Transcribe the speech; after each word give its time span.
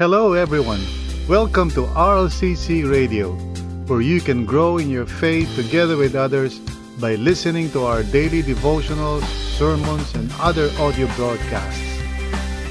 Hello, 0.00 0.32
everyone. 0.32 0.80
Welcome 1.28 1.68
to 1.76 1.84
RLCC 1.92 2.90
Radio, 2.90 3.36
where 3.84 4.00
you 4.00 4.22
can 4.22 4.46
grow 4.46 4.78
in 4.78 4.88
your 4.88 5.04
faith 5.04 5.54
together 5.54 5.98
with 5.98 6.16
others 6.16 6.56
by 6.96 7.16
listening 7.16 7.68
to 7.76 7.84
our 7.84 8.02
daily 8.04 8.42
devotionals, 8.42 9.28
sermons, 9.60 10.08
and 10.14 10.32
other 10.40 10.72
audio 10.80 11.04
broadcasts. 11.20 11.84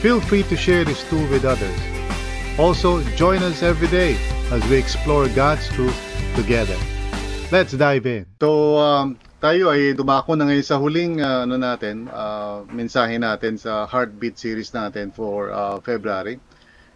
Feel 0.01 0.19
free 0.19 0.41
to 0.49 0.57
share 0.57 0.81
this 0.83 1.07
tool 1.07 1.21
with 1.29 1.45
others. 1.45 1.77
Also, 2.57 3.05
join 3.13 3.45
us 3.45 3.61
every 3.61 3.93
day 3.93 4.17
as 4.49 4.65
we 4.65 4.81
explore 4.81 5.29
God's 5.29 5.69
truth 5.69 5.93
together. 6.33 6.81
Let's 7.51 7.73
dive 7.77 8.09
in. 8.09 8.25
So, 8.41 8.81
um, 8.81 9.21
tayo 9.37 9.69
ay 9.69 9.93
dumako 9.93 10.33
na 10.33 10.49
ngayon 10.49 10.65
sa 10.65 10.81
huling 10.81 11.21
uh, 11.21 11.45
ano 11.45 11.61
natin, 11.61 12.09
uh, 12.09 12.65
mensahe 12.73 13.21
natin 13.21 13.61
sa 13.61 13.85
Heartbeat 13.85 14.41
series 14.41 14.73
natin 14.73 15.13
for 15.13 15.53
uh, 15.53 15.77
February. 15.85 16.41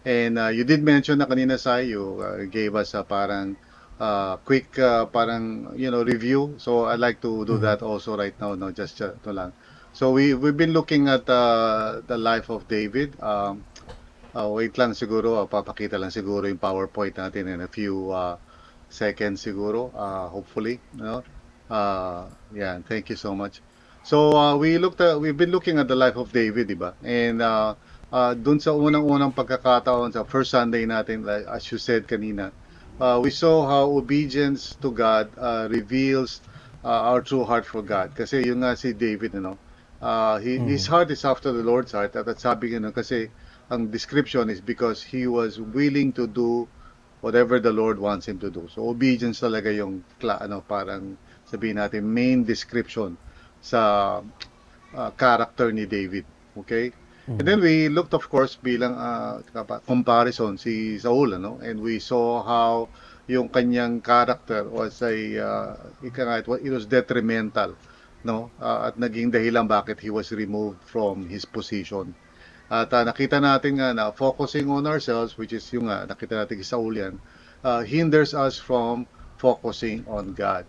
And 0.04 0.38
uh, 0.38 0.48
you 0.52 0.64
did 0.64 0.84
mention 0.84 1.18
na 1.18 1.26
kanina 1.26 1.56
sa 1.58 1.80
you 1.80 2.20
uh, 2.20 2.44
gave 2.48 2.76
us 2.76 2.92
a 2.92 3.02
parang 3.04 3.56
uh, 4.00 4.36
quick 4.44 4.76
uh, 4.78 5.08
parang 5.08 5.72
you 5.76 5.90
know 5.90 6.04
review. 6.04 6.54
So 6.60 6.84
I'd 6.86 7.00
like 7.00 7.24
to 7.24 7.44
do 7.44 7.56
that 7.64 7.80
also 7.80 8.16
right 8.16 8.36
now 8.36 8.54
no 8.54 8.70
just 8.70 9.00
uh, 9.00 9.16
to 9.24 9.32
lang. 9.32 9.52
So 9.96 10.12
we 10.12 10.34
we've 10.34 10.56
been 10.56 10.76
looking 10.76 11.08
at 11.08 11.24
uh, 11.30 12.02
the 12.04 12.18
life 12.18 12.50
of 12.50 12.68
David. 12.68 13.16
Um, 13.22 13.64
uh, 14.34 14.50
wait 14.50 14.76
lang 14.76 14.92
siguro, 14.92 15.40
uh, 15.40 15.46
papakita 15.46 15.96
lang 15.96 16.10
siguro 16.10 16.50
yung 16.50 16.58
PowerPoint 16.58 17.14
natin 17.16 17.46
in 17.46 17.62
a 17.62 17.70
few 17.70 18.10
uh, 18.10 18.36
seconds 18.90 19.40
siguro, 19.40 19.94
uh, 19.94 20.28
hopefully, 20.28 20.82
you 20.98 21.04
know. 21.06 21.22
Uh, 21.70 22.28
yeah, 22.52 22.76
thank 22.84 23.08
you 23.08 23.16
so 23.16 23.32
much. 23.32 23.62
So 24.04 24.36
uh, 24.36 24.54
we 24.58 24.76
looked 24.76 25.00
at 25.00 25.16
we've 25.16 25.36
been 25.38 25.54
looking 25.54 25.78
at 25.80 25.88
the 25.88 25.96
life 25.96 26.20
of 26.20 26.28
David, 26.28 26.68
di 26.68 26.76
ba? 26.76 26.92
And 27.00 27.40
uh, 27.40 27.72
uh, 28.12 28.34
dun 28.34 28.60
sa 28.60 28.72
unang-unang 28.72 29.32
pagkakataon 29.32 30.12
sa 30.12 30.24
first 30.24 30.50
Sunday 30.50 30.84
natin, 30.84 31.24
like, 31.24 31.46
as 31.46 31.64
you 31.70 31.78
said 31.78 32.08
kanina, 32.08 32.52
uh, 33.00 33.20
we 33.22 33.30
saw 33.30 33.66
how 33.66 33.90
obedience 33.96 34.76
to 34.80 34.90
God 34.90 35.30
uh, 35.38 35.68
reveals 35.70 36.40
uh, 36.84 37.14
our 37.14 37.22
true 37.22 37.44
heart 37.44 37.64
for 37.64 37.82
God. 37.82 38.12
Kasi 38.12 38.44
yung 38.44 38.60
nga 38.60 38.76
si 38.76 38.92
David, 38.92 39.34
you 39.34 39.40
know, 39.40 39.58
uh, 40.02 40.38
he, 40.38 40.58
mm. 40.58 40.68
his 40.68 40.86
heart 40.86 41.10
is 41.10 41.24
after 41.24 41.52
the 41.52 41.62
Lord's 41.62 41.92
heart. 41.92 42.14
At, 42.16 42.28
at 42.28 42.40
sabi 42.40 42.76
nga, 42.76 42.92
kasi 42.92 43.30
ang 43.70 43.88
description 43.88 44.50
is 44.50 44.60
because 44.60 45.02
he 45.02 45.26
was 45.26 45.56
willing 45.58 46.12
to 46.12 46.28
do 46.28 46.68
whatever 47.24 47.56
the 47.56 47.72
Lord 47.72 47.96
wants 47.96 48.28
him 48.28 48.36
to 48.44 48.52
do. 48.52 48.68
So 48.68 48.92
obedience 48.92 49.40
talaga 49.40 49.72
yung 49.72 50.04
ano 50.20 50.60
parang 50.60 51.16
sabihin 51.48 51.80
natin 51.80 52.04
main 52.04 52.44
description 52.44 53.16
sa 53.64 54.20
uh, 54.92 55.10
character 55.16 55.72
ni 55.72 55.88
David. 55.88 56.28
Okay? 56.52 56.92
Mm-hmm. 57.24 57.40
And 57.40 57.48
then 57.48 57.60
we 57.64 57.88
looked 57.88 58.12
of 58.12 58.28
course 58.28 58.60
bilang 58.60 59.00
uh, 59.00 59.40
comparison 59.88 60.60
si 60.60 61.00
Saul 61.00 61.40
ano 61.40 61.56
and 61.64 61.80
we 61.80 61.96
saw 61.96 62.44
how 62.44 62.92
yung 63.24 63.48
kanyang 63.48 64.04
character 64.04 64.68
was 64.68 65.00
a 65.00 65.16
uh, 65.40 65.72
ika 66.04 66.20
nga, 66.20 66.36
it, 66.36 66.44
was, 66.44 66.60
it 66.60 66.68
was 66.68 66.84
detrimental 66.84 67.72
no 68.28 68.52
uh, 68.60 68.92
at 68.92 69.00
naging 69.00 69.32
dahilan 69.32 69.64
bakit 69.64 70.04
he 70.04 70.12
was 70.12 70.36
removed 70.36 70.76
from 70.84 71.24
his 71.24 71.48
position. 71.48 72.12
At 72.68 72.92
uh, 72.92 73.08
nakita 73.08 73.40
natin 73.40 73.80
nga 73.80 73.96
na 73.96 74.12
focusing 74.12 74.68
on 74.68 74.84
ourselves 74.84 75.40
which 75.40 75.56
is 75.56 75.64
yung 75.72 75.88
uh, 75.88 76.04
nakita 76.04 76.44
natin 76.44 76.60
kay 76.60 76.68
Saul 76.68 76.92
yan 76.92 77.16
uh, 77.64 77.80
hinders 77.80 78.36
us 78.36 78.60
from 78.60 79.08
focusing 79.40 80.04
on 80.12 80.36
God. 80.36 80.68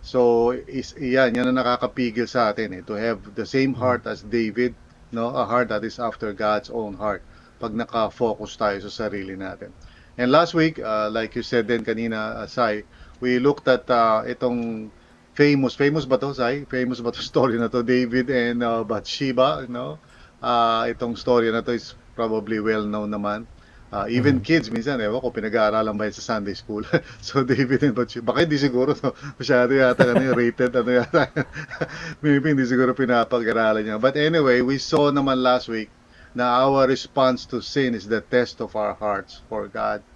So 0.00 0.56
is 0.56 0.96
yan 0.96 1.36
yan 1.36 1.52
ang 1.52 1.60
nakakapigil 1.60 2.24
sa 2.24 2.56
atin 2.56 2.72
eh, 2.72 2.82
to 2.88 2.96
have 2.96 3.20
the 3.36 3.44
same 3.44 3.76
heart 3.76 4.08
as 4.08 4.24
David 4.24 4.72
no? 5.12 5.28
A 5.34 5.44
heart 5.46 5.68
that 5.70 5.84
is 5.84 5.98
after 5.98 6.32
God's 6.34 6.70
own 6.70 6.94
heart. 6.94 7.26
Pag 7.60 7.74
naka-focus 7.76 8.56
tayo 8.58 8.78
sa 8.88 9.08
sarili 9.08 9.36
natin. 9.36 9.74
And 10.18 10.32
last 10.32 10.54
week, 10.54 10.78
uh, 10.80 11.10
like 11.12 11.36
you 11.36 11.42
said 11.44 11.66
din 11.68 11.84
kanina, 11.84 12.42
uh, 12.42 12.48
Sai, 12.48 12.84
we 13.20 13.38
looked 13.38 13.68
at 13.68 13.88
uh, 13.90 14.24
itong 14.26 14.90
famous, 15.36 15.74
famous 15.76 16.06
ba 16.06 16.18
to, 16.18 16.34
Sai? 16.34 16.64
Famous 16.70 17.00
ba 17.00 17.12
to 17.12 17.22
story 17.32 17.58
na 17.58 17.68
to, 17.68 17.82
David 17.84 18.30
and 18.30 18.62
uh, 18.64 18.84
Bathsheba, 18.84 19.64
you 19.66 19.72
know? 19.72 20.00
Uh, 20.42 20.88
itong 20.92 21.16
story 21.18 21.50
na 21.52 21.62
to 21.62 21.72
is 21.76 21.96
probably 22.16 22.60
well 22.60 22.84
known 22.86 23.10
naman. 23.12 23.46
Uh, 23.90 24.06
even 24.06 24.38
mm-hmm. 24.38 24.46
kids, 24.46 24.70
minsan, 24.70 25.02
ewan 25.02 25.18
ko, 25.18 25.34
pinag-aaralan 25.34 25.98
ba 25.98 26.06
sa 26.14 26.22
Sunday 26.22 26.54
school? 26.54 26.86
so, 27.26 27.42
David 27.42 27.82
and 27.82 27.94
Bathsheba, 27.98 28.30
baka 28.30 28.46
hindi 28.46 28.54
siguro, 28.54 28.94
no? 28.94 29.10
masyado 29.34 29.74
yata 29.74 30.14
ano, 30.14 30.30
rated, 30.30 30.70
ano 30.78 30.94
yata. 30.94 31.26
Maybe 32.22 32.54
hindi 32.54 32.62
siguro 32.70 32.94
pinapag-aralan 32.94 33.82
niya. 33.82 33.98
But 33.98 34.14
anyway, 34.14 34.62
we 34.62 34.78
saw 34.78 35.10
naman 35.10 35.42
last 35.42 35.66
week 35.66 35.90
na 36.38 36.62
our 36.62 36.86
response 36.86 37.42
to 37.50 37.58
sin 37.58 37.98
is 37.98 38.06
the 38.06 38.22
test 38.22 38.62
of 38.62 38.78
our 38.78 38.94
hearts 38.94 39.42
for 39.50 39.66
God. 39.66 40.06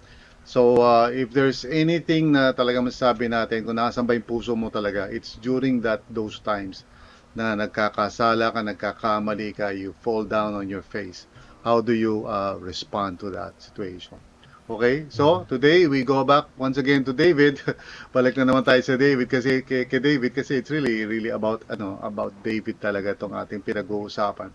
So, 0.47 0.79
uh, 0.79 1.11
if 1.11 1.35
there's 1.35 1.67
anything 1.67 2.31
na 2.31 2.55
talaga 2.55 2.79
masasabi 2.79 3.27
natin, 3.27 3.67
kung 3.67 3.75
nasan 3.75 4.07
ba 4.07 4.15
yung 4.15 4.23
puso 4.23 4.55
mo 4.55 4.71
talaga, 4.71 5.11
it's 5.11 5.35
during 5.43 5.83
that 5.83 5.99
those 6.07 6.39
times 6.39 6.87
na 7.35 7.59
nagkakasala 7.59 8.55
ka, 8.55 8.63
nagkakamali 8.63 9.51
ka, 9.51 9.75
you 9.75 9.91
fall 9.99 10.23
down 10.23 10.55
on 10.55 10.71
your 10.71 10.85
face 10.85 11.27
how 11.65 11.81
do 11.81 11.97
you 11.97 12.29
uh, 12.29 12.55
respond 12.61 13.19
to 13.19 13.33
that 13.33 13.57
situation? 13.57 14.21
Okay? 14.69 15.09
So, 15.09 15.49
today 15.49 15.89
we 15.89 16.05
go 16.05 16.23
back 16.23 16.45
once 16.61 16.77
again 16.77 17.01
to 17.09 17.13
David. 17.13 17.57
Balik 18.15 18.37
na 18.37 18.45
naman 18.45 18.61
tayo 18.61 18.85
sa 18.85 18.93
David 18.93 19.25
kasi 19.25 19.65
kay, 19.65 19.89
kay 19.89 19.97
David 19.97 20.37
kasi 20.37 20.61
it's 20.61 20.69
really 20.69 21.09
really 21.09 21.33
about 21.33 21.65
ano, 21.73 21.97
about 22.05 22.37
David 22.45 22.77
talaga 22.77 23.17
tong 23.17 23.33
ating 23.33 23.65
pinag-uusapan. 23.65 24.53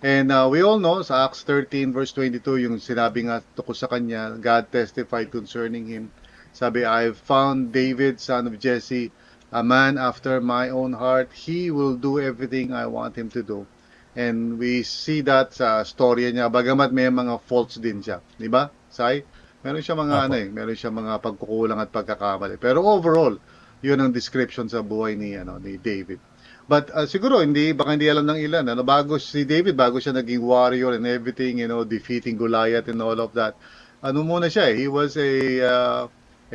And 0.00 0.28
uh, 0.32 0.48
we 0.48 0.60
all 0.60 0.80
know 0.80 1.00
sa 1.00 1.28
Acts 1.28 1.44
13 1.44 1.92
verse 1.92 2.12
22 2.12 2.68
yung 2.68 2.76
sinabi 2.80 3.28
nga 3.28 3.44
tungkol 3.56 3.76
sa 3.76 3.88
kanya, 3.88 4.36
God 4.40 4.68
testified 4.72 5.32
concerning 5.32 5.88
him. 5.88 6.12
Sabi, 6.56 6.88
I've 6.88 7.20
found 7.20 7.72
David, 7.72 8.16
son 8.16 8.48
of 8.48 8.56
Jesse, 8.56 9.12
a 9.52 9.60
man 9.60 10.00
after 10.00 10.40
my 10.40 10.72
own 10.72 10.96
heart. 10.96 11.32
He 11.32 11.68
will 11.68 11.96
do 11.96 12.16
everything 12.16 12.72
I 12.72 12.88
want 12.88 13.16
him 13.16 13.28
to 13.36 13.44
do. 13.44 13.68
And 14.16 14.56
we 14.56 14.80
see 14.80 15.20
that 15.28 15.52
sa 15.52 15.84
storya 15.84 16.32
niya, 16.32 16.48
bagamat 16.48 16.88
may 16.90 17.12
mga 17.12 17.36
faults 17.44 17.76
din 17.76 18.00
siya. 18.00 18.24
Di 18.40 18.48
ba, 18.48 18.72
Sai? 18.96 19.20
Meron 19.60 19.84
siya 19.84 19.98
mga 19.98 20.14
Apo. 20.16 20.24
ano 20.24 20.34
eh, 20.40 20.48
meron 20.48 20.78
siya 20.78 20.88
mga 20.88 21.12
pagkukulang 21.20 21.76
at 21.76 21.92
pagkakamali. 21.92 22.56
Pero 22.56 22.80
overall, 22.80 23.36
yun 23.84 24.00
ang 24.00 24.08
description 24.08 24.70
sa 24.72 24.80
buhay 24.80 25.18
ni 25.20 25.36
ano 25.36 25.60
ni 25.60 25.76
David. 25.76 26.16
But 26.66 26.88
uh, 26.96 27.04
siguro 27.04 27.44
hindi 27.44 27.76
baka 27.76 27.94
hindi 27.94 28.08
alam 28.08 28.26
ng 28.26 28.40
ilan 28.40 28.64
ano 28.72 28.82
bago 28.82 29.20
si 29.20 29.46
David 29.46 29.76
bago 29.76 30.00
siya 30.00 30.16
naging 30.16 30.42
warrior 30.42 30.96
and 30.96 31.04
everything, 31.04 31.60
you 31.60 31.68
know, 31.68 31.84
defeating 31.84 32.40
Goliath 32.40 32.88
and 32.88 33.04
all 33.04 33.20
of 33.20 33.36
that. 33.36 33.52
Ano 34.00 34.24
muna 34.24 34.48
siya, 34.48 34.72
eh, 34.72 34.74
he 34.80 34.88
was 34.88 35.18
a 35.20 35.30
uh, 35.60 36.02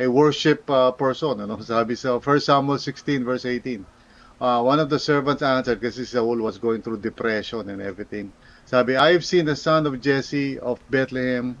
a 0.00 0.06
worship 0.08 0.66
uh, 0.72 0.90
person, 0.90 1.38
ano? 1.46 1.60
Sabi 1.64 1.94
sa 1.94 2.18
1 2.18 2.26
Samuel 2.42 2.80
16 2.80 3.22
verse 3.22 3.44
18 3.46 4.01
uh, 4.42 4.60
one 4.60 4.82
of 4.82 4.90
the 4.90 4.98
servants 4.98 5.40
answered 5.40 5.78
kasi 5.78 6.02
Saul 6.02 6.42
was 6.42 6.58
going 6.58 6.82
through 6.82 6.98
depression 6.98 7.70
and 7.70 7.78
everything. 7.78 8.34
Sabi, 8.66 8.98
I've 8.98 9.22
seen 9.22 9.46
the 9.46 9.54
son 9.54 9.86
of 9.86 10.02
Jesse 10.02 10.58
of 10.58 10.82
Bethlehem 10.90 11.54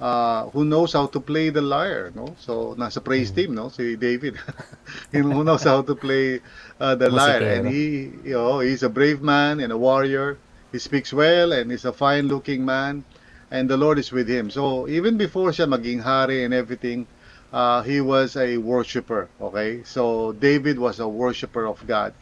uh, 0.00 0.48
who 0.50 0.64
knows 0.64 0.92
how 0.92 1.06
to 1.06 1.20
play 1.20 1.50
the 1.50 1.62
lyre, 1.62 2.12
no? 2.14 2.36
So, 2.38 2.74
nasa 2.78 3.02
praise 3.02 3.30
team, 3.30 3.54
no? 3.54 3.68
Si 3.68 3.96
David. 3.96 4.36
who 5.12 5.42
knows 5.42 5.64
how 5.64 5.82
to 5.82 5.94
play 5.94 6.40
uh, 6.78 6.94
the 6.94 7.10
lyre. 7.10 7.42
And 7.42 7.68
he, 7.68 8.12
you 8.22 8.38
know, 8.38 8.60
he's 8.60 8.82
a 8.82 8.88
brave 8.88 9.22
man 9.22 9.60
and 9.60 9.72
a 9.72 9.78
warrior. 9.78 10.38
He 10.70 10.78
speaks 10.78 11.12
well 11.12 11.52
and 11.52 11.70
he's 11.70 11.84
a 11.84 11.92
fine-looking 11.92 12.64
man. 12.64 13.04
And 13.50 13.68
the 13.68 13.76
Lord 13.76 13.98
is 13.98 14.12
with 14.12 14.28
him. 14.28 14.50
So, 14.50 14.86
even 14.86 15.16
before 15.16 15.50
siya 15.50 15.66
maging 15.66 16.02
hari 16.02 16.44
and 16.44 16.52
everything, 16.52 17.06
uh, 17.52 17.82
he 17.82 18.00
was 18.00 18.36
a 18.36 18.56
worshiper. 18.58 19.28
Okay? 19.40 19.82
So, 19.84 20.32
David 20.32 20.78
was 20.78 21.00
a 21.00 21.08
worshiper 21.08 21.66
of 21.66 21.84
God. 21.86 22.14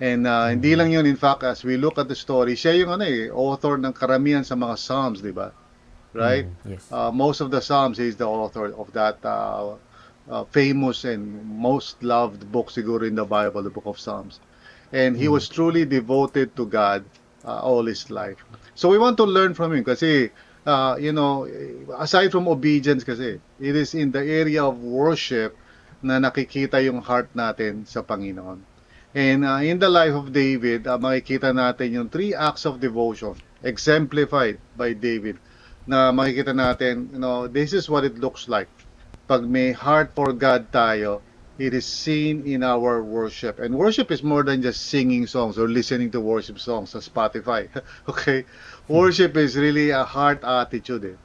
And 0.00 0.26
uh, 0.26 0.48
hindi 0.48 0.72
mm-hmm. 0.72 0.78
lang 0.78 0.90
yun, 0.92 1.06
in 1.06 1.16
fact, 1.16 1.42
as 1.42 1.64
we 1.64 1.76
look 1.76 1.96
at 1.96 2.08
the 2.08 2.14
story, 2.14 2.52
siya 2.52 2.84
yung 2.84 3.00
ano 3.00 3.04
eh, 3.04 3.30
author 3.32 3.80
ng 3.80 3.92
karamihan 3.96 4.44
sa 4.44 4.54
mga 4.54 4.76
Psalms, 4.76 5.24
di 5.24 5.32
ba? 5.32 5.52
Right? 6.12 6.44
Mm, 6.44 6.76
yes. 6.76 6.84
Uh, 6.92 7.10
most 7.10 7.40
of 7.40 7.50
the 7.50 7.60
Psalms, 7.60 7.96
he's 7.96 8.16
the 8.16 8.28
author 8.28 8.72
of 8.76 8.92
that 8.92 9.16
uh, 9.24 9.76
uh, 10.28 10.44
famous 10.52 11.04
and 11.04 11.44
most 11.44 12.02
loved 12.02 12.44
book 12.52 12.68
siguro 12.68 13.08
in 13.08 13.14
the 13.16 13.24
Bible, 13.24 13.62
the 13.62 13.72
book 13.72 13.86
of 13.86 13.98
Psalms. 13.98 14.40
And 14.92 15.16
he 15.16 15.26
mm. 15.26 15.32
was 15.32 15.48
truly 15.48 15.84
devoted 15.84 16.54
to 16.56 16.66
God 16.66 17.04
uh, 17.44 17.60
all 17.60 17.84
his 17.84 18.10
life. 18.10 18.44
So 18.74 18.88
we 18.88 18.98
want 18.98 19.16
to 19.16 19.24
learn 19.24 19.54
from 19.54 19.72
him 19.72 19.84
kasi 19.84 20.28
uh, 20.66 20.98
you 20.98 21.14
know, 21.14 21.46
aside 21.96 22.34
from 22.34 22.50
obedience 22.50 23.06
kasi, 23.06 23.38
it 23.62 23.74
is 23.78 23.94
in 23.94 24.10
the 24.10 24.20
area 24.20 24.66
of 24.66 24.82
worship 24.82 25.54
na 26.02 26.18
nakikita 26.18 26.82
yung 26.82 27.00
heart 27.00 27.30
natin 27.32 27.86
sa 27.86 28.02
Panginoon. 28.02 28.60
And 29.16 29.48
uh, 29.48 29.64
in 29.64 29.80
the 29.80 29.88
life 29.88 30.12
of 30.12 30.34
David, 30.34 30.84
uh, 30.84 31.00
makikita 31.00 31.54
natin 31.54 31.96
yung 31.96 32.08
three 32.12 32.36
acts 32.36 32.68
of 32.68 32.82
devotion 32.82 33.32
exemplified 33.64 34.60
by 34.76 34.92
David 34.92 35.40
na 35.88 36.12
makikita 36.12 36.52
natin, 36.52 37.08
you 37.14 37.22
know, 37.22 37.48
this 37.48 37.72
is 37.72 37.88
what 37.88 38.04
it 38.04 38.20
looks 38.20 38.50
like. 38.50 38.68
Pag 39.24 39.46
may 39.48 39.72
heart 39.72 40.12
for 40.12 40.36
God 40.36 40.68
tayo, 40.68 41.24
it 41.58 41.72
is 41.72 41.86
seen 41.86 42.44
in 42.46 42.62
our 42.62 43.02
worship. 43.02 43.58
And 43.58 43.74
worship 43.74 44.10
is 44.10 44.22
more 44.22 44.42
than 44.42 44.60
just 44.62 44.86
singing 44.86 45.26
songs 45.26 45.58
or 45.58 45.68
listening 45.68 46.10
to 46.12 46.20
worship 46.20 46.58
songs 46.58 46.90
sa 46.90 47.00
Spotify. 47.00 47.68
okay? 48.08 48.44
Worship 48.88 49.36
is 49.36 49.56
really 49.56 49.90
a 49.90 50.04
heart 50.04 50.44
attitude. 50.44 51.04
Eh. 51.04 51.16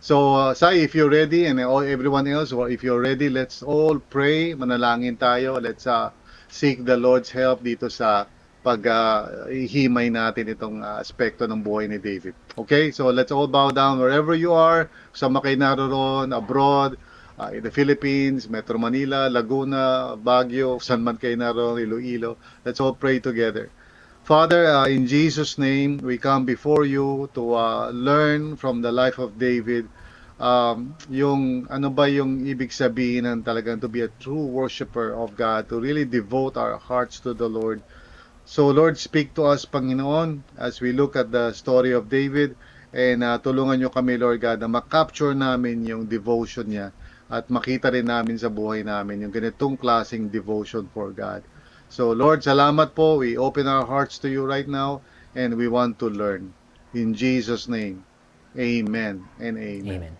So, 0.00 0.34
uh, 0.34 0.54
Sai, 0.54 0.84
if 0.84 0.94
you're 0.94 1.08
ready 1.08 1.46
and 1.46 1.60
all, 1.60 1.80
everyone 1.80 2.28
else, 2.28 2.52
or 2.52 2.68
if 2.68 2.82
you're 2.84 3.00
ready, 3.00 3.28
let's 3.28 3.62
all 3.62 3.96
pray. 4.00 4.52
Manalangin 4.52 5.16
tayo. 5.16 5.60
Let's 5.60 5.86
uh, 5.86 6.12
seek 6.48 6.84
the 6.84 6.96
Lord's 6.96 7.32
help 7.32 7.64
dito 7.64 7.88
sa 7.88 8.28
paghihimay 8.64 10.08
uh, 10.08 10.16
natin 10.16 10.48
itong 10.48 10.80
uh, 10.80 11.00
aspekto 11.00 11.44
ng 11.44 11.60
buhay 11.60 11.88
ni 11.88 12.00
David. 12.00 12.36
Okay? 12.56 12.92
So, 12.92 13.08
let's 13.12 13.32
all 13.32 13.48
bow 13.48 13.68
down 13.68 14.00
wherever 14.00 14.32
you 14.36 14.52
are. 14.52 14.88
Sa 15.12 15.28
kayo 15.28 15.56
naroon, 15.56 16.36
abroad, 16.36 16.96
uh, 17.38 17.50
in 17.52 17.62
the 17.62 17.70
Philippines, 17.70 18.48
Metro 18.48 18.78
Manila, 18.78 19.28
Laguna, 19.28 20.16
Baguio, 20.16 20.80
San 20.82 21.04
kayo 21.18 21.36
naroon, 21.36 21.82
Iloilo. 21.82 22.36
Let's 22.64 22.80
all 22.80 22.94
pray 22.94 23.18
together. 23.18 23.70
Father, 24.24 24.66
uh, 24.66 24.86
in 24.86 25.06
Jesus' 25.06 25.58
name, 25.58 25.98
we 25.98 26.16
come 26.16 26.46
before 26.46 26.84
you 26.86 27.28
to 27.34 27.54
uh, 27.54 27.90
learn 27.90 28.56
from 28.56 28.80
the 28.80 28.92
life 28.92 29.18
of 29.18 29.38
David 29.38 29.88
um, 30.40 30.96
yung 31.10 31.68
ano 31.70 31.90
ba 31.90 32.08
yung 32.08 32.42
ibig 32.46 32.72
sabihin 32.72 33.28
ng 33.28 33.44
talagang 33.44 33.78
to 33.78 33.86
be 33.86 34.02
a 34.02 34.10
true 34.18 34.48
worshiper 34.48 35.14
of 35.14 35.36
God, 35.36 35.68
to 35.68 35.78
really 35.78 36.08
devote 36.08 36.56
our 36.56 36.78
hearts 36.80 37.20
to 37.22 37.34
the 37.36 37.46
Lord. 37.46 37.84
So 38.44 38.68
Lord, 38.72 38.96
speak 38.96 39.32
to 39.36 39.48
us, 39.48 39.64
Panginoon, 39.64 40.40
as 40.56 40.80
we 40.80 40.92
look 40.92 41.16
at 41.16 41.32
the 41.32 41.52
story 41.52 41.92
of 41.92 42.08
David 42.08 42.56
and 42.92 43.24
uh, 43.24 43.36
tulungan 43.40 43.80
nyo 43.80 43.90
kami, 43.92 44.16
Lord 44.16 44.40
God, 44.40 44.60
na 44.60 44.68
makapture 44.68 45.36
namin 45.36 45.84
yung 45.84 46.04
devotion 46.08 46.68
niya 46.68 46.96
at 47.34 47.50
makita 47.50 47.90
rin 47.90 48.06
namin 48.06 48.38
sa 48.38 48.46
buhay 48.46 48.86
namin 48.86 49.26
yung 49.26 49.34
ganitong 49.34 49.74
klaseng 49.74 50.30
devotion 50.30 50.86
for 50.94 51.10
God. 51.10 51.42
So 51.90 52.14
Lord, 52.14 52.46
salamat 52.46 52.94
po. 52.94 53.18
We 53.18 53.34
open 53.34 53.66
our 53.66 53.82
hearts 53.82 54.22
to 54.22 54.30
you 54.30 54.46
right 54.46 54.70
now 54.70 55.02
and 55.34 55.58
we 55.58 55.66
want 55.66 55.98
to 55.98 56.06
learn. 56.06 56.54
In 56.94 57.10
Jesus' 57.10 57.66
name, 57.66 58.06
amen 58.54 59.26
and 59.42 59.58
amen. 59.58 59.98
amen. 59.98 60.14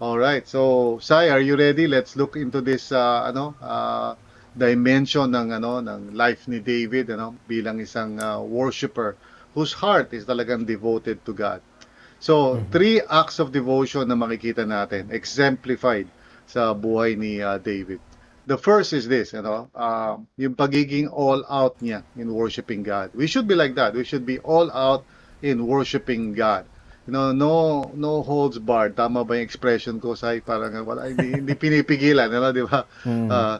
All 0.00 0.16
right. 0.16 0.46
So, 0.46 0.96
Sai, 1.02 1.28
are 1.28 1.42
you 1.42 1.58
ready? 1.58 1.90
Let's 1.90 2.14
look 2.14 2.38
into 2.38 2.62
this 2.62 2.94
uh, 2.94 3.28
ano, 3.28 3.58
uh, 3.60 4.14
dimension 4.54 5.34
ng 5.34 5.52
ano 5.52 5.82
ng 5.82 6.14
life 6.14 6.46
ni 6.46 6.62
David 6.62 7.10
ano 7.14 7.34
bilang 7.46 7.82
isang 7.82 8.18
uh, 8.18 8.38
worshipper 8.40 9.18
whose 9.58 9.74
heart 9.74 10.14
is 10.14 10.24
talagang 10.24 10.64
devoted 10.64 11.20
to 11.26 11.34
God. 11.34 11.60
So, 12.18 12.58
mm-hmm. 12.58 12.70
three 12.70 12.98
acts 13.06 13.38
of 13.38 13.50
devotion 13.50 14.06
na 14.06 14.14
makikita 14.14 14.66
natin 14.66 15.10
exemplified 15.10 16.06
sa 16.48 16.72
buhay 16.72 17.14
ni 17.14 17.44
uh, 17.44 17.60
David 17.60 18.00
the 18.48 18.56
first 18.56 18.96
is 18.96 19.06
this, 19.06 19.36
you 19.36 19.42
know, 19.44 19.68
uh, 19.76 20.16
yung 20.40 20.56
pagiging 20.56 21.12
all 21.12 21.44
out 21.52 21.76
niya 21.84 22.02
in 22.16 22.32
worshiping 22.32 22.82
God. 22.82 23.12
We 23.12 23.28
should 23.28 23.46
be 23.46 23.54
like 23.54 23.76
that. 23.76 23.92
We 23.92 24.08
should 24.08 24.24
be 24.24 24.40
all 24.40 24.72
out 24.72 25.04
in 25.44 25.68
worshiping 25.68 26.32
God. 26.32 26.64
You 27.04 27.12
know, 27.12 27.32
no 27.32 27.92
no 27.92 28.24
holds 28.24 28.56
barred. 28.56 28.96
Tama 28.96 29.24
ba 29.28 29.36
yung 29.36 29.44
expression 29.44 30.00
ko 30.00 30.16
sa 30.16 30.32
parang 30.40 30.72
wala 30.88 31.12
hindi, 31.12 31.44
hindi 31.44 31.52
pinipigilan, 31.52 32.32
ano, 32.32 32.48
di 32.52 32.64
ba? 32.64 32.88
Mm. 33.04 33.28
Uh, 33.28 33.56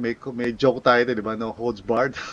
may 0.00 0.16
may 0.32 0.56
joke 0.56 0.80
tayo, 0.80 1.04
di 1.04 1.20
ba? 1.20 1.36
No 1.36 1.52
holds 1.52 1.84
barred. 1.84 2.16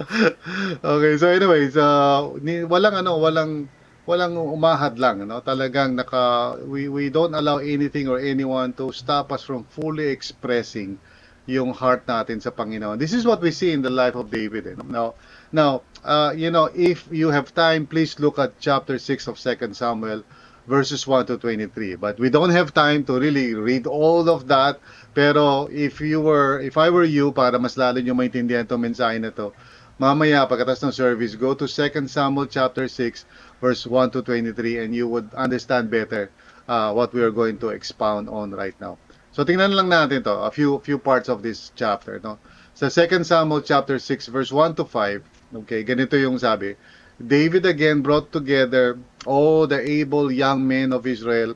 okay, 0.86 1.12
so 1.18 1.26
anyways, 1.28 1.74
uh, 1.74 2.30
ni, 2.38 2.62
walang 2.62 2.94
ano, 2.94 3.18
walang 3.18 3.66
walang 4.08 4.36
umahad 4.36 4.96
lang 4.96 5.24
no? 5.28 5.40
Talagang 5.44 5.96
naka 5.96 6.56
we, 6.64 6.88
we 6.88 7.12
don't 7.12 7.34
allow 7.34 7.58
anything 7.58 8.08
or 8.08 8.18
anyone 8.18 8.72
to 8.80 8.92
stop 8.92 9.32
us 9.32 9.44
from 9.44 9.64
fully 9.68 10.08
expressing 10.08 10.96
yung 11.50 11.74
heart 11.74 12.06
natin 12.06 12.38
sa 12.38 12.54
Panginoon. 12.54 13.00
This 13.00 13.12
is 13.12 13.26
what 13.26 13.42
we 13.42 13.50
see 13.50 13.72
in 13.72 13.82
the 13.82 13.90
life 13.90 14.14
of 14.14 14.30
David 14.30 14.70
eh. 14.70 14.76
now 14.86 15.18
now 15.50 15.82
uh, 16.06 16.32
you 16.32 16.50
know 16.50 16.70
if 16.72 17.04
you 17.10 17.34
have 17.34 17.52
time 17.52 17.84
please 17.84 18.16
look 18.22 18.38
at 18.38 18.56
chapter 18.62 18.96
6 18.96 19.26
of 19.26 19.34
2 19.36 19.74
Samuel 19.74 20.22
verses 20.70 21.02
1 21.02 21.26
to 21.26 21.34
23 21.36 21.96
but 21.96 22.20
we 22.20 22.30
don't 22.30 22.54
have 22.54 22.70
time 22.70 23.02
to 23.02 23.18
really 23.18 23.54
read 23.54 23.86
all 23.86 24.28
of 24.30 24.46
that. 24.46 24.78
Pero 25.12 25.66
if 25.72 25.98
you 25.98 26.22
were 26.22 26.62
if 26.62 26.78
I 26.78 26.88
were 26.88 27.06
you 27.06 27.34
para 27.34 27.58
mas 27.58 27.74
lalo 27.74 27.98
niyo 27.98 28.14
maintindihan 28.14 28.64
tong 28.64 28.86
mensahe 28.86 29.18
na 29.18 29.34
to 29.34 29.50
mamaya 30.00 30.48
pagkatapos 30.48 30.80
ng 30.88 30.94
service 30.96 31.36
go 31.36 31.52
to 31.52 31.68
2 31.68 32.08
Samuel 32.08 32.48
chapter 32.48 32.88
6 32.88 33.26
verse 33.60 33.86
1 33.86 34.10
to 34.12 34.22
23 34.22 34.78
and 34.78 34.94
you 34.94 35.06
would 35.06 35.32
understand 35.34 35.90
better 35.90 36.30
uh, 36.68 36.92
what 36.92 37.12
we 37.12 37.22
are 37.22 37.30
going 37.30 37.58
to 37.58 37.68
expound 37.68 38.28
on 38.28 38.50
right 38.50 38.74
now. 38.80 38.98
So 39.30 39.44
tingnan 39.44 39.76
lang 39.76 39.88
natin 39.88 40.24
to, 40.24 40.48
a 40.48 40.50
few 40.50 40.80
few 40.82 40.98
parts 40.98 41.28
of 41.28 41.42
this 41.44 41.70
chapter, 41.76 42.18
no. 42.24 42.40
Sa 42.74 42.88
2 42.88 43.22
Samuel 43.22 43.62
chapter 43.62 43.98
6 43.98 44.26
verse 44.32 44.50
1 44.50 44.74
to 44.80 44.84
5, 44.84 45.62
okay, 45.62 45.84
ganito 45.84 46.18
yung 46.18 46.38
sabi. 46.40 46.74
David 47.20 47.68
again 47.68 48.00
brought 48.00 48.32
together 48.32 48.96
all 49.28 49.68
the 49.68 49.76
able 49.76 50.32
young 50.32 50.64
men 50.66 50.92
of 50.96 51.06
Israel, 51.06 51.52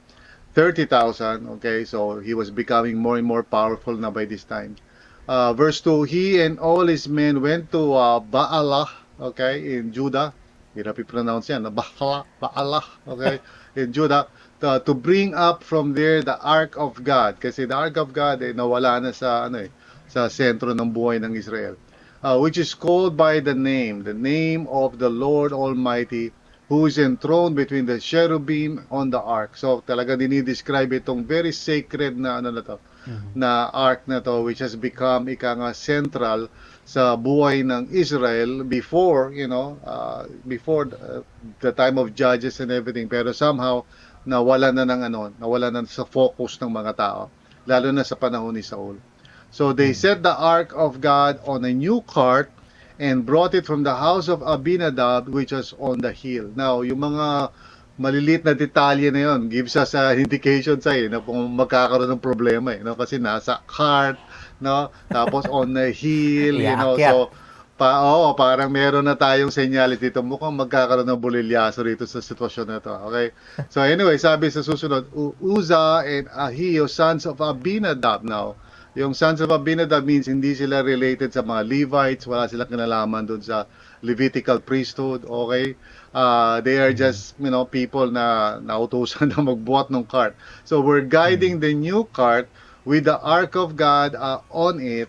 30,000, 0.53 1.49
okay? 1.57 1.85
So 1.89 2.21
he 2.21 2.35
was 2.35 2.53
becoming 2.53 3.01
more 3.01 3.17
and 3.17 3.27
more 3.27 3.43
powerful 3.43 3.97
na 3.97 4.13
by 4.13 4.29
this 4.29 4.45
time. 4.45 4.77
Uh, 5.25 5.57
verse 5.57 5.81
2, 5.81 6.05
he 6.05 6.43
and 6.45 6.61
all 6.61 6.85
his 6.85 7.09
men 7.09 7.41
went 7.41 7.73
to 7.73 7.95
uh, 7.97 8.21
Baalah, 8.21 8.93
okay, 9.33 9.81
in 9.81 9.91
Judah, 9.91 10.37
hirap 10.75 10.99
i-pronounce 10.99 11.49
yan, 11.49 11.63
Bahala, 11.71 12.27
Baala, 12.43 12.83
okay, 13.07 13.41
in 13.79 13.93
Judah, 13.97 14.27
to, 14.61 14.83
to 14.85 14.95
bring 14.95 15.35
up 15.35 15.63
from 15.63 15.95
there 15.95 16.23
the 16.23 16.39
Ark 16.43 16.77
of 16.77 17.03
God. 17.03 17.41
Kasi 17.41 17.65
the 17.65 17.75
Ark 17.75 17.97
of 17.97 18.13
God, 18.13 18.43
eh, 18.43 18.53
nawala 18.53 19.03
na 19.03 19.11
sa, 19.15 19.47
ano 19.47 19.65
eh, 19.65 19.71
sa 20.11 20.27
sentro 20.27 20.75
ng 20.75 20.91
buhay 20.91 21.23
ng 21.23 21.35
Israel. 21.35 21.79
Uh, 22.25 22.41
which 22.41 22.57
is 22.57 22.73
called 22.73 23.21
by 23.21 23.37
the 23.37 23.53
name, 23.53 24.03
the 24.03 24.17
name 24.17 24.65
of 24.73 24.97
the 24.97 25.13
Lord 25.13 25.53
Almighty, 25.53 26.33
who 26.69 26.87
is 26.87 26.97
enthroned 26.97 27.55
between 27.55 27.85
the 27.85 28.01
cherubim 28.01 28.87
on 28.91 29.11
the 29.11 29.21
ark. 29.21 29.57
So 29.57 29.85
talaga 29.85 30.17
dinidescribe 30.17 31.05
itong 31.05 31.29
very 31.29 31.53
sacred 31.53 32.17
na 32.17 32.41
ano 32.41 32.51
na 32.51 32.63
to, 32.65 32.81
mm-hmm. 33.05 33.37
na 33.37 33.69
ark 33.69 34.09
na 34.09 34.25
to 34.25 34.41
which 34.41 34.65
has 34.65 34.73
become 34.73 35.29
ika 35.29 35.53
nga 35.53 35.77
central 35.77 36.49
sa 36.85 37.17
buhay 37.17 37.65
ng 37.65 37.89
Israel 37.91 38.61
before, 38.65 39.33
you 39.33 39.49
know, 39.49 39.81
uh, 39.89 40.29
before 40.45 40.85
the, 40.85 41.25
the 41.65 41.73
time 41.73 41.97
of 41.97 42.13
judges 42.13 42.61
and 42.61 42.69
everything. 42.69 43.09
Pero 43.09 43.33
somehow, 43.33 43.83
nawala 44.29 44.73
na 44.73 44.85
ng 44.85 45.01
ano, 45.09 45.33
nawala 45.41 45.73
na 45.73 45.85
sa 45.89 46.05
focus 46.05 46.61
ng 46.61 46.69
mga 46.69 46.93
tao, 46.97 47.33
lalo 47.65 47.89
na 47.89 48.05
sa 48.05 48.17
panahon 48.17 48.53
ni 48.53 48.65
Saul. 48.65 49.01
So 49.49 49.73
they 49.73 49.97
hmm. 49.97 50.01
set 50.01 50.19
the 50.21 50.37
ark 50.37 50.77
of 50.77 51.01
God 51.01 51.41
on 51.49 51.65
a 51.65 51.73
new 51.73 52.05
cart 52.05 52.53
and 53.01 53.27
brought 53.27 53.55
it 53.55 53.67
from 53.67 53.83
the 53.83 53.95
house 53.95 54.29
of 54.29 54.45
Abinadab 54.45 55.29
which 55.33 55.53
was 55.53 55.75
on 55.81 55.99
the 55.99 56.13
hill. 56.13 56.53
Now, 56.55 56.85
yung 56.85 57.01
mga 57.01 57.51
malilit 57.95 58.43
na 58.43 58.59
detalye 58.59 59.15
na 59.15 59.31
yon 59.31 59.47
gives 59.47 59.79
us 59.79 59.95
an 59.95 60.19
indication 60.19 60.83
sa 60.83 60.95
na 61.07 61.23
kung 61.23 61.55
magkakaroon 61.55 62.11
ng 62.11 62.23
problema 62.23 62.75
eh, 62.75 62.83
no? 62.83 62.99
kasi 62.99 63.23
nasa 63.23 63.63
cart, 63.71 64.19
no? 64.61 64.91
Tapos 65.11 65.47
on 65.51 65.75
the 65.75 65.91
hill, 65.91 66.61
you 66.61 66.77
know. 66.77 66.95
So 66.99 67.31
pa 67.75 67.99
oh, 68.07 68.31
parang 68.39 68.71
meron 68.71 69.03
na 69.03 69.19
tayong 69.19 69.51
senyales 69.51 69.99
dito. 69.99 70.23
Mukhang 70.23 70.55
magkakaroon 70.55 71.11
ng 71.11 71.19
bulilyaso 71.19 71.83
rito 71.83 72.07
sa 72.07 72.23
sitwasyon 72.23 72.67
na 72.71 72.79
to. 72.79 72.95
Okay? 73.11 73.35
So 73.67 73.83
anyway, 73.83 74.15
sabi 74.15 74.47
sa 74.55 74.63
susunod, 74.63 75.11
Uza 75.43 76.07
and 76.07 76.31
Ahio, 76.31 76.87
sons 76.87 77.27
of 77.27 77.43
Abinadab 77.43 78.23
now. 78.23 78.55
Yung 78.95 79.11
sons 79.11 79.43
of 79.43 79.51
Abinadab 79.51 80.07
means 80.07 80.31
hindi 80.31 80.55
sila 80.55 80.87
related 80.87 81.35
sa 81.35 81.43
mga 81.43 81.67
Levites, 81.67 82.31
wala 82.31 82.47
silang 82.47 82.71
kinalaman 82.71 83.27
doon 83.27 83.43
sa 83.43 83.67
Levitical 84.07 84.63
priesthood, 84.63 85.27
okay? 85.27 85.75
Uh, 86.15 86.63
they 86.63 86.79
are 86.79 86.95
just, 86.95 87.35
you 87.43 87.51
know, 87.51 87.67
people 87.67 88.07
na 88.07 88.61
nautusan 88.63 89.27
na 89.35 89.43
magbuhat 89.43 89.91
ng 89.91 90.07
cart. 90.07 90.39
So 90.63 90.79
we're 90.79 91.03
guiding 91.03 91.59
the 91.59 91.75
new 91.75 92.07
cart 92.15 92.47
with 92.85 93.05
the 93.05 93.19
ark 93.21 93.55
of 93.57 93.77
God 93.77 94.15
uh, 94.15 94.41
on 94.51 94.81
it, 94.81 95.09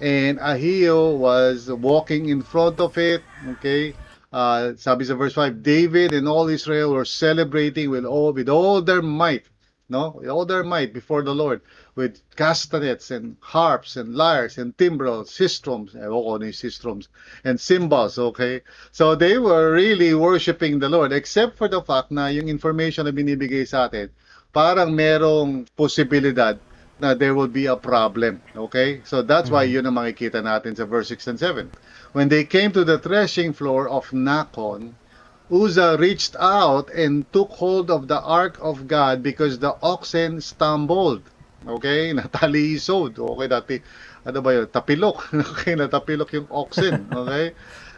and 0.00 0.38
Ahio 0.38 1.16
was 1.16 1.70
walking 1.70 2.28
in 2.28 2.42
front 2.42 2.80
of 2.80 2.98
it. 2.98 3.22
Okay, 3.48 3.94
uh, 4.32 4.74
sabi 4.76 5.04
sa 5.04 5.14
verse 5.14 5.34
5, 5.34 5.62
David 5.62 6.12
and 6.12 6.28
all 6.28 6.48
Israel 6.48 6.92
were 6.92 7.04
celebrating 7.04 7.90
with 7.90 8.04
all 8.04 8.32
with 8.32 8.48
all 8.48 8.82
their 8.82 9.00
might, 9.00 9.46
no, 9.88 10.10
with 10.18 10.28
all 10.28 10.44
their 10.44 10.64
might 10.64 10.92
before 10.92 11.22
the 11.22 11.34
Lord, 11.34 11.62
with 11.94 12.20
castanets 12.36 13.10
and 13.10 13.36
harps 13.40 13.96
and 13.96 14.14
lyres 14.14 14.58
and 14.58 14.76
timbrels, 14.76 15.30
sistrums, 15.30 15.94
eh, 15.94 16.10
sistrums, 16.52 17.08
and 17.44 17.58
cymbals. 17.58 18.18
Okay, 18.18 18.60
so 18.92 19.14
they 19.14 19.38
were 19.38 19.72
really 19.72 20.12
worshiping 20.12 20.78
the 20.78 20.88
Lord, 20.88 21.12
except 21.12 21.56
for 21.56 21.68
the 21.68 21.80
fact 21.80 22.10
na 22.10 22.26
yung 22.26 22.48
information 22.48 23.06
na 23.06 23.12
binibigay 23.14 23.64
sa 23.64 23.86
atin, 23.86 24.10
parang 24.52 24.92
merong 24.92 25.64
posibilidad 25.78 26.58
na 27.04 27.12
there 27.12 27.36
will 27.36 27.52
be 27.52 27.68
a 27.68 27.76
problem. 27.76 28.40
Okay? 28.56 29.04
So 29.04 29.20
that's 29.20 29.52
why 29.52 29.68
mm-hmm. 29.68 29.84
yun 29.84 29.92
ang 29.92 29.96
makikita 30.00 30.40
natin 30.40 30.72
sa 30.72 30.88
verse 30.88 31.12
6 31.12 31.36
and 31.36 31.38
7. 31.38 31.70
When 32.16 32.32
they 32.32 32.48
came 32.48 32.72
to 32.72 32.80
the 32.80 32.96
threshing 32.96 33.52
floor 33.52 33.84
of 33.92 34.08
Nakon, 34.16 34.96
Uzzah 35.52 36.00
reached 36.00 36.32
out 36.40 36.88
and 36.88 37.28
took 37.36 37.52
hold 37.60 37.92
of 37.92 38.08
the 38.08 38.16
ark 38.16 38.56
of 38.64 38.88
God 38.88 39.20
because 39.20 39.60
the 39.60 39.76
oxen 39.84 40.40
stumbled. 40.40 41.20
Okay? 41.68 42.12
Natalisod. 42.16 43.20
Okay, 43.20 43.48
dati, 43.52 43.76
ano 44.24 44.40
ba 44.40 44.50
yun? 44.56 44.66
Tapilok. 44.72 45.28
okay, 45.60 45.76
natapilok 45.76 46.32
yung 46.32 46.48
oxen. 46.48 47.04
Okay? 47.20 47.52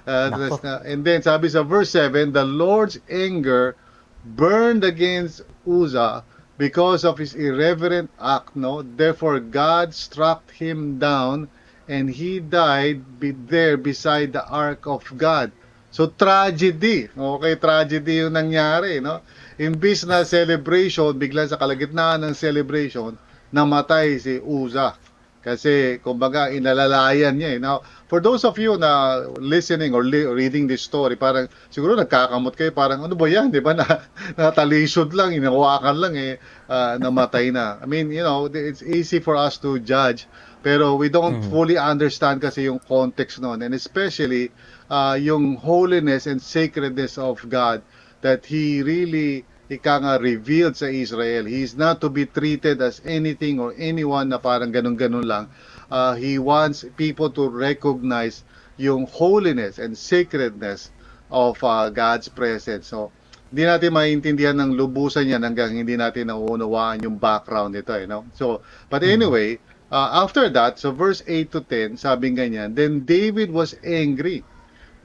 Uh, 0.07 0.83
and 0.87 1.03
then 1.03 1.19
sabi 1.19 1.51
sa 1.51 1.67
verse 1.67 1.91
7, 1.91 2.31
the 2.31 2.47
Lord's 2.47 2.99
anger 3.11 3.75
burned 4.23 4.87
against 4.87 5.43
Uzzah 5.67 6.23
because 6.57 7.05
of 7.05 7.21
his 7.21 7.37
irreverent 7.37 8.11
act, 8.21 8.57
no? 8.57 8.83
Therefore, 8.83 9.41
God 9.41 9.93
struck 9.93 10.51
him 10.53 10.99
down 10.99 11.49
and 11.87 12.11
he 12.11 12.41
died 12.41 13.21
be 13.21 13.31
there 13.31 13.77
beside 13.77 14.33
the 14.33 14.45
ark 14.49 14.89
of 14.89 15.07
God. 15.17 15.53
So, 15.93 16.13
tragedy. 16.13 17.09
Okay, 17.09 17.55
tragedy 17.57 18.21
yung 18.21 18.37
nangyari, 18.37 19.01
no? 19.01 19.25
Imbis 19.57 20.05
na 20.05 20.29
celebration, 20.29 21.17
bigla 21.17 21.49
sa 21.49 21.57
kalagitnaan 21.57 22.21
ng 22.21 22.37
celebration, 22.37 23.17
namatay 23.49 24.21
si 24.21 24.37
Uzzah. 24.37 24.93
Kasi, 25.41 26.03
kumbaga, 26.03 26.51
inalalayan 26.51 27.39
niya. 27.39 27.51
Eh. 27.57 27.59
Now, 27.63 27.81
for 28.07 28.23
those 28.23 28.47
of 28.47 28.59
you 28.59 28.79
na 28.79 29.27
listening 29.39 29.95
or 29.95 30.03
li- 30.03 30.27
reading 30.27 30.67
this 30.67 30.83
story, 30.83 31.19
parang 31.19 31.51
siguro 31.71 31.99
nagkakamot 31.99 32.55
kayo, 32.55 32.71
parang 32.71 33.03
ano 33.03 33.15
ba 33.19 33.27
yan, 33.27 33.51
di 33.51 33.59
ba? 33.59 33.75
Na, 33.79 34.07
natalisod 34.39 35.11
lang, 35.13 35.35
inawakan 35.35 35.97
lang 35.99 36.15
eh, 36.15 36.39
uh, 36.71 36.95
namatay 37.03 37.51
na. 37.51 37.83
I 37.83 37.87
mean, 37.87 38.15
you 38.15 38.23
know, 38.23 38.47
it's 38.47 38.83
easy 38.83 39.19
for 39.19 39.35
us 39.35 39.59
to 39.67 39.79
judge, 39.83 40.31
pero 40.63 40.95
we 40.95 41.11
don't 41.11 41.43
mm-hmm. 41.43 41.51
fully 41.51 41.77
understand 41.77 42.41
kasi 42.41 42.71
yung 42.71 42.79
context 42.79 43.43
noon. 43.43 43.63
And 43.67 43.75
especially, 43.75 44.55
uh, 44.87 45.19
yung 45.19 45.59
holiness 45.59 46.31
and 46.31 46.39
sacredness 46.39 47.19
of 47.19 47.43
God 47.51 47.83
that 48.23 48.47
He 48.47 48.87
really 48.87 49.45
ika 49.67 49.99
nga 49.99 50.15
revealed 50.23 50.79
sa 50.79 50.87
Israel. 50.87 51.51
He 51.51 51.67
is 51.67 51.75
not 51.75 51.99
to 52.03 52.09
be 52.09 52.27
treated 52.27 52.79
as 52.79 53.03
anything 53.03 53.59
or 53.59 53.75
anyone 53.75 54.31
na 54.31 54.39
parang 54.39 54.71
ganun-ganun 54.71 55.27
lang. 55.27 55.51
Uh, 55.90 56.14
he 56.14 56.38
wants 56.38 56.85
people 56.97 57.31
to 57.31 57.49
recognize 57.49 58.43
yung 58.76 59.07
holiness 59.07 59.78
and 59.78 59.97
sacredness 59.97 60.90
of 61.31 61.59
uh, 61.64 61.90
God's 61.90 62.28
presence. 62.28 62.87
So, 62.88 63.11
hindi 63.50 63.62
natin 63.62 63.95
maintindihan 63.95 64.59
ng 64.59 64.75
lubusan 64.75 65.31
yan 65.31 65.43
hanggang 65.47 65.71
hindi 65.73 65.95
natin 65.95 66.28
nauunawaan 66.28 67.02
yung 67.07 67.16
background 67.16 67.78
nito. 67.78 67.95
Eh, 67.95 68.05
no? 68.05 68.26
So, 68.35 68.61
but 68.90 69.00
mm-hmm. 69.00 69.16
anyway, 69.16 69.49
uh, 69.90 70.26
after 70.26 70.50
that, 70.50 70.78
so 70.83 70.90
verse 70.90 71.23
8 71.26 71.55
to 71.55 71.61
10, 71.62 71.97
sabi 71.97 72.35
ganyan, 72.35 72.75
Then 72.75 73.07
David 73.07 73.55
was 73.55 73.78
angry 73.87 74.43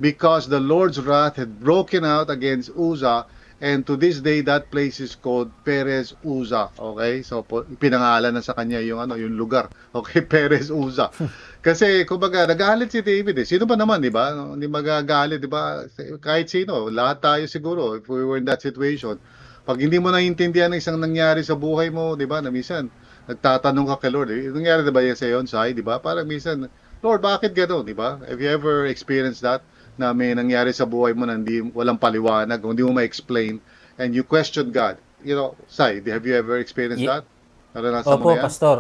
because 0.02 0.50
the 0.50 0.60
Lord's 0.60 0.98
wrath 0.98 1.38
had 1.38 1.62
broken 1.62 2.02
out 2.02 2.34
against 2.34 2.74
Uzzah 2.74 3.30
And 3.62 3.86
to 3.86 3.94
this 3.94 4.26
day, 4.26 4.42
that 4.50 4.74
place 4.74 4.98
is 4.98 5.14
called 5.14 5.54
Perez 5.62 6.18
Uza. 6.26 6.74
Okay? 6.74 7.22
So, 7.22 7.46
pinangalan 7.78 8.34
na 8.34 8.42
sa 8.42 8.58
kanya 8.58 8.82
yung, 8.82 8.98
ano, 8.98 9.14
yung 9.14 9.38
lugar. 9.38 9.70
Okay? 10.02 10.26
Perez 10.26 10.74
Uza. 10.74 11.14
Kasi, 11.62 12.02
kumbaga, 12.10 12.50
nagalit 12.50 12.90
si 12.90 13.06
David 13.06 13.38
eh. 13.38 13.46
Sino 13.46 13.70
pa 13.70 13.78
naman, 13.78 14.02
di 14.02 14.10
ba? 14.10 14.34
Hindi 14.34 14.66
magagalit, 14.66 15.38
di 15.38 15.46
ba? 15.46 15.86
Kahit 16.18 16.50
sino. 16.50 16.90
Lahat 16.90 17.22
tayo 17.22 17.46
siguro, 17.46 18.02
if 18.02 18.10
we 18.10 18.26
were 18.26 18.42
in 18.42 18.50
that 18.50 18.66
situation. 18.66 19.22
Pag 19.62 19.78
hindi 19.78 20.02
mo 20.02 20.10
naiintindihan 20.10 20.74
ng 20.74 20.82
isang 20.82 20.98
nangyari 20.98 21.46
sa 21.46 21.54
buhay 21.54 21.94
mo, 21.94 22.18
di 22.18 22.26
ba, 22.26 22.42
na 22.42 22.50
minsan, 22.50 22.90
nagtatanong 23.30 23.94
ka 23.94 23.96
kay 24.02 24.10
Lord. 24.10 24.34
Eh, 24.34 24.50
nangyari 24.50 24.82
na 24.82 24.90
ba 24.90 25.06
yan 25.06 25.14
sa 25.14 25.30
yon, 25.30 25.46
Sai? 25.46 25.78
Di 25.78 25.86
ba? 25.86 26.02
Parang 26.02 26.26
minsan, 26.26 26.66
Lord, 27.06 27.22
bakit 27.22 27.54
gano'n, 27.54 27.86
di 27.86 27.94
ba? 27.94 28.18
Have 28.26 28.42
you 28.42 28.50
ever 28.50 28.90
experienced 28.90 29.46
that? 29.46 29.62
Na 30.00 30.16
may 30.16 30.32
nangyari 30.32 30.72
sa 30.72 30.88
buhay 30.88 31.12
mo 31.12 31.28
na 31.28 31.36
hindi, 31.36 31.62
walang 31.74 32.00
paliwanag, 32.00 32.60
hindi 32.62 32.84
mo 32.84 32.96
ma-explain, 32.96 33.60
and 34.00 34.16
you 34.16 34.24
question 34.24 34.72
God. 34.72 34.98
You 35.22 35.38
know, 35.38 35.54
Sai, 35.70 36.02
have 36.10 36.26
you 36.26 36.34
ever 36.34 36.58
experienced 36.58 37.06
that? 37.06 37.24
Naranasan 37.72 38.18
Opo, 38.18 38.34
mo 38.34 38.36
yan? 38.36 38.44
Pastor. 38.44 38.78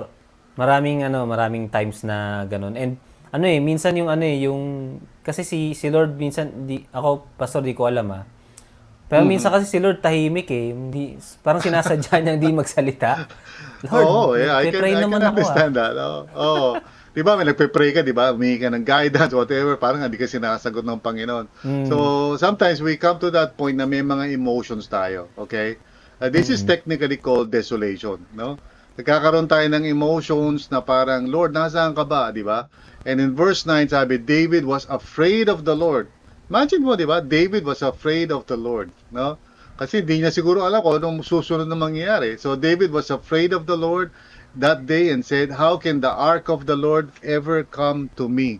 Maraming 0.60 1.08
ano, 1.08 1.24
maraming 1.24 1.72
times 1.72 2.04
na 2.04 2.44
ganun. 2.50 2.76
And 2.76 3.00
ano 3.32 3.46
eh, 3.48 3.64
minsan 3.64 3.96
yung 3.96 4.12
ano 4.12 4.28
eh, 4.28 4.44
yung 4.44 4.62
kasi 5.24 5.48
si 5.48 5.72
si 5.72 5.88
Lord 5.88 6.20
minsan 6.20 6.68
di 6.68 6.84
ako 6.92 7.24
pastor 7.40 7.64
di 7.64 7.72
ko 7.72 7.88
alam 7.88 8.12
ah. 8.12 8.24
Pero 9.08 9.24
mm-hmm. 9.24 9.32
minsan 9.32 9.52
kasi 9.52 9.68
si 9.68 9.80
Lord 9.80 10.04
tahimik 10.04 10.52
eh, 10.52 10.76
hindi 10.76 11.16
parang 11.40 11.64
sinasadya 11.64 12.16
niya 12.24 12.34
hindi 12.36 12.52
magsalita. 12.52 13.28
Lord, 13.88 14.08
oh, 14.08 14.32
yeah, 14.36 14.60
I 14.60 14.70
can, 14.70 14.84
I 14.84 14.94
can 14.94 15.04
naman 15.08 15.24
understand 15.24 15.74
ako, 15.74 15.80
ah. 15.80 15.88
that. 15.88 15.94
Oh, 15.98 16.22
oh. 16.36 16.72
Di 17.12 17.28
ba, 17.28 17.36
may 17.36 17.44
nagpe-pray 17.44 17.92
ka, 17.92 18.02
di 18.08 18.16
ba? 18.16 18.32
Humingi 18.32 18.64
ka 18.64 18.72
ng 18.72 18.88
guidance, 18.88 19.36
whatever. 19.36 19.76
Parang 19.76 20.00
hindi 20.00 20.16
ka 20.16 20.32
sinasagot 20.32 20.88
ng 20.88 21.04
Panginoon. 21.04 21.46
Mm. 21.60 21.86
So, 21.92 21.96
sometimes 22.40 22.80
we 22.80 22.96
come 22.96 23.20
to 23.20 23.28
that 23.36 23.60
point 23.60 23.76
na 23.76 23.84
may 23.84 24.00
mga 24.00 24.32
emotions 24.32 24.88
tayo. 24.88 25.28
Okay? 25.36 25.76
Uh, 26.24 26.32
this 26.32 26.48
mm. 26.48 26.56
is 26.56 26.64
technically 26.64 27.20
called 27.20 27.52
desolation. 27.52 28.24
No? 28.32 28.56
Nagkakaroon 28.96 29.52
tayo 29.52 29.68
ng 29.68 29.84
emotions 29.84 30.72
na 30.72 30.80
parang, 30.80 31.28
Lord, 31.28 31.52
nasaan 31.52 31.92
ka 31.92 32.08
ba? 32.08 32.32
Di 32.32 32.48
ba? 32.48 32.72
And 33.04 33.20
in 33.20 33.36
verse 33.36 33.68
9, 33.68 33.92
sabi, 33.92 34.16
David 34.16 34.64
was 34.64 34.88
afraid 34.88 35.52
of 35.52 35.68
the 35.68 35.76
Lord. 35.76 36.08
Imagine 36.48 36.80
mo, 36.80 36.96
di 36.96 37.04
ba? 37.04 37.20
David 37.20 37.68
was 37.68 37.84
afraid 37.84 38.32
of 38.32 38.48
the 38.48 38.56
Lord. 38.56 38.88
No? 39.12 39.36
Kasi 39.76 40.00
hindi 40.00 40.24
niya 40.24 40.32
siguro 40.32 40.64
alam 40.64 40.80
kung 40.80 40.96
anong 40.96 41.28
susunod 41.28 41.68
na 41.68 41.76
mangyayari. 41.76 42.40
So, 42.40 42.56
David 42.56 42.96
was 42.96 43.12
afraid 43.12 43.52
of 43.52 43.68
the 43.68 43.76
Lord 43.76 44.16
that 44.56 44.86
day 44.86 45.10
and 45.10 45.24
said, 45.24 45.52
How 45.52 45.78
can 45.78 46.02
the 46.02 46.12
ark 46.12 46.50
of 46.50 46.66
the 46.66 46.76
Lord 46.76 47.12
ever 47.24 47.64
come 47.64 48.10
to 48.18 48.28
me? 48.28 48.60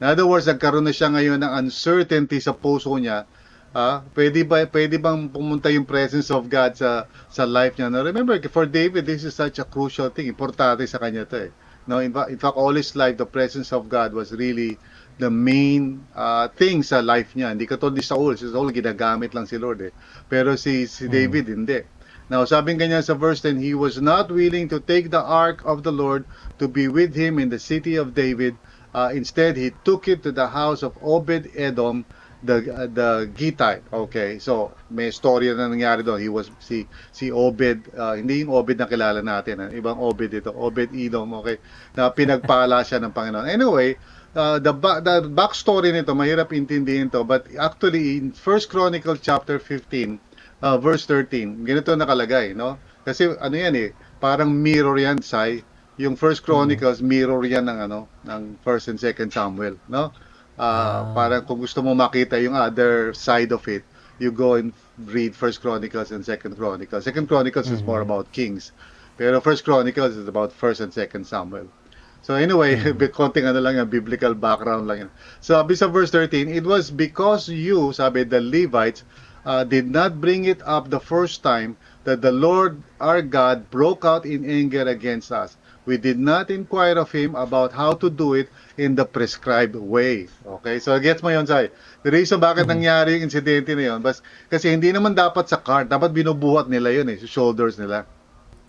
In 0.00 0.06
other 0.06 0.26
words, 0.26 0.46
nagkaroon 0.46 0.86
na 0.86 0.94
siya 0.94 1.10
ngayon 1.10 1.42
ng 1.42 1.52
uncertainty 1.66 2.38
sa 2.38 2.54
puso 2.54 2.94
niya. 2.98 3.26
Ah, 3.74 4.00
pwede 4.16 4.48
ba 4.48 4.64
pwede 4.64 4.96
bang 4.96 5.28
pumunta 5.28 5.68
yung 5.68 5.84
presence 5.84 6.32
of 6.32 6.48
God 6.48 6.78
sa 6.78 7.04
sa 7.28 7.44
life 7.44 7.76
niya? 7.76 7.92
Now, 7.92 8.00
remember, 8.06 8.38
for 8.48 8.64
David, 8.64 9.04
this 9.04 9.26
is 9.26 9.36
such 9.36 9.60
a 9.60 9.66
crucial 9.66 10.08
thing. 10.08 10.30
Importante 10.30 10.86
sa 10.88 11.02
kanya 11.02 11.28
'to 11.28 11.50
eh. 11.50 11.52
No, 11.88 12.04
in, 12.04 12.12
fact, 12.12 12.28
in 12.28 12.36
fact, 12.36 12.56
all 12.60 12.76
his 12.76 12.92
life, 12.92 13.16
the 13.16 13.24
presence 13.24 13.72
of 13.72 13.88
God 13.88 14.12
was 14.12 14.30
really 14.36 14.76
the 15.16 15.32
main 15.32 16.04
uh, 16.12 16.52
thing 16.52 16.84
sa 16.84 17.00
life 17.00 17.32
niya. 17.32 17.56
Hindi 17.56 17.64
katulad 17.64 17.96
ni 17.96 18.04
Saul. 18.04 18.36
Si 18.36 18.44
Saul, 18.44 18.70
ginagamit 18.76 19.32
lang 19.32 19.48
si 19.48 19.56
Lord 19.56 19.80
eh. 19.80 19.92
Pero 20.28 20.52
si, 20.60 20.84
si 20.84 21.08
hmm. 21.08 21.12
David, 21.12 21.44
hmm. 21.48 21.56
hindi. 21.56 21.80
Now, 22.28 22.44
sabi 22.44 22.76
ganyan 22.76 23.00
sa 23.00 23.16
verse 23.16 23.40
10, 23.40 23.56
He 23.56 23.72
was 23.72 24.04
not 24.04 24.28
willing 24.28 24.68
to 24.68 24.80
take 24.84 25.08
the 25.08 25.20
ark 25.20 25.64
of 25.64 25.80
the 25.80 25.92
Lord 25.92 26.28
to 26.60 26.68
be 26.68 26.84
with 26.88 27.16
him 27.16 27.40
in 27.40 27.48
the 27.48 27.58
city 27.58 27.96
of 27.96 28.12
David. 28.12 28.52
Uh, 28.92 29.12
instead, 29.16 29.56
he 29.56 29.72
took 29.84 30.08
it 30.08 30.22
to 30.28 30.32
the 30.32 30.48
house 30.48 30.84
of 30.84 30.92
Obed 31.00 31.48
Edom, 31.56 32.04
the 32.44 32.60
uh, 32.68 32.86
the 32.86 33.32
Gittite. 33.32 33.82
Okay, 33.88 34.38
so 34.38 34.76
may 34.92 35.08
storya 35.08 35.56
na 35.56 35.72
nangyari 35.72 36.04
doon. 36.04 36.20
He 36.20 36.28
was 36.28 36.52
si 36.60 36.84
si 37.10 37.32
Obed, 37.32 37.88
uh, 37.96 38.20
hindi 38.20 38.44
yung 38.44 38.52
Obed 38.52 38.76
na 38.76 38.86
kilala 38.86 39.24
natin, 39.24 39.64
uh, 39.64 39.72
ibang 39.72 39.96
Obed 39.96 40.28
ito, 40.28 40.52
Obed 40.52 40.92
Edom, 40.92 41.32
okay, 41.40 41.56
na 41.96 42.12
pinagpala 42.12 42.84
siya 42.84 43.00
ng 43.00 43.12
Panginoon. 43.12 43.48
Anyway, 43.48 43.96
uh, 44.36 44.60
the 44.60 44.72
back 44.76 45.00
the 45.02 45.24
backstory 45.32 45.90
nito 45.90 46.12
mahirap 46.12 46.52
intindihin 46.52 47.08
to, 47.08 47.24
but 47.24 47.48
actually 47.56 48.20
in 48.20 48.36
First 48.36 48.68
Chronicles 48.68 49.24
chapter 49.24 49.56
15 49.56 50.27
uh, 50.62 50.78
verse 50.78 51.06
13. 51.06 51.64
Ganito 51.64 51.94
nakalagay, 51.94 52.54
no? 52.54 52.78
Kasi 53.06 53.30
ano 53.38 53.56
yan 53.56 53.74
eh, 53.76 53.88
parang 54.20 54.50
mirror 54.50 54.98
yan, 54.98 55.22
Sai. 55.22 55.62
Yung 55.98 56.14
First 56.14 56.46
Chronicles, 56.46 57.02
mm-hmm. 57.02 57.10
mirror 57.10 57.42
yan 57.42 57.66
ng 57.66 57.78
ano, 57.90 58.06
ng 58.22 58.54
First 58.62 58.86
and 58.86 59.00
Second 59.00 59.34
Samuel, 59.34 59.78
no? 59.90 60.14
Uh, 60.58 60.62
ah. 60.62 61.00
Parang 61.14 61.42
kung 61.46 61.58
gusto 61.58 61.82
mo 61.82 61.94
makita 61.94 62.38
yung 62.38 62.54
other 62.54 63.14
side 63.14 63.50
of 63.50 63.62
it, 63.66 63.82
you 64.18 64.30
go 64.30 64.58
and 64.58 64.74
read 65.06 65.34
First 65.34 65.62
Chronicles 65.62 66.10
and 66.10 66.22
Second 66.22 66.58
Chronicles. 66.58 67.06
Second 67.06 67.26
Chronicles 67.26 67.66
mm-hmm. 67.66 67.82
is 67.82 67.86
more 67.86 68.02
mm-hmm. 68.02 68.10
about 68.10 68.30
kings. 68.34 68.74
Pero 69.18 69.42
First 69.42 69.66
Chronicles 69.66 70.14
is 70.14 70.26
about 70.30 70.54
First 70.54 70.78
and 70.78 70.94
Second 70.94 71.26
Samuel. 71.26 71.66
So 72.22 72.34
anyway, 72.34 72.76
mm-hmm. 72.78 73.10
konting 73.18 73.46
ano 73.46 73.58
lang 73.58 73.78
yung 73.78 73.90
biblical 73.90 74.34
background 74.34 74.86
lang. 74.86 75.10
So 75.42 75.58
sabi 75.58 75.74
sa 75.74 75.86
verse 75.90 76.10
13, 76.10 76.50
it 76.50 76.66
was 76.66 76.90
because 76.90 77.50
you, 77.50 77.90
sabi 77.94 78.22
the 78.26 78.42
Levites, 78.42 79.02
uh, 79.44 79.64
did 79.64 79.90
not 79.90 80.20
bring 80.20 80.44
it 80.46 80.62
up 80.64 80.90
the 80.90 81.00
first 81.00 81.42
time 81.42 81.76
that 82.04 82.22
the 82.22 82.32
Lord 82.32 82.80
our 82.98 83.20
God 83.20 83.68
broke 83.70 84.04
out 84.04 84.24
in 84.24 84.48
anger 84.48 84.86
against 84.88 85.30
us. 85.30 85.58
We 85.88 85.96
did 85.96 86.20
not 86.20 86.52
inquire 86.52 87.00
of 87.00 87.08
Him 87.08 87.32
about 87.32 87.72
how 87.72 87.96
to 87.96 88.12
do 88.12 88.36
it 88.36 88.52
in 88.76 88.92
the 88.92 89.08
prescribed 89.08 89.72
way. 89.72 90.28
Okay? 90.44 90.84
So, 90.84 90.92
gets 91.00 91.24
mo 91.24 91.32
yun, 91.32 91.48
Sai. 91.48 91.72
The 92.04 92.12
reason 92.12 92.44
bakit 92.44 92.68
mm-hmm. 92.68 92.76
nangyari 92.76 93.16
yung 93.16 93.32
insidente 93.32 93.72
na 93.72 93.96
yun, 93.96 94.04
bas, 94.04 94.20
kasi 94.52 94.68
hindi 94.68 94.92
naman 94.92 95.16
dapat 95.16 95.48
sa 95.48 95.56
cart, 95.56 95.88
dapat 95.88 96.12
binubuhat 96.12 96.68
nila 96.68 96.92
yun 96.92 97.08
eh, 97.08 97.16
sa 97.16 97.24
shoulders 97.24 97.80
nila. 97.80 98.04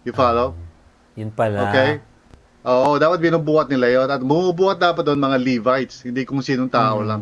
You 0.07 0.15
follow? 0.15 0.55
Uh, 0.55 1.19
yun 1.19 1.31
pala. 1.35 1.67
Okay? 1.67 1.99
Oo, 2.63 2.95
dapat 2.95 3.19
binubuhat 3.19 3.67
nila 3.67 3.87
yun. 3.91 4.07
At 4.07 4.23
bumubuhat 4.23 4.79
dapat 4.79 5.03
doon 5.03 5.19
mga 5.19 5.37
Levites, 5.43 6.07
hindi 6.07 6.23
kung 6.23 6.39
sinong 6.39 6.71
tao 6.71 7.03
mm-hmm. 7.03 7.11
lang. 7.11 7.21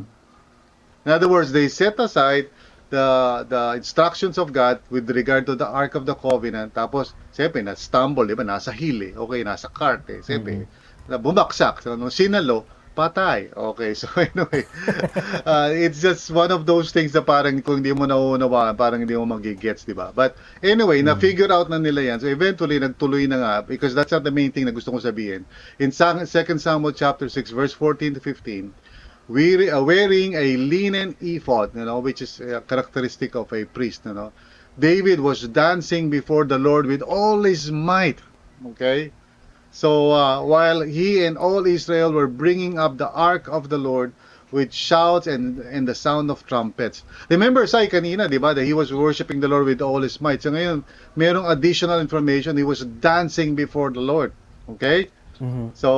In 1.10 1.16
other 1.16 1.32
words, 1.32 1.50
they 1.50 1.74
set 1.74 1.98
aside 1.98 2.54
the 2.90 3.46
the 3.50 3.74
instructions 3.76 4.38
of 4.38 4.54
God 4.54 4.80
with 4.90 5.10
regard 5.12 5.46
to 5.48 5.56
the 5.56 5.68
Ark 5.68 5.96
of 5.96 6.06
the 6.06 6.16
Covenant. 6.16 6.74
Tapos, 6.74 7.14
siyempre, 7.36 7.64
na-stumble, 7.64 8.28
di 8.28 8.36
ba? 8.36 8.44
Nasa 8.44 8.72
hill 8.72 9.04
eh. 9.04 9.14
Okay, 9.16 9.44
nasa 9.44 9.68
cart 9.68 10.08
eh. 10.10 10.24
Siyempre, 10.24 10.64
mm-hmm. 10.64 11.12
na 11.12 11.20
bumaksak. 11.20 11.84
So, 11.84 11.96
nung 12.00 12.14
sinalo, 12.14 12.64
patay. 12.98 13.54
Okay, 13.54 13.94
so 13.94 14.10
anyway, 14.18 14.66
uh, 15.46 15.70
it's 15.70 16.02
just 16.02 16.34
one 16.34 16.50
of 16.50 16.66
those 16.66 16.90
things 16.90 17.14
na 17.14 17.22
parang 17.22 17.62
kung 17.62 17.86
hindi 17.86 17.94
mo 17.94 18.10
nauunawaan, 18.10 18.74
parang 18.74 19.06
hindi 19.06 19.14
mo 19.14 19.30
magigets, 19.30 19.86
di 19.86 19.94
ba? 19.94 20.10
But 20.10 20.34
anyway, 20.66 21.06
mm-hmm. 21.06 21.14
na-figure 21.14 21.54
out 21.54 21.70
na 21.70 21.78
nila 21.78 22.16
yan. 22.16 22.18
So 22.18 22.28
eventually, 22.32 22.82
nagtuloy 22.82 23.30
na 23.30 23.38
nga, 23.38 23.54
because 23.62 23.94
that's 23.94 24.10
not 24.10 24.26
the 24.26 24.34
main 24.34 24.50
thing 24.50 24.66
na 24.66 24.74
gusto 24.74 24.90
kong 24.90 25.06
sabihin. 25.06 25.46
In 25.78 25.94
2 25.94 26.26
Samuel 26.58 26.98
chapter 26.98 27.30
6, 27.30 27.54
verse 27.54 27.78
14 27.78 28.18
to 28.18 28.22
15, 28.24 28.74
wearing 29.28 30.34
a 30.34 30.58
linen 30.58 31.16
ephod, 31.22 31.76
you 31.76 31.86
know, 31.86 32.00
which 32.00 32.22
is 32.22 32.40
a 32.40 32.62
characteristic 32.62 33.36
of 33.36 33.52
a 33.54 33.66
priest, 33.66 34.02
you 34.06 34.14
know. 34.14 34.32
David 34.80 35.20
was 35.20 35.48
dancing 35.48 36.10
before 36.10 36.46
the 36.46 36.60
Lord 36.60 36.86
with 36.86 37.02
all 37.02 37.44
his 37.44 37.72
might. 37.72 38.20
Okay? 38.66 39.12
So 39.72 40.12
uh, 40.12 40.44
while 40.44 40.82
he 40.82 41.26
and 41.26 41.38
all 41.38 41.66
Israel 41.66 42.12
were 42.12 42.28
bringing 42.28 42.80
up 42.80 42.98
the 42.98 43.10
ark 43.10 43.48
of 43.48 43.70
the 43.70 43.78
Lord 43.78 44.14
with 44.52 44.72
shouts 44.74 45.28
and 45.28 45.60
and 45.60 45.88
the 45.88 45.96
sound 45.96 46.32
of 46.32 46.46
trumpets. 46.46 47.04
Remember 47.30 47.68
say 47.68 47.88
kanina, 47.88 48.30
'di 48.30 48.38
ba, 48.38 48.54
that 48.54 48.64
he 48.64 48.74
was 48.74 48.94
worshiping 48.94 49.42
the 49.42 49.48
Lord 49.48 49.66
with 49.66 49.82
all 49.82 50.02
his 50.02 50.22
might. 50.22 50.42
So 50.42 50.52
ngayon, 50.52 50.84
merong 51.18 51.52
additional 51.52 52.00
information, 52.00 52.56
he 52.56 52.64
was 52.64 52.86
dancing 52.86 53.56
before 53.56 53.92
the 53.92 54.00
Lord. 54.00 54.32
Okay? 54.70 55.10
Mm-hmm. 55.38 55.68
So, 55.78 55.90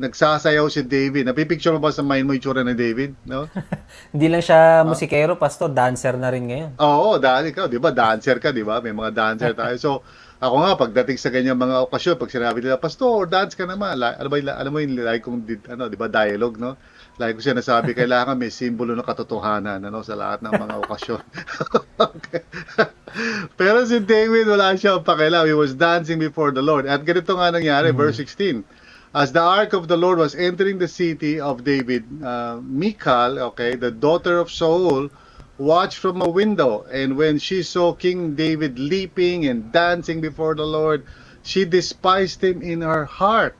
nagsasayaw 0.00 0.66
si 0.72 0.80
David. 0.84 1.28
Napipicture 1.28 1.76
mo 1.76 1.80
ba 1.80 1.92
sa 1.92 2.00
mind 2.00 2.24
mo 2.24 2.32
itsura 2.32 2.64
ni 2.64 2.72
David? 2.72 3.12
No? 3.28 3.46
Hindi 4.12 4.26
lang 4.32 4.42
siya 4.44 4.82
musikero, 4.82 5.36
pastor, 5.36 5.72
dancer 5.72 6.16
na 6.16 6.32
rin 6.32 6.48
ngayon. 6.48 6.70
Oo, 6.80 7.20
dahil 7.20 7.52
ikaw, 7.52 7.68
di 7.68 7.76
ba? 7.76 7.92
Dancer 7.92 8.40
ka, 8.40 8.50
di 8.50 8.64
ba? 8.64 8.80
May 8.80 8.96
mga 8.96 9.12
dancer 9.12 9.52
tayo. 9.52 9.76
So, 9.76 9.90
ako 10.44 10.54
nga, 10.64 10.72
pagdating 10.80 11.20
sa 11.20 11.28
ganyan 11.28 11.60
mga 11.60 11.84
okasyon, 11.88 12.16
pag 12.16 12.32
sinabi 12.32 12.64
nila, 12.64 12.80
Pastor, 12.80 13.28
dance 13.28 13.52
ka 13.52 13.68
naman. 13.68 14.00
La, 14.00 14.16
ano 14.16 14.28
ba, 14.32 14.40
alam 14.40 14.72
mo 14.72 14.80
yung 14.80 14.96
like 14.96 15.20
kong, 15.20 15.44
ano, 15.68 15.92
di 15.92 16.00
ba, 16.00 16.08
dialogue, 16.08 16.56
no? 16.56 16.80
Like 17.20 17.36
ko 17.36 17.44
siya 17.44 17.52
nasabi, 17.52 17.92
kailangan 17.92 18.40
may 18.40 18.48
simbolo 18.48 18.96
ng 18.96 19.04
katotohanan 19.04 19.84
ano, 19.84 20.00
sa 20.00 20.16
lahat 20.16 20.40
ng 20.40 20.56
mga 20.56 20.74
okasyon. 20.88 21.22
okay. 22.16 22.40
Pero 23.60 23.84
si 23.84 24.00
David, 24.00 24.48
wala 24.48 24.72
siya 24.72 25.04
pakialam. 25.04 25.44
He 25.44 25.52
was 25.52 25.76
dancing 25.76 26.16
before 26.16 26.48
the 26.48 26.64
Lord. 26.64 26.88
At 26.88 27.04
ganito 27.04 27.36
nga 27.36 27.52
nangyari, 27.52 27.92
mm-hmm. 27.92 28.00
verse 28.00 28.16
16. 28.16 28.64
As 29.12 29.36
the 29.36 29.44
ark 29.44 29.76
of 29.76 29.84
the 29.84 30.00
Lord 30.00 30.16
was 30.16 30.32
entering 30.32 30.80
the 30.80 30.88
city 30.88 31.36
of 31.36 31.60
David, 31.60 32.08
uh, 32.24 32.56
Michal, 32.64 33.52
okay, 33.52 33.76
the 33.76 33.92
daughter 33.92 34.40
of 34.40 34.48
Saul, 34.48 35.12
watched 35.60 36.00
from 36.00 36.24
a 36.24 36.30
window. 36.30 36.88
And 36.88 37.20
when 37.20 37.36
she 37.36 37.60
saw 37.60 37.92
King 37.92 38.32
David 38.32 38.80
leaping 38.80 39.44
and 39.44 39.68
dancing 39.68 40.24
before 40.24 40.56
the 40.56 40.64
Lord, 40.64 41.04
she 41.44 41.68
despised 41.68 42.40
him 42.40 42.62
in 42.64 42.80
her 42.80 43.04
heart. 43.04 43.59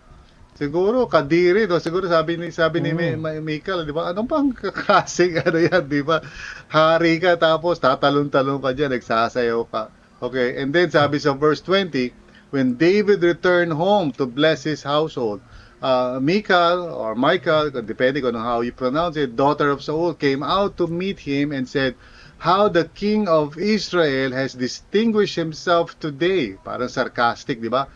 Siguro 0.60 1.08
kadiri 1.08 1.64
do 1.64 1.80
siguro 1.80 2.04
sabi 2.04 2.36
ni 2.36 2.52
sabi 2.52 2.84
ni 2.84 2.92
mm. 2.92 3.40
Michael, 3.40 3.88
'di 3.88 3.96
ba? 3.96 4.12
Anong 4.12 4.28
pang 4.28 4.52
kakasing 4.60 5.40
ano 5.40 5.56
'yan, 5.56 5.88
'di 5.88 6.04
ba? 6.04 6.20
Hari 6.68 7.16
ka 7.16 7.40
tapos 7.40 7.80
tatalon-talon 7.80 8.60
ka 8.60 8.76
diyan, 8.76 8.92
nagsasayaw 8.92 9.64
ka. 9.72 9.88
Okay, 10.20 10.60
and 10.60 10.76
then 10.76 10.92
sabi 10.92 11.16
sa 11.16 11.32
verse 11.32 11.64
20, 11.64 12.12
when 12.52 12.76
David 12.76 13.24
returned 13.24 13.72
home 13.72 14.12
to 14.20 14.28
bless 14.28 14.68
his 14.68 14.84
household, 14.84 15.40
uh, 15.80 16.20
Michal 16.20 16.92
or 16.92 17.16
Michael, 17.16 17.72
depending 17.80 18.28
on 18.28 18.36
how 18.36 18.60
you 18.60 18.76
pronounce 18.76 19.16
it, 19.16 19.40
daughter 19.40 19.72
of 19.72 19.80
Saul, 19.80 20.12
came 20.12 20.44
out 20.44 20.76
to 20.76 20.86
meet 20.86 21.24
him 21.24 21.56
and 21.56 21.64
said, 21.64 21.96
How 22.36 22.68
the 22.68 22.84
king 22.84 23.28
of 23.32 23.56
Israel 23.56 24.32
has 24.32 24.52
distinguished 24.52 25.36
himself 25.36 25.96
today. 25.96 26.60
Parang 26.60 26.92
sarcastic, 26.92 27.64
di 27.64 27.72
ba? 27.72 27.88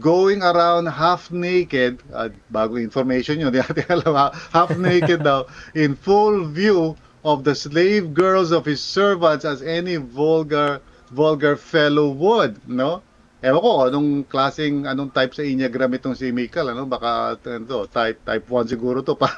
Going 0.00 0.42
around 0.42 0.86
half 0.86 1.30
naked, 1.30 2.02
uh, 2.12 2.28
bago 2.52 2.80
information 2.80 3.40
yun, 3.40 3.52
di 3.54 3.60
natin 3.60 4.02
alam, 4.02 4.32
half 4.52 4.76
naked 4.78 5.22
daw, 5.22 5.44
in 5.74 5.94
full 5.94 6.44
view 6.46 6.96
of 7.24 7.44
the 7.44 7.54
slave 7.54 8.12
girls 8.12 8.52
of 8.52 8.64
his 8.64 8.80
servants 8.80 9.44
as 9.44 9.62
any 9.62 9.96
vulgar 9.96 10.80
vulgar 11.10 11.56
fellow 11.56 12.10
would, 12.10 12.58
no? 12.68 13.02
Ewan 13.44 13.60
ko, 13.60 13.72
anong 13.92 14.10
klaseng, 14.24 14.88
anong 14.88 15.12
type 15.12 15.36
sa 15.36 15.44
Enneagram 15.44 15.92
itong 15.92 16.16
si 16.16 16.32
Michael, 16.32 16.72
ano? 16.72 16.88
Baka, 16.88 17.36
ano, 17.36 17.84
type, 17.84 18.16
type 18.24 18.46
1 18.48 18.72
siguro 18.72 19.04
to. 19.04 19.20
Para, 19.20 19.36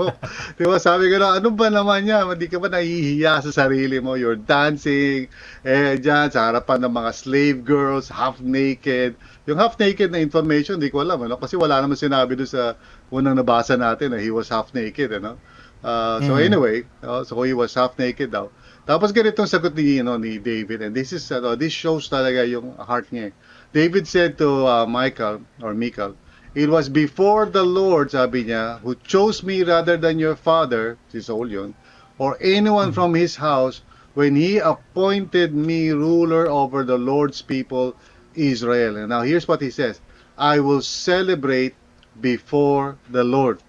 di 0.60 0.68
ba, 0.68 0.76
sabi 0.76 1.08
ko 1.08 1.16
na, 1.16 1.40
ano 1.40 1.48
ba 1.56 1.72
naman 1.72 2.04
niya? 2.04 2.28
Hindi 2.28 2.44
ka 2.44 2.60
ba 2.60 2.68
nahihiya 2.68 3.40
sa 3.40 3.64
sarili 3.64 4.04
mo? 4.04 4.20
You're 4.20 4.36
dancing, 4.36 5.32
eh, 5.64 5.96
dyan, 5.96 6.28
sa 6.28 6.52
harapan 6.52 6.84
ng 6.84 6.92
mga 6.92 7.10
slave 7.16 7.58
girls, 7.64 8.12
half 8.12 8.36
naked. 8.44 9.16
Yung 9.48 9.56
half 9.56 9.80
naked 9.80 10.12
na 10.12 10.20
information, 10.20 10.76
hindi 10.76 10.92
ko 10.92 11.00
alam, 11.00 11.24
ano? 11.24 11.40
Kasi 11.40 11.56
wala 11.56 11.80
naman 11.80 11.96
sinabi 11.96 12.36
doon 12.36 12.52
sa 12.52 12.76
unang 13.08 13.32
nabasa 13.32 13.80
natin 13.80 14.12
na 14.12 14.20
he 14.20 14.28
was 14.28 14.52
half 14.52 14.76
naked, 14.76 15.08
ano? 15.24 15.40
Uh, 15.80 16.20
so 16.20 16.34
mm-hmm. 16.34 16.52
anyway, 16.52 16.76
uh, 17.00 17.24
so 17.24 17.40
he 17.48 17.56
was 17.56 17.72
half 17.72 17.96
naked 17.96 18.28
daw. 18.28 18.52
Tapos 18.88 19.12
ganito 19.12 19.44
ang 19.44 19.52
sagot 19.52 19.76
ni, 19.76 20.00
you 20.00 20.04
know, 20.04 20.16
ni 20.16 20.40
David. 20.40 20.80
And 20.80 20.96
this 20.96 21.12
is, 21.12 21.28
uh, 21.28 21.54
this 21.60 21.76
shows 21.76 22.08
talaga 22.08 22.40
yung 22.48 22.72
heart 22.80 23.12
niya. 23.12 23.36
David 23.72 24.08
said 24.08 24.38
to 24.38 24.66
uh, 24.66 24.86
Michael, 24.86 25.42
or 25.62 25.74
Michael, 25.74 26.16
It 26.54 26.68
was 26.68 26.88
before 26.88 27.46
the 27.46 27.62
Lord, 27.62 28.10
sabi 28.10 28.44
niya, 28.44 28.80
who 28.80 28.94
chose 28.94 29.42
me 29.42 29.62
rather 29.62 29.96
than 29.96 30.18
your 30.18 30.36
father, 30.36 30.96
si 31.08 31.20
Saul 31.20 31.50
yun, 31.50 31.74
or 32.18 32.38
anyone 32.40 32.92
from 32.92 33.14
his 33.14 33.36
house, 33.36 33.82
when 34.14 34.34
he 34.34 34.58
appointed 34.58 35.54
me 35.54 35.90
ruler 35.90 36.48
over 36.48 36.82
the 36.82 36.98
Lord's 36.98 37.42
people, 37.42 37.94
Israel. 38.34 38.96
And 38.96 39.10
now 39.10 39.22
here's 39.22 39.46
what 39.46 39.60
he 39.60 39.70
says, 39.70 40.00
I 40.36 40.60
will 40.60 40.80
celebrate 40.80 41.74
before 42.20 42.96
the 43.10 43.24
Lord. 43.24 43.60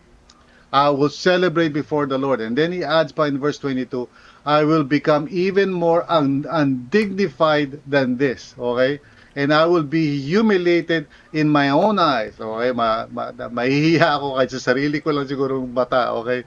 I 0.71 0.89
will 0.89 1.09
celebrate 1.09 1.73
before 1.73 2.05
the 2.05 2.17
Lord. 2.17 2.41
And 2.41 2.57
then 2.57 2.71
he 2.71 2.83
adds 2.83 3.11
by 3.11 3.27
in 3.27 3.39
verse 3.39 3.57
22, 3.57 4.07
I 4.45 4.63
will 4.63 4.83
become 4.83 5.27
even 5.29 5.71
more 5.71 6.05
un- 6.09 6.45
undignified 6.49 7.81
than 7.85 8.17
this. 8.17 8.55
Okay? 8.57 8.99
And 9.35 9.53
I 9.53 9.65
will 9.65 9.85
be 9.85 10.19
humiliated 10.21 11.07
in 11.33 11.49
my 11.49 11.69
own 11.69 11.99
eyes. 11.99 12.39
Okay? 12.39 12.71
Ma, 12.71 13.05
ma, 13.09 13.31
mahihiya 13.31 14.17
ako 14.17 14.41
kahit 14.41 14.49
sa 14.57 14.73
sarili 14.73 15.03
ko 15.03 15.13
lang 15.13 15.29
siguro 15.29 15.61
bata. 15.65 16.13
Okay? 16.23 16.43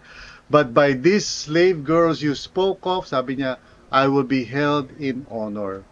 But 0.50 0.74
by 0.74 0.92
these 0.92 1.24
slave 1.24 1.84
girls 1.84 2.20
you 2.20 2.34
spoke 2.34 2.82
of, 2.84 3.06
sabi 3.06 3.38
niya, 3.38 3.56
I 3.92 4.08
will 4.08 4.26
be 4.26 4.44
held 4.44 4.90
in 4.98 5.24
honor. 5.30 5.84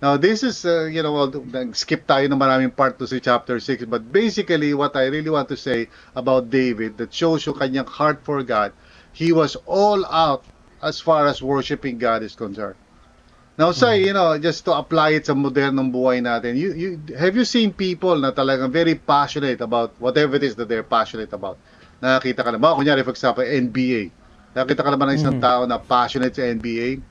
Now, 0.00 0.16
this 0.16 0.44
is, 0.46 0.64
uh, 0.64 0.86
you 0.86 1.02
know, 1.02 1.12
well, 1.12 1.30
skip 1.74 2.06
tayo 2.06 2.30
ng 2.30 2.38
maraming 2.38 2.70
part 2.70 3.02
to 3.02 3.06
si 3.10 3.18
chapter 3.18 3.58
6. 3.58 3.90
But 3.90 4.14
basically, 4.14 4.70
what 4.70 4.94
I 4.94 5.10
really 5.10 5.30
want 5.30 5.50
to 5.50 5.58
say 5.58 5.90
about 6.14 6.50
David 6.54 6.98
that 7.02 7.10
shows 7.10 7.42
you 7.46 7.54
kanyang 7.54 7.90
heart 7.90 8.22
for 8.22 8.42
God, 8.46 8.70
he 9.10 9.34
was 9.34 9.58
all 9.66 10.06
out 10.06 10.46
as 10.78 11.02
far 11.02 11.26
as 11.26 11.42
worshiping 11.42 11.98
God 11.98 12.22
is 12.22 12.38
concerned. 12.38 12.78
Now, 13.58 13.74
say, 13.74 14.06
you 14.06 14.14
know, 14.14 14.38
just 14.38 14.62
to 14.70 14.72
apply 14.78 15.18
it 15.18 15.26
sa 15.26 15.34
modernong 15.34 15.90
buhay 15.90 16.22
natin, 16.22 16.54
you, 16.54 16.70
you, 16.78 16.90
have 17.18 17.34
you 17.34 17.42
seen 17.42 17.74
people 17.74 18.14
na 18.14 18.30
talagang 18.30 18.70
very 18.70 18.94
passionate 18.94 19.58
about 19.58 19.98
whatever 19.98 20.38
it 20.38 20.46
is 20.46 20.54
that 20.54 20.70
they're 20.70 20.86
passionate 20.86 21.34
about? 21.34 21.58
Nakakita 21.98 22.46
ka 22.46 22.50
naman, 22.54 22.78
kunyari, 22.78 23.02
for 23.02 23.10
example, 23.10 23.42
NBA. 23.42 24.14
Nakakita 24.54 24.86
ka 24.86 24.90
naman 24.94 25.10
ng 25.10 25.16
isang 25.18 25.36
mm. 25.36 25.42
tao 25.42 25.66
na 25.66 25.82
passionate 25.82 26.38
sa 26.38 26.46
NBA. 26.46 27.02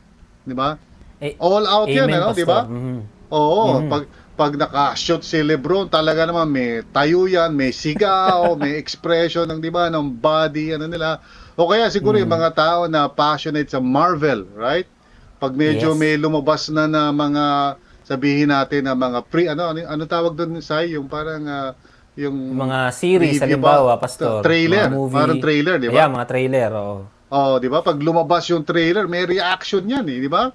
Di 0.48 0.56
ba? 0.56 0.80
Eh, 1.20 1.36
All 1.36 1.68
out 1.68 1.92
Amen, 1.92 2.16
yan, 2.16 2.16
ano, 2.16 2.32
di 2.32 2.48
ba? 2.48 2.64
Mm-hmm. 2.64 2.98
Oo, 3.28 3.62
mm-hmm. 3.68 3.92
pag 3.92 4.04
pag 4.38 4.54
naka-shoot 4.54 5.26
si 5.26 5.42
LeBron, 5.42 5.90
talaga 5.90 6.30
naman 6.30 6.48
may 6.48 6.86
tayo 6.96 7.28
yan, 7.28 7.52
may 7.58 7.76
sigaw, 7.76 8.54
may 8.62 8.80
expression 8.80 9.50
ng 9.50 9.60
'di 9.60 9.74
ba 9.74 9.92
ng 9.92 10.16
body 10.16 10.78
ano 10.78 10.88
nila. 10.88 11.20
O 11.58 11.68
kaya 11.68 11.92
siguro 11.92 12.16
mm. 12.16 12.24
yung 12.24 12.34
mga 12.38 12.52
tao 12.56 12.80
na 12.86 13.10
passionate 13.12 13.68
sa 13.68 13.82
Marvel, 13.82 14.46
right? 14.56 14.88
Pag 15.38 15.54
medyo 15.54 15.94
yes. 15.94 16.00
may 16.00 16.14
lumabas 16.18 16.70
na 16.74 16.90
na 16.90 17.14
mga 17.14 17.78
sabihin 18.08 18.50
natin 18.50 18.88
na 18.88 18.96
mga 18.98 19.20
pre 19.28 19.52
ano 19.52 19.70
ano, 19.70 19.80
ano 19.84 20.04
tawag 20.08 20.34
doon 20.34 20.64
sa 20.64 20.82
yung 20.82 21.06
parang 21.12 21.44
uh, 21.46 21.72
yung 22.18 22.58
mga 22.58 22.90
series 22.90 23.38
halimbawa, 23.38 24.02
pastor. 24.02 24.42
Trailer, 24.42 24.90
movie. 24.90 25.14
parang 25.14 25.38
trailer, 25.38 25.78
di 25.78 25.94
ba? 25.94 26.02
Yeah, 26.02 26.10
mga 26.10 26.26
trailer, 26.26 26.70
oh. 26.74 27.06
Oh, 27.30 27.62
di 27.62 27.70
ba? 27.70 27.86
Pag 27.86 28.02
lumabas 28.02 28.50
yung 28.50 28.66
trailer, 28.66 29.06
may 29.06 29.30
reaction 29.30 29.86
'yan, 29.86 30.08
eh, 30.10 30.20
di 30.26 30.32
ba? 30.32 30.50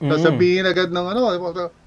Mm. 0.00 0.16
Sasabihin 0.16 0.64
agad 0.64 0.88
ng 0.88 1.06
ano, 1.12 1.20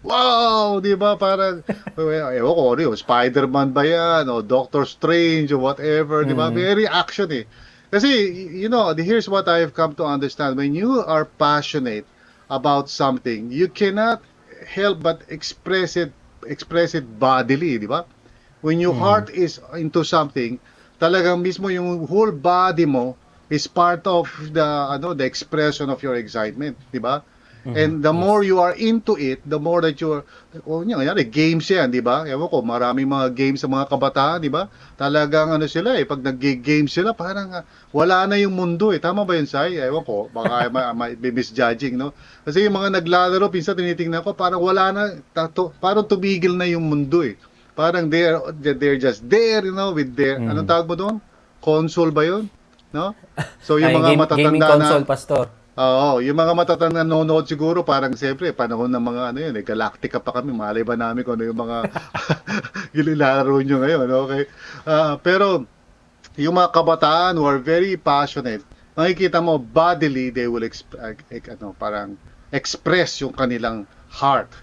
wow, 0.05 0.77
di 0.77 0.93
ba? 0.93 1.17
Parang, 1.17 1.65
ewan 1.97 2.53
ko, 2.53 2.63
ano 2.77 2.93
Spider-Man 2.93 3.73
ba 3.73 3.81
yan? 3.87 4.29
O 4.29 4.45
Doctor 4.45 4.85
Strange 4.85 5.49
o 5.49 5.57
whatever, 5.57 6.21
mm. 6.21 6.29
di 6.29 6.35
ba? 6.37 6.51
Mm. 6.51 6.53
Very 6.53 6.85
action 6.85 7.31
eh. 7.33 7.49
Kasi, 7.89 8.09
you 8.53 8.69
know, 8.69 8.93
here's 8.93 9.25
what 9.25 9.49
I 9.49 9.65
have 9.65 9.73
come 9.73 9.97
to 9.97 10.05
understand. 10.05 10.57
When 10.57 10.77
you 10.77 11.01
are 11.01 11.25
passionate 11.25 12.05
about 12.49 12.89
something, 12.89 13.51
you 13.51 13.67
cannot 13.67 14.21
help 14.67 15.03
but 15.03 15.21
express 15.29 15.95
it 15.97 16.11
express 16.47 16.95
it 16.95 17.07
bodily, 17.19 17.79
di 17.79 17.87
ba? 17.87 18.05
When 18.61 18.79
your 18.79 18.93
mm. 18.95 18.99
heart 18.99 19.27
is 19.31 19.59
into 19.75 20.03
something, 20.03 20.59
talagang 20.99 21.43
mismo 21.43 21.71
yung 21.71 22.07
whole 22.07 22.31
body 22.31 22.87
mo 22.87 23.15
is 23.51 23.67
part 23.67 24.07
of 24.07 24.27
the 24.51 24.63
ano 24.63 25.13
the 25.13 25.27
expression 25.27 25.91
of 25.91 25.99
your 26.03 26.15
excitement, 26.15 26.79
di 26.91 26.99
ba? 26.99 27.23
Mm-hmm. 27.63 27.79
And 27.79 27.91
the 28.03 28.11
more 28.11 28.43
you 28.43 28.59
are 28.59 28.75
into 28.75 29.15
it, 29.15 29.39
the 29.47 29.55
more 29.55 29.79
that 29.79 29.95
you're, 30.03 30.27
oh, 30.67 30.83
yun, 30.83 30.99
yan, 30.99 31.15
games 31.31 31.71
yan, 31.71 31.95
di 31.95 32.03
ba? 32.03 32.27
Ewan 32.27 32.51
ko, 32.51 32.59
maraming 32.59 33.07
mga 33.07 33.31
games 33.31 33.63
sa 33.63 33.71
mga 33.71 33.87
kabataan, 33.87 34.43
di 34.43 34.51
ba? 34.51 34.67
Talagang 34.99 35.55
ano 35.55 35.63
sila 35.63 35.95
eh, 35.95 36.03
pag 36.03 36.19
nag-game 36.19 36.91
sila, 36.91 37.15
parang 37.15 37.55
uh, 37.55 37.63
wala 37.95 38.27
na 38.27 38.35
yung 38.35 38.51
mundo 38.51 38.91
eh. 38.91 38.99
Tama 38.99 39.23
ba 39.23 39.39
yun, 39.39 39.47
Sai? 39.47 39.79
Ewan 39.79 40.03
ko, 40.03 40.27
baka 40.27 40.67
may 40.99 41.15
misjudging, 41.31 41.95
no? 41.95 42.11
Kasi 42.43 42.67
yung 42.67 42.75
mga 42.75 42.99
naglalaro, 42.99 43.47
pinsan 43.47 43.79
tinitingnan 43.79 44.27
ko, 44.27 44.35
parang 44.35 44.59
wala 44.59 44.91
na, 44.91 45.03
tato, 45.31 45.71
parang 45.79 46.03
tumigil 46.03 46.59
na 46.59 46.67
yung 46.67 46.83
mundo 46.83 47.23
eh. 47.23 47.39
Parang 47.79 48.11
they're, 48.11 48.43
they're 48.59 48.99
just 48.99 49.23
there, 49.31 49.63
you 49.63 49.71
know, 49.71 49.95
with 49.95 50.11
their, 50.19 50.35
mm. 50.35 50.51
anong 50.51 50.67
tawag 50.67 50.87
mo 50.91 50.95
doon? 50.99 51.15
Console 51.63 52.11
ba 52.11 52.27
yun? 52.27 52.51
No? 52.91 53.15
So 53.63 53.79
yung 53.79 53.95
mga 53.95 54.07
game, 54.11 54.19
matatanda 54.19 54.51
gaming 54.51 54.67
console, 54.67 55.07
na, 55.07 55.07
pastor 55.07 55.62
Oo, 55.73 56.21
yung 56.21 56.37
mga 56.37 56.53
matatanda 56.53 57.01
nanonood 57.01 57.49
siguro 57.49 57.81
parang 57.81 58.13
siyempre 58.13 58.53
panahon 58.53 58.93
ng 58.93 59.01
mga 59.09 59.21
ano 59.33 59.39
yun, 59.41 59.53
eh, 59.57 59.65
Galactica 59.65 60.21
pa 60.21 60.29
kami, 60.29 60.53
malay 60.53 60.85
ba 60.85 60.93
namin 60.93 61.25
kung 61.25 61.33
ano 61.33 61.49
yung 61.49 61.57
mga 61.57 61.89
gilalaro 62.95 63.57
nyo 63.57 63.77
ngayon, 63.81 64.05
okay? 64.05 64.43
Uh, 64.85 65.17
pero 65.17 65.65
yung 66.37 66.61
mga 66.61 66.69
kabataan 66.77 67.41
who 67.41 67.45
are 67.49 67.57
very 67.57 67.97
passionate, 67.97 68.61
makikita 68.93 69.41
mo 69.41 69.57
bodily 69.57 70.29
they 70.29 70.45
will 70.45 70.61
exp- 70.61 70.93
uh, 70.93 71.17
ano, 71.57 71.73
parang 71.73 72.21
express 72.53 73.17
yung 73.25 73.33
kanilang 73.33 73.89
heart. 74.13 74.53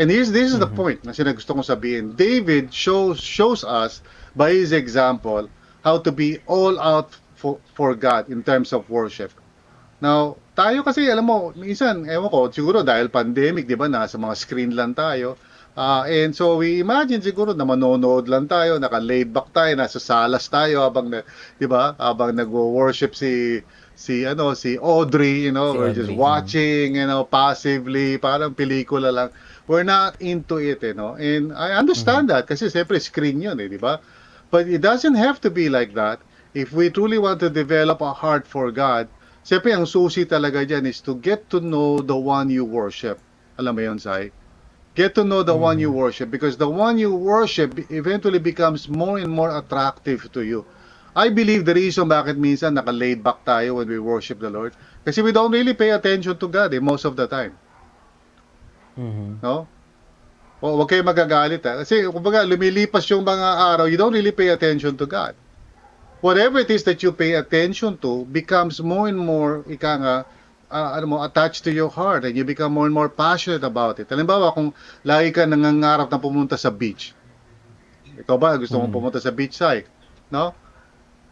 And 0.00 0.08
here's 0.08 0.32
this 0.32 0.52
is 0.52 0.58
the 0.60 0.72
mm-hmm. 0.72 0.76
point 0.76 1.00
na 1.04 1.12
sinagusto 1.12 1.52
kong 1.52 1.68
sabihin. 1.68 2.16
David 2.16 2.72
shows 2.72 3.20
shows 3.20 3.60
us 3.60 4.00
by 4.32 4.56
his 4.56 4.72
example 4.72 5.52
how 5.84 6.00
to 6.00 6.08
be 6.08 6.40
all 6.48 6.80
out 6.80 7.12
for, 7.36 7.60
for 7.76 7.92
God 7.92 8.32
in 8.32 8.40
terms 8.40 8.72
of 8.72 8.88
worship. 8.88 9.32
Now, 10.00 10.40
tayo 10.56 10.80
kasi, 10.80 11.06
alam 11.12 11.28
mo, 11.28 11.52
minsan, 11.52 12.08
ewan 12.08 12.32
ko, 12.32 12.48
siguro 12.48 12.80
dahil 12.80 13.12
pandemic, 13.12 13.68
di 13.68 13.76
ba, 13.76 13.86
nasa 13.86 14.16
mga 14.16 14.34
screen 14.34 14.72
lang 14.72 14.96
tayo. 14.96 15.36
Uh, 15.76 16.08
and 16.08 16.32
so 16.32 16.56
we 16.56 16.80
imagine 16.80 17.20
siguro 17.20 17.52
na 17.52 17.68
manonood 17.68 18.32
lang 18.32 18.48
tayo, 18.48 18.80
naka-laid 18.80 19.28
back 19.28 19.52
tayo, 19.52 19.76
nasa 19.76 20.00
salas 20.00 20.48
tayo 20.48 20.80
habang, 20.80 21.12
na, 21.12 21.20
di 21.60 21.68
ba, 21.68 21.92
habang 22.00 22.32
nagwo-worship 22.32 23.12
si 23.12 23.60
si 23.96 24.28
ano 24.28 24.52
si 24.52 24.76
Audrey, 24.76 25.48
you 25.48 25.52
know, 25.52 25.72
si 25.72 25.78
we're 25.78 25.88
Audrey, 25.88 26.04
just 26.04 26.12
watching, 26.12 27.00
you 27.00 27.08
know, 27.08 27.24
passively, 27.24 28.20
parang 28.20 28.52
pelikula 28.52 29.08
lang. 29.08 29.30
We're 29.66 29.88
not 29.88 30.20
into 30.20 30.60
it, 30.60 30.84
you 30.84 30.94
know. 30.94 31.16
And 31.16 31.50
I 31.50 31.72
understand 31.74 32.28
mm-hmm. 32.28 32.44
that 32.44 32.46
kasi 32.46 32.68
siyempre 32.68 33.00
screen 33.00 33.40
'yun, 33.40 33.56
eh, 33.58 33.72
di 33.72 33.80
ba? 33.80 33.98
But 34.52 34.68
it 34.68 34.84
doesn't 34.84 35.16
have 35.16 35.40
to 35.42 35.50
be 35.50 35.72
like 35.72 35.96
that. 35.96 36.20
If 36.52 36.76
we 36.76 36.92
truly 36.92 37.18
want 37.18 37.40
to 37.40 37.50
develop 37.50 38.04
a 38.04 38.12
heart 38.12 38.46
for 38.46 38.70
God, 38.70 39.08
Siyempre, 39.46 39.70
ang 39.70 39.86
susi 39.86 40.26
talaga 40.26 40.66
dyan 40.66 40.90
is 40.90 40.98
to 40.98 41.14
get 41.22 41.46
to 41.46 41.62
know 41.62 42.02
the 42.02 42.18
one 42.18 42.50
you 42.50 42.66
worship. 42.66 43.22
Alam 43.62 43.78
mo 43.78 43.82
yun, 43.86 43.98
Sai? 44.02 44.34
Get 44.98 45.14
to 45.14 45.22
know 45.22 45.46
the 45.46 45.54
mm. 45.54 45.62
one 45.70 45.78
you 45.78 45.94
worship 45.94 46.34
because 46.34 46.58
the 46.58 46.66
one 46.66 46.98
you 46.98 47.14
worship 47.14 47.78
eventually 47.94 48.42
becomes 48.42 48.90
more 48.90 49.22
and 49.22 49.30
more 49.30 49.54
attractive 49.54 50.26
to 50.34 50.42
you. 50.42 50.66
I 51.14 51.30
believe 51.30 51.62
the 51.62 51.78
reason 51.78 52.10
bakit 52.10 52.34
minsan 52.34 52.74
naka-laid 52.74 53.22
back 53.22 53.46
tayo 53.46 53.78
when 53.78 53.86
we 53.86 54.02
worship 54.02 54.42
the 54.42 54.50
Lord 54.50 54.74
kasi 55.06 55.22
we 55.22 55.30
don't 55.30 55.54
really 55.54 55.78
pay 55.78 55.94
attention 55.94 56.34
to 56.34 56.48
God 56.50 56.74
eh, 56.74 56.82
most 56.82 57.06
of 57.06 57.14
the 57.14 57.30
time. 57.30 57.54
Mm-hmm. 58.98 59.46
No? 59.46 59.70
O, 60.58 60.74
huwag 60.74 60.90
kayo 60.90 61.06
magagalit 61.06 61.62
ha. 61.62 61.86
Kasi, 61.86 62.02
kumbaga, 62.10 62.42
lumilipas 62.42 63.06
yung 63.14 63.22
mga 63.22 63.78
araw, 63.78 63.86
you 63.86 63.94
don't 63.94 64.12
really 64.16 64.34
pay 64.34 64.50
attention 64.50 64.98
to 64.98 65.06
God 65.06 65.38
whatever 66.20 66.58
it 66.58 66.70
is 66.70 66.84
that 66.84 67.02
you 67.02 67.12
pay 67.12 67.34
attention 67.34 67.98
to 67.98 68.24
becomes 68.26 68.80
more 68.80 69.08
and 69.08 69.18
more, 69.18 69.64
ika 69.68 69.92
nga, 70.00 70.14
uh, 70.70 70.90
ano 70.96 71.06
mo, 71.06 71.16
attached 71.22 71.64
to 71.64 71.72
your 71.72 71.90
heart 71.90 72.24
and 72.24 72.36
you 72.36 72.44
become 72.44 72.72
more 72.72 72.86
and 72.86 72.94
more 72.94 73.08
passionate 73.08 73.64
about 73.64 73.98
it. 74.00 74.08
Halimbawa, 74.08 74.54
kung 74.54 74.72
lagi 75.04 75.34
ka 75.34 75.44
nangangarap 75.46 76.10
na 76.10 76.18
pumunta 76.18 76.56
sa 76.58 76.70
beach, 76.70 77.14
ikaw 78.16 78.40
ba 78.40 78.56
gusto 78.56 78.80
mong 78.80 78.90
hmm. 78.90 78.96
pumunta 78.96 79.18
sa 79.20 79.30
beach 79.30 79.54
side? 79.54 79.86
No? 80.32 80.56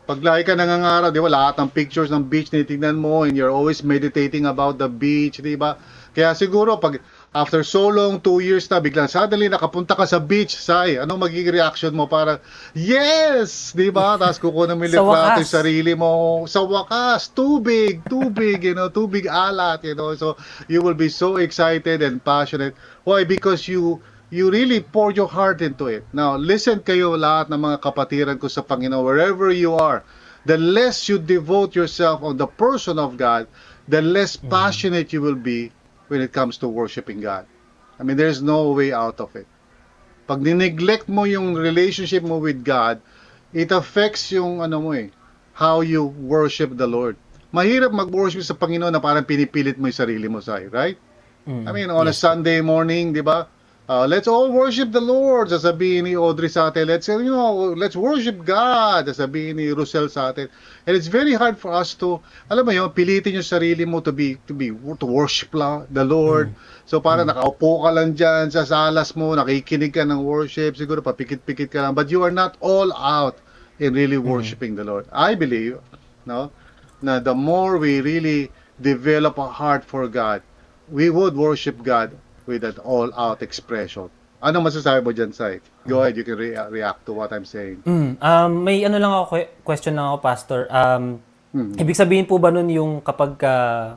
Pag 0.05 0.21
lagi 0.21 0.45
ka 0.45 0.53
nangangarap, 0.53 1.17
di 1.17 1.21
ba, 1.21 1.33
lahat 1.33 1.57
ng 1.57 1.71
pictures 1.73 2.13
ng 2.13 2.29
beach 2.29 2.53
tinitingnan 2.53 3.01
mo 3.01 3.25
and 3.25 3.41
you're 3.41 3.53
always 3.53 3.81
meditating 3.81 4.45
about 4.45 4.77
the 4.77 4.85
beach, 4.85 5.41
di 5.41 5.57
ba? 5.57 5.81
Kaya 6.13 6.37
siguro, 6.37 6.77
pag 6.77 7.01
after 7.35 7.67
so 7.67 7.91
long, 7.91 8.23
two 8.23 8.39
years 8.39 8.71
na, 8.71 8.79
biglang 8.79 9.11
suddenly 9.11 9.51
nakapunta 9.51 9.99
ka 9.99 10.07
sa 10.07 10.23
beach, 10.23 10.55
say, 10.55 11.03
anong 11.03 11.27
magiging 11.27 11.59
reaction 11.59 11.91
mo? 11.91 12.07
Para, 12.07 12.39
yes! 12.79 13.75
Di 13.75 13.91
ba? 13.91 14.15
Tapos 14.23 14.39
kukunan 14.39 14.79
mo 14.79 14.87
yung 14.87 14.95
litrato 14.95 15.43
yung 15.43 15.51
sarili 15.51 15.93
mo. 15.99 16.47
Sa 16.47 16.63
wakas, 16.63 17.35
tubig, 17.35 18.07
tubig, 18.07 18.63
you 18.63 18.79
know, 18.79 18.87
tubig 18.87 19.27
alat, 19.27 19.83
you 19.83 19.99
know. 19.99 20.15
So, 20.15 20.39
you 20.71 20.79
will 20.79 20.95
be 20.95 21.11
so 21.11 21.43
excited 21.43 22.07
and 22.07 22.23
passionate. 22.23 22.79
Why? 23.03 23.27
Because 23.27 23.67
you 23.67 23.99
you 24.31 24.51
really 24.51 24.81
pour 24.81 25.11
your 25.11 25.29
heart 25.29 25.59
into 25.59 25.91
it. 25.91 26.07
Now, 26.15 26.39
listen 26.39 26.87
kayo 26.87 27.19
lahat 27.19 27.51
ng 27.51 27.61
mga 27.61 27.79
kapatiran 27.83 28.39
ko 28.39 28.47
sa 28.47 28.63
Panginoon, 28.63 29.03
wherever 29.03 29.51
you 29.51 29.75
are, 29.75 30.07
the 30.47 30.59
less 30.59 31.11
you 31.11 31.19
devote 31.19 31.75
yourself 31.75 32.23
on 32.23 32.39
the 32.39 32.47
person 32.47 32.99
of 32.99 33.19
God, 33.19 33.47
the 33.87 34.03
less 34.03 34.35
mm-hmm. 34.39 34.51
passionate 34.51 35.11
you 35.15 35.23
will 35.23 35.39
be 35.39 35.71
when 36.09 36.21
it 36.21 36.33
comes 36.33 36.59
to 36.61 36.69
worshiping 36.69 37.21
God. 37.21 37.47
I 37.99 38.03
mean, 38.03 38.17
there's 38.17 38.43
no 38.43 38.73
way 38.73 38.93
out 38.93 39.21
of 39.21 39.35
it. 39.37 39.47
Pag 40.25 40.41
nineglect 40.41 41.07
mo 41.09 41.29
yung 41.29 41.53
relationship 41.55 42.25
mo 42.25 42.41
with 42.41 42.65
God, 42.65 43.05
it 43.53 43.71
affects 43.71 44.33
yung 44.33 44.65
ano 44.65 44.81
mo 44.81 44.91
eh, 44.97 45.13
how 45.55 45.85
you 45.85 46.03
worship 46.05 46.75
the 46.75 46.89
Lord. 46.89 47.15
Mahirap 47.55 47.95
mag-worship 47.95 48.43
sa 48.43 48.59
Panginoon 48.59 48.91
na 48.91 48.99
parang 48.99 49.23
pinipilit 49.23 49.79
mo 49.79 49.87
yung 49.87 50.01
sarili 50.01 50.27
mo 50.27 50.43
sa 50.43 50.59
right? 50.59 50.99
Mm, 51.47 51.65
I 51.69 51.71
mean, 51.71 51.89
on 51.93 52.09
yes. 52.09 52.19
a 52.19 52.33
Sunday 52.33 52.59
morning, 52.65 53.15
di 53.15 53.23
ba? 53.23 53.47
Uh, 53.85 54.07
let's 54.09 54.25
all 54.25 54.49
worship 54.49 54.93
the 54.97 55.01
Lord, 55.01 55.53
sasabihin 55.53 56.09
ni 56.09 56.17
Audrey 56.17 56.49
sa 56.49 56.73
atin. 56.73 56.89
Let's, 56.89 57.05
you 57.05 57.29
know, 57.29 57.77
let's 57.77 57.93
worship 57.93 58.41
God, 58.41 59.13
sasabihin 59.13 59.61
ni 59.61 59.77
Russell 59.77 60.09
sa 60.09 60.33
atin. 60.33 60.49
And 60.89 60.97
it's 60.97 61.13
very 61.13 61.37
hard 61.37 61.61
for 61.61 61.69
us 61.69 61.93
to, 62.01 62.17
alam 62.49 62.65
mo 62.65 62.73
yun, 62.73 62.89
pilitin 62.97 63.37
yung 63.37 63.45
sarili 63.45 63.85
mo 63.85 64.01
to 64.01 64.09
be, 64.09 64.41
to 64.49 64.57
be, 64.57 64.73
to 64.73 65.05
worship 65.05 65.53
lang 65.53 65.85
the 65.93 66.01
Lord. 66.01 66.57
Mm. 66.57 66.89
So, 66.89 66.97
para 66.97 67.29
mm. 67.29 67.37
nakaupo 67.37 67.85
ka 67.85 67.93
lang 67.93 68.17
dyan 68.17 68.49
sa 68.49 68.65
salas 68.65 69.13
mo, 69.13 69.37
nakikinig 69.37 69.93
ka 69.93 70.09
ng 70.09 70.25
worship, 70.25 70.81
siguro 70.81 71.05
papikit-pikit 71.05 71.69
ka 71.69 71.85
lang, 71.85 71.93
but 71.93 72.09
you 72.09 72.25
are 72.25 72.33
not 72.33 72.57
all 72.65 72.89
out 72.97 73.37
in 73.85 73.93
really 73.93 74.17
mm. 74.17 74.25
worshiping 74.25 74.73
mm. 74.73 74.81
the 74.81 74.89
Lord. 74.89 75.05
I 75.13 75.37
believe, 75.37 75.77
no, 76.25 76.49
na 77.05 77.21
the 77.21 77.37
more 77.37 77.77
we 77.77 78.01
really 78.01 78.49
develop 78.81 79.37
a 79.37 79.45
heart 79.45 79.85
for 79.85 80.09
God, 80.09 80.41
we 80.89 81.13
would 81.13 81.37
worship 81.37 81.85
God 81.85 82.17
with 82.45 82.63
an 82.65 82.79
all-out 82.83 83.41
expression. 83.41 84.09
Ano 84.45 84.61
masasabi 84.61 85.01
mo 85.01 85.11
dyan, 85.13 85.33
Sai? 85.33 85.65
Go 85.89 86.05
ahead, 86.05 86.21
you 86.21 86.25
can 86.25 86.37
re- 86.37 86.57
react 86.69 87.09
to 87.09 87.17
what 87.17 87.33
I'm 87.33 87.49
saying. 87.49 87.81
Mm, 87.89 88.21
um, 88.21 88.51
may 88.61 88.85
ano 88.85 89.01
lang 89.01 89.13
ako, 89.13 89.65
question 89.65 89.97
lang 89.97 90.05
ako, 90.13 90.19
Pastor. 90.21 90.61
Um, 90.69 91.25
mm. 91.57 91.81
Ibig 91.81 91.97
sabihin 91.97 92.29
po 92.29 92.37
ba 92.37 92.53
nun 92.53 92.69
yung 92.69 93.01
kapag 93.01 93.41
uh, 93.41 93.97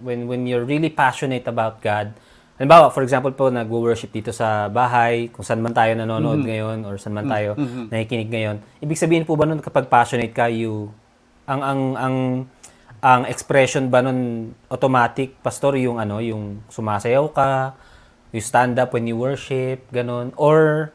when, 0.00 0.24
when 0.24 0.48
you're 0.48 0.64
really 0.64 0.88
passionate 0.88 1.44
about 1.44 1.84
God, 1.84 2.16
Halimbawa, 2.56 2.88
for 2.88 3.04
example 3.04 3.36
po, 3.36 3.52
nag-worship 3.52 4.08
dito 4.16 4.32
sa 4.32 4.72
bahay, 4.72 5.28
kung 5.28 5.44
saan 5.44 5.60
man 5.60 5.76
tayo 5.76 5.92
nanonood 5.92 6.40
mm-hmm. 6.40 6.48
ngayon 6.48 6.78
or 6.88 6.96
saan 6.96 7.12
man 7.12 7.28
tayo 7.28 7.52
mm-hmm. 7.52 7.92
nakikinig 7.92 8.32
ngayon. 8.32 8.56
Ibig 8.80 8.96
sabihin 8.96 9.28
po 9.28 9.36
ba 9.36 9.44
nun 9.44 9.60
kapag 9.60 9.92
passionate 9.92 10.32
ka, 10.32 10.48
you, 10.48 10.88
ang, 11.44 11.60
ang, 11.60 11.80
ang, 12.00 12.16
ang 13.06 13.22
expression 13.30 13.86
ba 13.86 14.02
nun 14.02 14.50
automatic, 14.66 15.38
pastor, 15.38 15.78
yung 15.78 16.02
ano, 16.02 16.18
yung 16.18 16.66
sumasayaw 16.66 17.30
ka, 17.30 17.78
you 18.34 18.42
stand 18.42 18.74
up 18.82 18.90
when 18.90 19.06
you 19.06 19.14
worship, 19.14 19.86
ganun, 19.94 20.34
or 20.34 20.90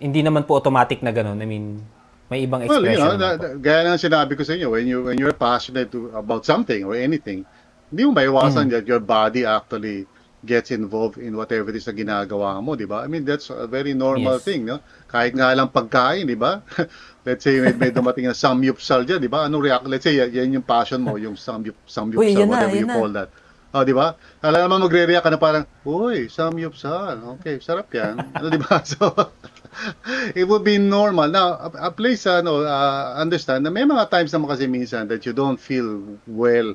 hindi 0.00 0.24
naman 0.24 0.48
po 0.48 0.56
automatic 0.56 1.04
na 1.04 1.12
ganun. 1.12 1.36
I 1.36 1.44
mean, 1.44 1.84
may 2.32 2.48
ibang 2.48 2.64
expression. 2.64 3.20
Well, 3.20 3.20
you 3.20 3.20
know, 3.20 3.60
gaya 3.60 3.84
ng 3.84 4.00
sinabi 4.00 4.32
ko 4.32 4.48
sa 4.48 4.56
inyo, 4.56 4.72
when 4.72 4.88
you 4.88 5.04
when 5.04 5.20
you're 5.20 5.36
passionate 5.36 5.92
to, 5.92 6.08
about 6.16 6.48
something 6.48 6.88
or 6.88 6.96
anything, 6.96 7.44
hindi 7.92 8.02
mo 8.08 8.16
maiwasan 8.16 8.72
mm. 8.72 8.72
that 8.72 8.88
your 8.88 9.04
body 9.04 9.44
actually 9.44 10.08
gets 10.40 10.72
involved 10.72 11.20
in 11.20 11.36
whatever 11.36 11.68
it 11.68 11.76
is 11.76 11.84
na 11.84 11.92
ginagawa 11.92 12.56
mo, 12.64 12.72
di 12.78 12.88
ba? 12.88 13.04
I 13.04 13.12
mean, 13.12 13.28
that's 13.28 13.52
a 13.52 13.68
very 13.68 13.92
normal 13.92 14.40
yes. 14.40 14.46
thing, 14.46 14.64
no? 14.64 14.80
Kahit 15.10 15.36
nga 15.36 15.52
lang 15.52 15.68
pagkain, 15.68 16.24
di 16.24 16.38
ba? 16.38 16.64
let's 17.26 17.42
say 17.42 17.58
may, 17.58 17.74
may 17.74 17.90
dumating 17.90 18.30
na 18.30 18.32
samyupsal 18.32 19.02
dyan, 19.02 19.18
di 19.18 19.26
ba? 19.26 19.50
Anong 19.50 19.66
react? 19.66 19.84
Let's 19.90 20.06
say 20.06 20.14
yan 20.14 20.54
yung 20.54 20.62
passion 20.62 21.02
mo, 21.02 21.18
yung 21.18 21.34
samyup, 21.34 21.74
samyupsal, 21.84 22.22
Uy, 22.22 22.46
whatever 22.46 22.72
na, 22.72 22.80
you 22.80 22.86
na. 22.86 22.94
call 22.94 23.10
that. 23.12 23.28
Oh, 23.74 23.82
di 23.82 23.92
ba? 23.92 24.14
Alam 24.40 24.70
naman 24.70 24.86
magre-react 24.88 25.26
ka 25.26 25.30
na 25.34 25.42
parang, 25.42 25.64
"Uy, 25.84 26.30
samyupsal. 26.30 27.20
Okay, 27.36 27.58
sarap 27.58 27.90
'yan." 27.90 28.22
ano 28.32 28.46
di 28.48 28.62
ba? 28.62 28.78
So 28.86 29.10
it 30.32 30.48
would 30.48 30.64
be 30.64 30.80
normal. 30.80 31.28
Now, 31.28 31.60
a 31.76 31.92
place 31.92 32.24
ano, 32.24 32.64
uh, 32.64 33.20
understand 33.20 33.66
na 33.66 33.74
may 33.74 33.84
mga 33.84 34.08
times 34.08 34.32
naman 34.32 34.48
kasi 34.48 34.64
minsan 34.64 35.04
that 35.12 35.26
you 35.28 35.36
don't 35.36 35.60
feel 35.60 36.16
well 36.24 36.72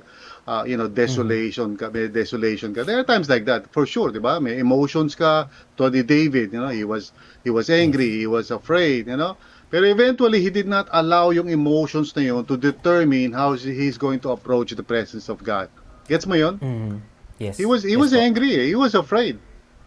uh, 0.47 0.63
you 0.65 0.77
know, 0.77 0.87
desolation 0.87 1.77
ka, 1.77 1.89
may 1.89 2.07
desolation 2.07 2.73
ka. 2.73 2.83
There 2.83 2.99
are 2.99 3.03
times 3.03 3.29
like 3.29 3.45
that, 3.45 3.71
for 3.73 3.85
sure, 3.85 4.11
di 4.11 4.19
ba? 4.19 4.39
May 4.41 4.57
emotions 4.59 5.15
ka. 5.15 5.47
Tony 5.77 6.03
David, 6.03 6.53
you 6.53 6.61
know, 6.61 6.69
he 6.69 6.83
was, 6.83 7.11
he 7.43 7.49
was 7.49 7.69
angry, 7.69 8.09
he 8.19 8.27
was 8.27 8.51
afraid, 8.51 9.07
you 9.07 9.17
know. 9.17 9.37
Pero 9.71 9.87
eventually, 9.87 10.43
he 10.43 10.51
did 10.51 10.67
not 10.67 10.91
allow 10.91 11.31
yung 11.31 11.47
emotions 11.47 12.11
na 12.15 12.21
yun 12.21 12.43
to 12.45 12.59
determine 12.59 13.31
how 13.31 13.55
he's 13.55 13.97
going 13.97 14.19
to 14.19 14.35
approach 14.35 14.75
the 14.75 14.83
presence 14.83 15.31
of 15.31 15.39
God. 15.39 15.71
Gets 16.11 16.27
mo 16.27 16.35
yun? 16.35 16.59
Mm. 16.59 16.99
Yes. 17.39 17.57
He 17.57 17.65
was, 17.65 17.81
he 17.81 17.95
yes, 17.95 17.99
was 17.99 18.13
angry, 18.13 18.51
eh. 18.53 18.65
he 18.67 18.75
was 18.75 18.93
afraid. 18.93 19.39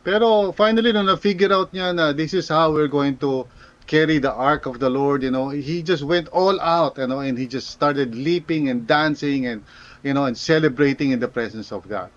Pero 0.03 0.53
finally, 0.57 0.91
nung 0.91 1.07
na-figure 1.07 1.53
out 1.53 1.71
niya 1.73 1.95
na 1.95 2.17
this 2.17 2.33
is 2.33 2.49
how 2.49 2.73
we're 2.73 2.89
going 2.89 3.21
to 3.21 3.45
carry 3.87 4.17
the 4.17 4.33
ark 4.33 4.65
of 4.65 4.81
the 4.81 4.89
Lord, 4.89 5.23
you 5.23 5.31
know, 5.31 5.53
he 5.53 5.85
just 5.85 6.03
went 6.03 6.29
all 6.33 6.57
out, 6.61 6.97
you 6.97 7.07
know, 7.07 7.21
and 7.21 7.37
he 7.37 7.47
just 7.47 7.69
started 7.69 8.17
leaping 8.17 8.73
and 8.73 8.89
dancing 8.89 9.45
and 9.45 9.63
you 10.05 10.13
know, 10.13 10.29
and 10.29 10.37
celebrating 10.37 11.11
in 11.11 11.19
the 11.19 11.27
presence 11.27 11.73
of 11.73 11.89
God. 11.89 12.13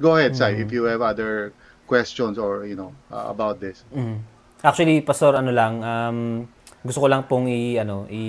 Go 0.00 0.16
ahead, 0.16 0.34
Sai, 0.34 0.54
mm. 0.54 0.64
if 0.64 0.72
you 0.72 0.84
have 0.84 1.04
other 1.04 1.52
questions 1.86 2.40
or, 2.40 2.64
you 2.64 2.74
know, 2.74 2.96
uh, 3.12 3.28
about 3.28 3.60
this. 3.60 3.84
Mm. 3.94 4.24
Actually, 4.64 5.04
Pastor, 5.04 5.36
ano 5.36 5.52
lang, 5.52 5.84
um, 5.84 6.48
gusto 6.86 7.02
ko 7.02 7.08
lang 7.10 7.26
pong 7.26 7.50
i, 7.50 7.76
ano, 7.76 8.06
i, 8.06 8.22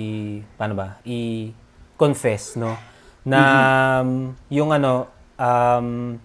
paano 0.58 0.74
ba, 0.74 0.98
i-confess, 1.06 2.58
no? 2.58 2.74
Na 3.22 3.40
mm-hmm. 4.02 4.50
yung 4.50 4.70
ano, 4.74 5.06
um, 5.38 6.18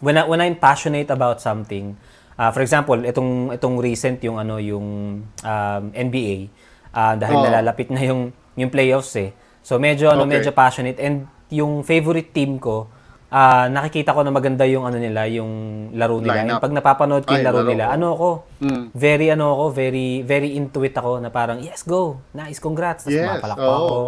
when, 0.00 0.14
I, 0.16 0.22
when 0.24 0.40
I'm 0.40 0.56
passionate 0.56 1.10
about 1.10 1.42
something, 1.42 1.98
uh, 2.38 2.50
for 2.54 2.62
example, 2.62 2.96
itong, 3.02 3.50
itong 3.52 3.82
recent 3.82 4.22
yung, 4.22 4.38
ano, 4.38 4.62
yung 4.62 4.86
um, 5.26 5.82
NBA, 5.90 6.48
uh, 6.94 7.14
dahil 7.18 7.36
oh. 7.36 7.44
nalalapit 7.44 7.90
na 7.90 8.00
yung, 8.06 8.30
yung 8.54 8.70
playoffs 8.70 9.12
eh. 9.18 9.34
So 9.66 9.82
medyo, 9.82 10.08
ano, 10.14 10.24
okay. 10.24 10.38
medyo 10.38 10.50
passionate. 10.54 11.02
And 11.02 11.26
yung 11.50 11.82
favorite 11.82 12.30
team 12.30 12.62
ko, 12.62 12.86
uh, 13.36 13.66
nakikita 13.68 14.16
ko 14.16 14.24
na 14.24 14.32
maganda 14.32 14.64
yung 14.64 14.88
ano 14.88 14.96
nila, 14.96 15.28
yung 15.28 15.52
laro 15.92 16.24
nila. 16.24 16.40
Line 16.40 16.56
pag 16.56 16.72
napapanood 16.72 17.28
ko 17.28 17.36
yung 17.36 17.44
laro, 17.44 17.60
laro 17.60 17.68
nila, 17.68 17.84
ko. 17.84 17.92
ano 17.92 18.06
ako, 18.16 18.28
mm. 18.64 18.84
very 18.96 19.26
ano 19.28 19.44
ako, 19.52 19.64
very 19.76 20.08
very 20.24 20.56
into 20.56 20.80
it 20.80 20.96
ako 20.96 21.20
na 21.20 21.28
parang, 21.28 21.60
yes, 21.60 21.84
go. 21.84 22.24
Nice, 22.32 22.56
congrats. 22.56 23.04
Tapos 23.04 23.20
yes. 23.20 23.28
mapalakpa 23.28 23.68
oh. 23.68 23.76
ako. 23.76 23.98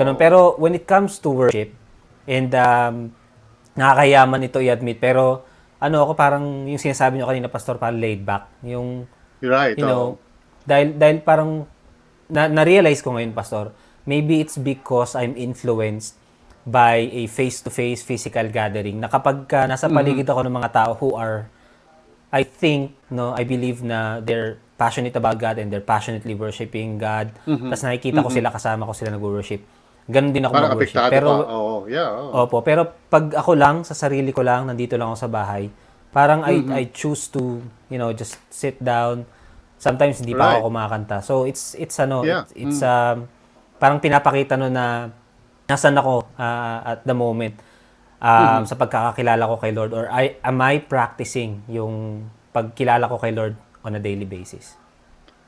Ganun. 0.00 0.16
Pero 0.16 0.56
when 0.56 0.72
it 0.72 0.88
comes 0.88 1.20
to 1.20 1.28
worship, 1.28 1.76
and 2.24 2.50
um, 2.56 3.12
nakakayaman 3.76 4.48
ito 4.48 4.58
i-admit, 4.64 4.96
pero 4.96 5.44
ano 5.76 6.08
ako 6.08 6.12
parang 6.16 6.64
yung 6.64 6.80
sinasabi 6.80 7.20
niyo 7.20 7.28
kanina, 7.28 7.52
Pastor, 7.52 7.76
parang 7.76 8.00
laid 8.00 8.24
back. 8.24 8.48
Yung, 8.64 9.04
You're 9.44 9.52
right. 9.52 9.76
You 9.76 9.84
know, 9.84 10.16
oh. 10.16 10.64
dahil, 10.64 10.96
dahil 10.96 11.20
parang 11.20 11.68
na, 12.32 12.48
na-realize 12.48 13.04
ko 13.04 13.12
ngayon, 13.12 13.36
Pastor, 13.36 13.76
maybe 14.08 14.40
it's 14.40 14.56
because 14.56 15.12
I'm 15.12 15.36
influenced 15.36 16.16
by 16.64 17.12
a 17.12 17.28
face-to-face 17.28 18.00
physical 18.00 18.48
gathering 18.48 18.96
na 18.96 19.08
kapag 19.12 19.44
ka 19.44 19.68
nasa 19.68 19.84
mm-hmm. 19.84 19.96
paligid 20.00 20.26
ako 20.28 20.40
ng 20.48 20.54
mga 20.56 20.70
tao 20.72 20.90
who 20.96 21.12
are 21.12 21.48
I 22.32 22.42
think 22.42 22.96
no 23.12 23.36
I 23.36 23.44
believe 23.44 23.84
na 23.84 24.24
they're 24.24 24.56
passionate 24.80 25.14
about 25.14 25.36
God 25.36 25.60
and 25.60 25.68
they're 25.68 25.84
passionately 25.84 26.32
worshiping 26.32 26.96
God 26.96 27.36
mm-hmm. 27.44 27.68
tapos 27.68 27.84
nakikita 27.84 28.24
mm-hmm. 28.24 28.32
ko 28.32 28.36
sila 28.40 28.48
kasama 28.48 28.88
ko 28.88 28.92
sila 28.96 29.12
nag-worship 29.12 29.60
ganun 30.08 30.32
din 30.32 30.44
ako 30.48 30.52
mag-worship 30.56 31.04
pero 31.12 31.28
oh, 31.44 31.78
yeah 31.84 32.08
oh. 32.08 32.48
opo 32.48 32.64
pero 32.64 32.88
pag 33.12 33.36
ako 33.36 33.52
lang 33.56 33.84
sa 33.84 33.92
sarili 33.92 34.32
ko 34.32 34.40
lang 34.40 34.64
nandito 34.64 34.96
lang 34.96 35.12
ako 35.12 35.18
sa 35.20 35.30
bahay 35.30 35.68
parang 36.16 36.48
mm-hmm. 36.48 36.72
I 36.72 36.88
I 36.88 36.92
choose 36.96 37.28
to 37.36 37.60
you 37.92 38.00
know 38.00 38.08
just 38.16 38.40
sit 38.48 38.80
down 38.80 39.28
sometimes 39.76 40.16
hindi 40.16 40.32
right. 40.32 40.40
pa 40.40 40.64
ako 40.64 40.72
kumakanta 40.72 41.16
so 41.20 41.44
it's 41.44 41.76
it's 41.76 42.00
ano 42.00 42.24
yeah. 42.24 42.48
it's, 42.48 42.52
it's 42.56 42.80
mm-hmm. 42.80 43.28
um, 43.28 43.28
parang 43.76 44.00
pinapakita 44.00 44.56
no 44.56 44.72
na 44.72 45.12
nasan 45.68 45.96
ako 45.96 46.28
uh, 46.36 46.78
at 46.84 47.00
the 47.08 47.16
moment 47.16 47.56
um, 48.20 48.28
mm-hmm. 48.28 48.64
sa 48.68 48.74
pagkakakilala 48.76 49.44
ko 49.48 49.56
kay 49.60 49.72
Lord 49.72 49.92
or 49.92 50.08
I, 50.12 50.36
am 50.44 50.60
I 50.60 50.80
practicing 50.80 51.64
yung 51.68 52.26
pagkilala 52.52 53.08
ko 53.08 53.16
kay 53.20 53.32
Lord 53.32 53.56
on 53.84 53.96
a 53.96 54.00
daily 54.00 54.24
basis? 54.24 54.76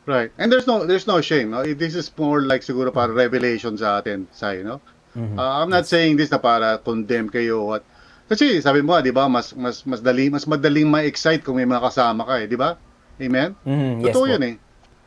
Right. 0.07 0.31
And 0.39 0.53
there's 0.53 0.71
no 0.71 0.87
there's 0.87 1.11
no 1.11 1.19
shame. 1.19 1.51
No? 1.51 1.67
This 1.67 1.99
is 1.99 2.07
more 2.15 2.47
like 2.47 2.63
siguro 2.63 2.95
para 2.95 3.11
revelation 3.11 3.75
sa 3.75 3.99
atin, 3.99 4.31
say, 4.31 4.63
no? 4.63 4.79
Mm-hmm. 5.19 5.35
Uh, 5.35 5.53
I'm 5.65 5.71
not 5.73 5.89
yes. 5.89 5.91
saying 5.91 6.15
this 6.15 6.31
na 6.31 6.39
para 6.39 6.79
condemn 6.79 7.27
kayo 7.27 7.67
what 7.67 7.83
kasi 8.27 8.59
sabi 8.59 8.83
mo, 8.83 8.99
'di 8.99 9.15
ba, 9.15 9.27
mas 9.31 9.55
mas 9.55 9.87
mas 9.87 10.03
dali 10.03 10.31
mas 10.31 10.47
madaling 10.47 10.87
ma-excite 10.87 11.47
kung 11.47 11.59
may 11.59 11.67
mga 11.67 11.91
kasama 11.91 12.27
ka, 12.27 12.35
eh, 12.43 12.47
'di 12.47 12.59
ba? 12.59 12.79
Amen? 13.23 13.55
Mm-hmm. 13.67 13.93
Yes, 14.03 14.15
Totoo 14.15 14.27
'yun 14.31 14.43
eh. 14.47 14.55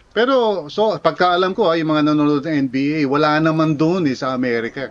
Pero, 0.10 0.66
so, 0.74 0.98
pagkaalam 0.98 1.54
ko, 1.54 1.70
ay, 1.70 1.86
yung 1.86 1.94
mga 1.94 2.14
nanonood 2.14 2.44
ng 2.46 2.70
NBA, 2.70 3.06
wala 3.06 3.38
naman 3.38 3.78
doon 3.78 4.10
eh, 4.10 4.18
sa 4.18 4.34
Amerika. 4.34 4.90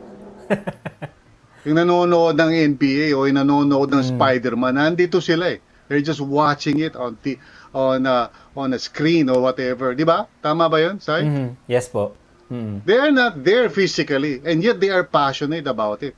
yung 1.66 1.76
nanonood 1.76 2.38
ng 2.38 2.52
NBA 2.78 3.18
o 3.18 3.26
yung 3.26 3.42
nanonood 3.42 3.90
ng 3.90 4.02
mm. 4.02 4.10
Spider-Man, 4.14 4.78
nandito 4.78 5.18
sila 5.18 5.58
eh. 5.58 5.58
They're 5.88 6.04
just 6.04 6.20
watching 6.20 6.84
it 6.84 6.94
on 6.94 7.16
the 7.24 7.40
on 7.72 8.04
a, 8.04 8.30
on 8.56 8.72
a 8.72 8.78
screen 8.78 9.28
or 9.28 9.40
whatever. 9.40 9.96
Di 9.96 10.04
ba? 10.04 10.28
Tama 10.44 10.68
ba 10.68 10.78
yun, 10.80 11.00
Sai? 11.00 11.24
Mm-hmm. 11.24 11.48
Yes 11.68 11.88
po. 11.88 12.12
Mm-hmm. 12.52 12.84
They 12.84 12.96
are 12.96 13.12
not 13.12 13.44
there 13.44 13.68
physically 13.68 14.40
and 14.44 14.60
yet 14.64 14.80
they 14.80 14.88
are 14.92 15.04
passionate 15.04 15.66
about 15.66 16.04
it. 16.04 16.16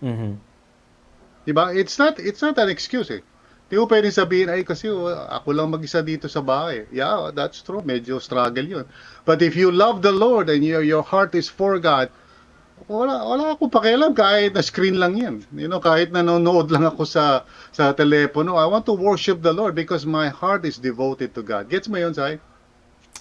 Mm-hmm. 0.00 0.40
Di 1.44 1.52
ba? 1.52 1.72
It's 1.72 1.96
not, 2.00 2.16
it's 2.20 2.40
not 2.40 2.56
an 2.56 2.68
excuse 2.68 3.12
eh. 3.12 3.20
Di 3.64 3.80
mo 3.80 3.88
pwedeng 3.88 4.12
sabihin, 4.12 4.52
ay 4.52 4.60
kasi 4.60 4.92
oh, 4.92 5.08
ako 5.08 5.56
lang 5.56 5.72
mag-isa 5.72 6.04
dito 6.04 6.28
sa 6.28 6.44
bahay. 6.44 6.84
Yeah, 6.92 7.32
that's 7.32 7.64
true. 7.64 7.80
Medyo 7.80 8.20
struggle 8.20 8.64
yun. 8.64 8.84
But 9.24 9.40
if 9.40 9.56
you 9.56 9.72
love 9.72 10.04
the 10.04 10.12
Lord 10.12 10.52
and 10.52 10.60
your, 10.60 10.84
your 10.84 11.00
heart 11.00 11.32
is 11.32 11.48
for 11.48 11.80
God, 11.80 12.12
wala, 12.84 13.24
wala 13.24 13.44
akong 13.56 13.72
pakialam 13.72 14.12
kahit 14.12 14.52
na 14.52 14.60
screen 14.60 15.00
lang 15.00 15.16
yan. 15.16 15.34
You 15.56 15.72
know, 15.72 15.80
kahit 15.80 16.12
nanonood 16.12 16.68
lang 16.68 16.84
ako 16.84 17.08
sa 17.08 17.48
sa 17.72 17.96
telepono, 17.96 18.60
I 18.60 18.68
want 18.68 18.84
to 18.90 18.94
worship 18.94 19.40
the 19.40 19.56
Lord 19.56 19.72
because 19.72 20.04
my 20.04 20.28
heart 20.28 20.68
is 20.68 20.76
devoted 20.76 21.32
to 21.32 21.40
God. 21.40 21.72
Gets 21.72 21.88
mo 21.88 21.96
yun, 21.96 22.12
Sai? 22.12 22.36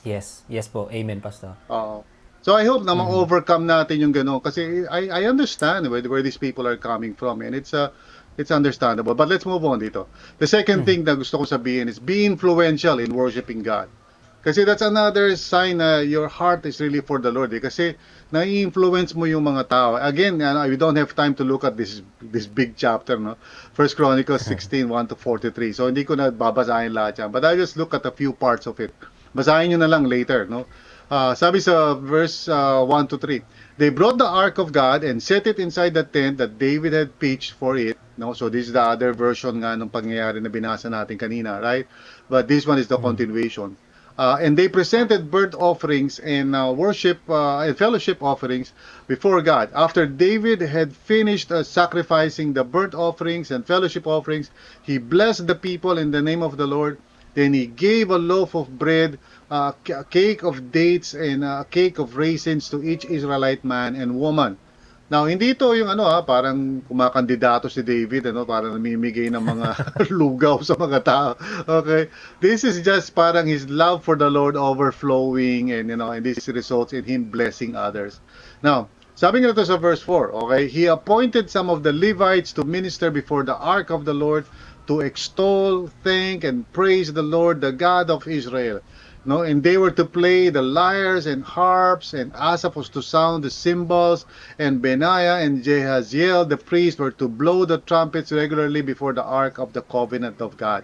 Yes. 0.03 0.43
Yes 0.51 0.67
po. 0.67 0.91
Amen, 0.91 1.23
Pastor. 1.23 1.55
Oo. 1.71 2.03
So 2.43 2.59
I 2.59 2.67
hope 2.67 2.83
na 2.83 2.91
mm-hmm. 2.91 3.07
ma-overcome 3.07 3.63
natin 3.63 4.03
yung 4.03 4.11
gano'n 4.11 4.43
kasi 4.43 4.83
I 4.91 5.07
I 5.07 5.21
understand 5.31 5.87
where, 5.87 6.03
where 6.03 6.19
these 6.19 6.35
people 6.35 6.67
are 6.67 6.75
coming 6.75 7.15
from 7.15 7.39
and 7.39 7.55
it's 7.55 7.71
a 7.71 7.95
It's 8.37 8.49
understandable. 8.49 9.13
But 9.13 9.29
let's 9.29 9.45
move 9.45 9.63
on 9.65 9.79
dito. 9.79 10.07
The 10.39 10.47
second 10.47 10.83
hmm. 10.83 10.85
thing 10.85 10.99
na 11.05 11.13
gusto 11.13 11.37
kong 11.37 11.49
sabihin 11.49 11.85
is 11.87 12.01
be 12.01 12.25
influential 12.25 12.97
in 12.97 13.13
worshiping 13.13 13.61
God. 13.61 13.89
Kasi 14.43 14.67
that's 14.67 14.83
another 14.83 15.39
sign 15.39 15.79
na 15.79 16.03
your 16.03 16.27
heart 16.27 16.67
is 16.67 16.83
really 16.83 16.99
for 16.99 17.15
the 17.15 17.31
Lord. 17.31 17.55
Eh. 17.55 17.63
Kasi 17.63 17.95
na-influence 18.27 19.15
mo 19.15 19.23
yung 19.23 19.47
mga 19.47 19.71
tao. 19.71 19.95
Again, 19.95 20.43
uh, 20.43 20.67
we 20.67 20.75
don't 20.75 20.99
have 20.99 21.15
time 21.15 21.31
to 21.31 21.47
look 21.47 21.63
at 21.63 21.79
this 21.79 22.03
this 22.19 22.43
big 22.43 22.75
chapter, 22.75 23.15
no? 23.15 23.39
First 23.71 23.95
Chronicles 23.95 24.43
16, 24.43 24.91
1 24.91 25.07
to 25.07 25.15
43. 25.15 25.71
So 25.71 25.87
hindi 25.87 26.03
ko 26.03 26.19
na 26.19 26.27
babasahin 26.27 26.91
lahat 26.91 27.23
yan. 27.23 27.31
But 27.31 27.47
I 27.47 27.55
just 27.55 27.79
look 27.79 27.95
at 27.95 28.03
a 28.03 28.11
few 28.11 28.35
parts 28.35 28.67
of 28.67 28.75
it. 28.83 28.91
Basahin 29.31 29.71
nyo 29.71 29.79
na 29.79 29.87
lang 29.87 30.11
later, 30.11 30.43
no? 30.43 30.67
Uh, 31.07 31.31
sabi 31.39 31.63
sa 31.63 31.95
verse 31.95 32.51
uh, 32.51 32.83
1 32.83 33.15
to 33.15 33.21
3, 33.21 33.39
They 33.77 33.89
brought 33.89 34.17
the 34.17 34.27
ark 34.27 34.57
of 34.57 34.71
God 34.71 35.03
and 35.03 35.21
set 35.21 35.47
it 35.47 35.57
inside 35.57 35.93
the 35.93 36.03
tent 36.03 36.37
that 36.37 36.59
David 36.59 36.93
had 36.93 37.19
pitched 37.19 37.51
for 37.57 37.77
it 37.77 37.97
No? 38.17 38.33
So 38.33 38.49
this 38.49 38.67
is 38.67 38.73
the 38.73 38.81
other 38.81 39.13
version 39.13 39.57
nga 39.61 39.73
ng 39.73 39.89
pangyayari 39.89 40.41
na 40.41 40.49
binasa 40.49 40.89
natin 40.89 41.17
kanina, 41.17 41.61
right? 41.61 41.87
But 42.29 42.47
this 42.47 42.67
one 42.67 42.77
is 42.77 42.87
the 42.87 42.97
mm-hmm. 42.97 43.09
continuation. 43.09 43.77
Uh, 44.13 44.37
and 44.37 44.53
they 44.53 44.69
presented 44.69 45.31
burnt 45.33 45.55
offerings 45.57 46.21
and 46.21 46.53
uh, 46.53 46.69
worship 46.69 47.17
uh, 47.25 47.65
and 47.65 47.73
fellowship 47.73 48.21
offerings 48.21 48.69
before 49.09 49.41
God. 49.41 49.73
After 49.73 50.05
David 50.05 50.61
had 50.61 50.93
finished 50.93 51.49
uh, 51.49 51.65
sacrificing 51.65 52.53
the 52.53 52.61
burnt 52.63 52.93
offerings 52.93 53.49
and 53.49 53.65
fellowship 53.65 54.05
offerings, 54.05 54.53
he 54.85 55.01
blessed 55.01 55.49
the 55.49 55.57
people 55.57 55.97
in 55.97 56.13
the 56.13 56.21
name 56.21 56.45
of 56.45 56.61
the 56.61 56.69
Lord. 56.69 57.01
Then 57.33 57.53
he 57.53 57.65
gave 57.65 58.09
a 58.09 58.17
loaf 58.17 58.53
of 58.53 58.77
bread, 58.77 59.17
a 59.49 59.73
cake 60.09 60.43
of 60.43 60.71
dates, 60.71 61.13
and 61.13 61.43
a 61.43 61.65
cake 61.69 61.97
of 61.97 62.17
raisins 62.17 62.69
to 62.69 62.83
each 62.83 63.05
Israelite 63.05 63.65
man 63.65 63.95
and 63.95 64.19
woman. 64.19 64.57
Now, 65.13 65.29
hindi 65.29 65.53
ito 65.53 65.77
yung 65.77 65.93
ano 65.93 66.09
ha, 66.09 66.25
parang 66.25 66.81
kumakandidato 66.89 67.69
si 67.69 67.85
David, 67.85 68.33
ano, 68.33 68.49
parang 68.49 68.73
namimigay 68.73 69.29
ng 69.29 69.45
mga 69.45 69.67
lugaw 70.19 70.63
sa 70.65 70.73
mga 70.73 70.99
tao. 71.05 71.29
Okay? 71.69 72.09
This 72.41 72.65
is 72.65 72.81
just 72.81 73.13
parang 73.13 73.45
his 73.45 73.69
love 73.69 74.01
for 74.01 74.17
the 74.17 74.31
Lord 74.31 74.57
overflowing 74.57 75.69
and, 75.69 75.93
you 75.93 75.97
know, 75.99 76.09
and 76.09 76.25
this 76.25 76.49
results 76.49 76.97
in 76.97 77.05
him 77.05 77.29
blessing 77.29 77.77
others. 77.77 78.23
Now, 78.65 78.89
sabi 79.13 79.45
nga 79.45 79.53
ito 79.53 79.61
sa 79.61 79.77
verse 79.77 80.01
4, 80.01 80.33
okay? 80.33 80.65
He 80.65 80.89
appointed 80.89 81.45
some 81.45 81.69
of 81.69 81.85
the 81.85 81.93
Levites 81.93 82.49
to 82.57 82.65
minister 82.65 83.13
before 83.13 83.45
the 83.45 83.53
ark 83.53 83.93
of 83.93 84.09
the 84.09 84.17
Lord 84.17 84.49
to 84.87 85.01
extol, 85.01 85.89
thank, 86.03 86.43
and 86.43 86.71
praise 86.73 87.11
the 87.11 87.23
Lord, 87.23 87.61
the 87.61 87.71
God 87.71 88.09
of 88.09 88.27
Israel. 88.27 88.81
No, 89.25 89.41
and 89.41 89.63
they 89.63 89.77
were 89.77 89.91
to 89.91 90.03
play 90.03 90.49
the 90.49 90.61
lyres 90.61 91.25
and 91.25 91.43
harps, 91.43 92.13
and 92.13 92.33
Asaph 92.35 92.75
was 92.75 92.89
to 92.89 93.01
sound 93.01 93.43
the 93.43 93.49
cymbals, 93.49 94.25
and 94.59 94.81
Benaiah 94.81 95.39
and 95.39 95.63
Jehaziel 95.63 96.49
the 96.49 96.57
priest 96.57 96.99
were 96.99 97.11
to 97.11 97.29
blow 97.29 97.63
the 97.63 97.77
trumpets 97.77 98.33
regularly 98.33 98.81
before 98.81 99.13
the 99.13 99.23
ark 99.23 99.59
of 99.59 99.71
the 99.71 99.81
covenant 99.81 100.41
of 100.41 100.57
God. 100.57 100.83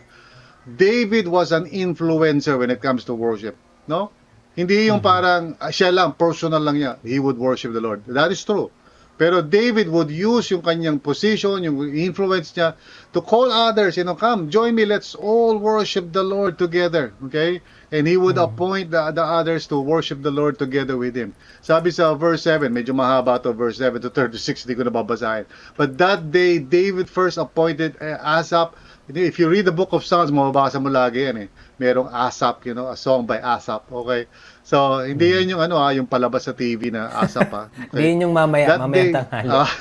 David 0.77 1.27
was 1.27 1.51
an 1.51 1.65
influencer 1.65 2.57
when 2.57 2.71
it 2.71 2.81
comes 2.81 3.03
to 3.05 3.13
worship. 3.13 3.57
No? 3.87 4.11
Hindi 4.55 4.87
yung 4.87 4.99
mm-hmm. 4.99 5.07
parang 5.07 5.43
ah, 5.59 5.71
siya 5.71 5.93
lang, 5.93 6.13
personal 6.13 6.59
lang 6.59 6.75
niya, 6.75 6.97
he 7.03 7.19
would 7.19 7.37
worship 7.37 7.73
the 7.73 7.81
Lord. 7.81 8.03
That 8.07 8.31
is 8.31 8.43
true. 8.43 8.71
Pero 9.19 9.43
David 9.43 9.91
would 9.91 10.07
use 10.07 10.47
yung 10.47 10.63
kanyang 10.63 11.03
position, 11.03 11.59
yung 11.59 11.91
influence 11.91 12.55
niya 12.55 12.79
to 13.11 13.19
call 13.19 13.51
others, 13.51 13.99
you 13.99 14.07
know, 14.07 14.15
come, 14.15 14.47
join 14.47 14.71
me, 14.71 14.87
let's 14.87 15.11
all 15.11 15.59
worship 15.59 16.15
the 16.15 16.23
Lord 16.23 16.55
together. 16.55 17.11
Okay? 17.27 17.59
And 17.91 18.07
he 18.07 18.15
would 18.15 18.39
mm-hmm. 18.39 18.55
appoint 18.55 18.87
the, 18.95 19.11
the 19.11 19.23
others 19.23 19.67
to 19.67 19.79
worship 19.83 20.23
the 20.23 20.31
Lord 20.31 20.55
together 20.55 20.95
with 20.95 21.19
him. 21.19 21.35
Sabi 21.59 21.91
sa 21.91 22.15
verse 22.15 22.47
7, 22.47 22.71
medyo 22.71 22.95
mahaba 22.95 23.43
to 23.43 23.51
verse 23.51 23.75
7 23.83 23.99
to 23.99 24.09
36, 24.09 24.63
hindi 24.63 24.79
ko 24.79 24.87
na 24.87 24.93
babasahin. 24.95 25.51
But 25.75 25.99
that 25.99 26.31
day, 26.31 26.63
David 26.63 27.11
first 27.11 27.35
appointed 27.35 27.99
uh, 27.99 28.23
Asaph. 28.23 28.71
If 29.09 29.35
you 29.35 29.49
read 29.49 29.65
the 29.65 29.75
book 29.75 29.91
of 29.91 30.05
Psalms, 30.05 30.31
mababasa 30.31 30.79
mo 30.79 30.87
lagi 30.87 31.27
yan 31.27 31.43
eh. 31.43 31.49
Merong 31.75 32.07
Asaph, 32.07 32.63
you 32.63 32.77
know, 32.77 32.87
a 32.87 32.95
song 32.95 33.27
by 33.27 33.41
Asaph. 33.41 33.83
Okay? 33.91 34.31
So, 34.69 35.01
hindi 35.01 35.33
yan 35.33 35.49
yung 35.49 35.65
ano 35.65 35.81
ah, 35.81 35.89
yung 35.89 36.05
palabas 36.05 36.45
sa 36.45 36.53
TV 36.53 36.93
na 36.93 37.09
ASAP 37.09 37.49
ah. 37.57 37.73
Okay? 37.89 38.13
Hindi 38.13 38.21
yung 38.21 38.37
mamaya, 38.37 38.77
that 38.77 38.81
mamaya 38.85 39.01
day, 39.01 39.09
tanghali. 39.17 39.49
Uh, 39.49 39.71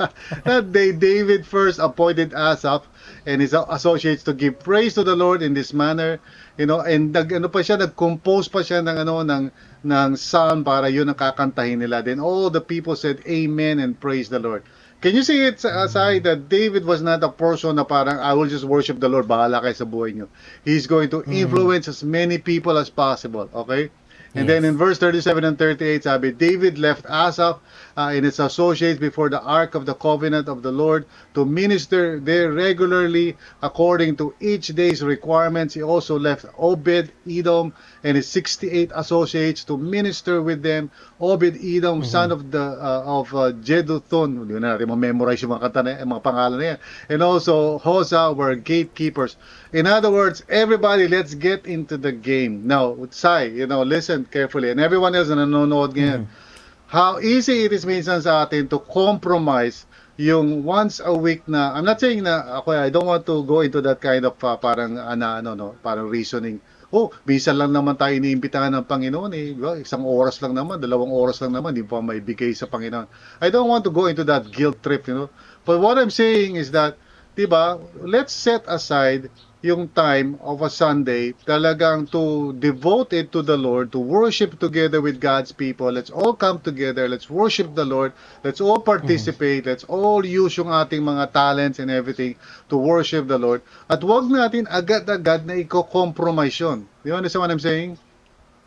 that 0.48 0.64
day, 0.72 0.88
David 0.96 1.44
first 1.44 1.76
appointed 1.76 2.32
Asaph 2.32 2.88
and 3.28 3.44
his 3.44 3.52
associates 3.52 4.24
to 4.24 4.32
give 4.32 4.56
praise 4.56 4.96
to 4.96 5.04
the 5.04 5.12
Lord 5.12 5.44
in 5.44 5.52
this 5.52 5.76
manner. 5.76 6.16
You 6.56 6.64
know, 6.64 6.80
and 6.80 7.12
nag, 7.12 7.28
ano 7.28 7.52
pa 7.52 7.60
siya, 7.60 7.76
nag-compose 7.76 8.48
pa 8.48 8.64
siya 8.64 8.80
ng 8.80 8.96
ano, 9.04 9.20
ng, 9.20 9.52
ng 9.84 10.10
psalm 10.16 10.64
para 10.64 10.88
yun 10.88 11.12
ang 11.12 11.20
kakantahin 11.20 11.84
nila. 11.84 12.00
Then 12.00 12.16
all 12.16 12.48
the 12.48 12.64
people 12.64 12.96
said, 12.96 13.20
Amen 13.28 13.84
and 13.84 14.00
praise 14.00 14.32
the 14.32 14.40
Lord. 14.40 14.64
Can 15.04 15.12
you 15.12 15.28
see 15.28 15.44
it 15.44 15.60
aside 15.60 16.24
that 16.24 16.48
David 16.48 16.88
was 16.88 17.04
not 17.04 17.20
a 17.20 17.28
person 17.28 17.76
na 17.76 17.84
parang 17.84 18.16
I 18.16 18.32
will 18.32 18.48
just 18.48 18.64
worship 18.64 18.96
the 18.96 19.12
Lord, 19.12 19.28
bahala 19.28 19.60
kayo 19.60 19.76
sa 19.76 19.84
buhay 19.84 20.16
niyo. 20.16 20.32
He's 20.64 20.88
going 20.88 21.12
to 21.12 21.20
mm. 21.20 21.36
influence 21.36 21.84
mm. 21.84 21.92
as 21.92 22.00
many 22.00 22.40
people 22.40 22.80
as 22.80 22.88
possible, 22.88 23.52
okay? 23.52 23.92
And 24.38 24.46
yes. 24.46 24.54
then 24.54 24.64
in 24.70 24.78
verse 24.78 24.98
37 24.98 25.42
and 25.42 25.58
38, 25.58 26.04
sabi, 26.04 26.30
David 26.30 26.78
left 26.78 27.04
Asaph 27.10 27.58
uh, 27.96 28.14
and 28.14 28.24
his 28.24 28.38
associates 28.38 29.00
before 29.00 29.28
the 29.28 29.42
ark 29.42 29.74
of 29.74 29.84
the 29.84 29.94
covenant 29.94 30.46
of 30.46 30.62
the 30.62 30.70
Lord 30.70 31.06
to 31.34 31.44
minister 31.44 32.20
there 32.20 32.52
regularly 32.52 33.36
according 33.62 34.14
to 34.22 34.34
each 34.38 34.68
day's 34.78 35.02
requirements. 35.02 35.74
He 35.74 35.82
also 35.82 36.16
left 36.16 36.46
Obed 36.56 37.10
Edom 37.28 37.74
and 38.04 38.14
his 38.14 38.28
68 38.28 38.92
associates 38.94 39.64
to 39.64 39.76
minister 39.76 40.40
with 40.40 40.62
them. 40.62 40.92
Obed 41.18 41.58
Edom, 41.58 41.98
mm-hmm. 41.98 42.06
son 42.06 42.30
of 42.30 42.52
the 42.54 42.62
uh, 42.62 43.18
of 43.18 43.34
uh, 43.34 43.50
Jeduthun, 43.58 44.38
hindi 44.46 44.54
na 44.54 44.78
natin 44.78 44.86
memorize 44.94 45.42
yung 45.42 45.58
mga, 45.58 45.66
kanta 45.66 45.82
na, 45.82 46.06
mga 46.06 46.22
pangalan 46.22 46.58
na 46.62 46.66
yan. 46.70 46.78
And 47.10 47.20
also 47.26 47.82
Hosa 47.82 48.30
were 48.30 48.54
gatekeepers. 48.54 49.34
In 49.72 49.84
other 49.84 50.08
words, 50.08 50.40
everybody, 50.48 51.08
let's 51.08 51.36
get 51.36 51.68
into 51.68 52.00
the 52.00 52.12
game. 52.12 52.64
Now, 52.64 52.96
Sai, 53.12 53.52
you 53.52 53.66
know, 53.68 53.84
listen 53.84 54.24
carefully. 54.24 54.72
And 54.72 54.80
everyone 54.80 55.12
else 55.12 55.28
na 55.28 55.44
nanonood 55.44 55.92
ngayon. 55.92 56.24
Mm-hmm. 56.24 56.88
How 56.88 57.20
easy 57.20 57.68
it 57.68 57.76
is 57.76 57.84
minsan 57.84 58.24
sa 58.24 58.48
atin 58.48 58.64
to 58.72 58.80
compromise 58.80 59.84
yung 60.16 60.64
once 60.64 61.04
a 61.04 61.12
week 61.12 61.44
na, 61.44 61.76
I'm 61.76 61.84
not 61.84 62.00
saying 62.00 62.24
na, 62.24 62.64
ako, 62.64 62.72
I 62.72 62.88
don't 62.88 63.04
want 63.04 63.28
to 63.28 63.44
go 63.44 63.60
into 63.60 63.84
that 63.84 64.00
kind 64.00 64.24
of 64.24 64.40
uh, 64.40 64.56
parang, 64.56 64.96
ano, 64.96 65.26
ano, 65.36 65.50
no, 65.52 65.68
parang 65.84 66.08
reasoning. 66.08 66.64
Oh, 66.88 67.12
bisa 67.28 67.52
lang 67.52 67.76
naman 67.76 68.00
tayo 68.00 68.16
iniimbitahan 68.16 68.72
ng 68.72 68.88
Panginoon 68.88 69.36
eh. 69.36 69.52
Isang 69.84 70.08
oras 70.08 70.40
lang 70.40 70.56
naman, 70.56 70.80
dalawang 70.80 71.12
oras 71.12 71.44
lang 71.44 71.52
naman, 71.52 71.76
di 71.76 71.84
pa 71.84 72.00
may 72.00 72.24
bigay 72.24 72.56
sa 72.56 72.64
Panginoon. 72.64 73.04
I 73.44 73.52
don't 73.52 73.68
want 73.68 73.84
to 73.84 73.92
go 73.92 74.08
into 74.08 74.24
that 74.24 74.48
guilt 74.48 74.80
trip, 74.80 75.04
you 75.12 75.14
know. 75.14 75.28
But 75.68 75.84
what 75.84 76.00
I'm 76.00 76.08
saying 76.08 76.56
is 76.56 76.72
that, 76.72 76.96
di 77.36 77.44
ba, 77.44 77.76
let's 78.00 78.32
set 78.32 78.64
aside 78.64 79.28
yung 79.58 79.90
time 79.90 80.38
of 80.38 80.62
a 80.62 80.70
Sunday 80.70 81.34
talagang 81.42 82.06
to 82.06 82.54
devote 82.62 83.10
it 83.10 83.34
to 83.34 83.42
the 83.42 83.58
Lord, 83.58 83.90
to 83.90 83.98
worship 83.98 84.58
together 84.62 85.02
with 85.02 85.18
God's 85.18 85.50
people. 85.50 85.90
Let's 85.90 86.14
all 86.14 86.34
come 86.38 86.62
together. 86.62 87.10
Let's 87.10 87.26
worship 87.26 87.74
the 87.74 87.84
Lord. 87.84 88.14
Let's 88.46 88.62
all 88.62 88.78
participate. 88.78 89.66
Mm. 89.66 89.74
Let's 89.74 89.84
all 89.90 90.22
use 90.22 90.54
yung 90.54 90.70
ating 90.70 91.02
mga 91.02 91.34
talents 91.34 91.82
and 91.82 91.90
everything 91.90 92.38
to 92.70 92.78
worship 92.78 93.26
the 93.26 93.38
Lord. 93.38 93.66
At 93.90 93.98
wag 94.06 94.30
natin 94.30 94.70
agad-agad 94.70 95.42
na 95.42 95.58
i-compromise 95.58 96.54
yun. 96.62 96.86
You 97.02 97.18
understand 97.18 97.42
what 97.42 97.50
I'm 97.50 97.62
saying? 97.62 97.98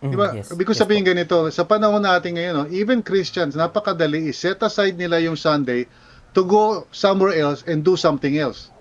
Mm, 0.03 0.11
diba? 0.11 0.27
Yes, 0.35 0.51
Because 0.51 0.75
yes, 0.75 0.83
sabihin 0.83 1.07
ganito, 1.07 1.47
sa 1.55 1.63
panahon 1.63 2.03
natin 2.03 2.35
ngayon, 2.35 2.53
no, 2.57 2.65
even 2.67 2.99
Christians, 2.99 3.55
napakadali 3.55 4.27
i-set 4.27 4.59
aside 4.59 4.99
nila 4.99 5.23
yung 5.23 5.39
Sunday 5.39 5.87
to 6.35 6.43
go 6.43 6.83
somewhere 6.91 7.37
else 7.37 7.63
and 7.63 7.85
do 7.85 7.95
something 7.95 8.35
else. 8.35 8.73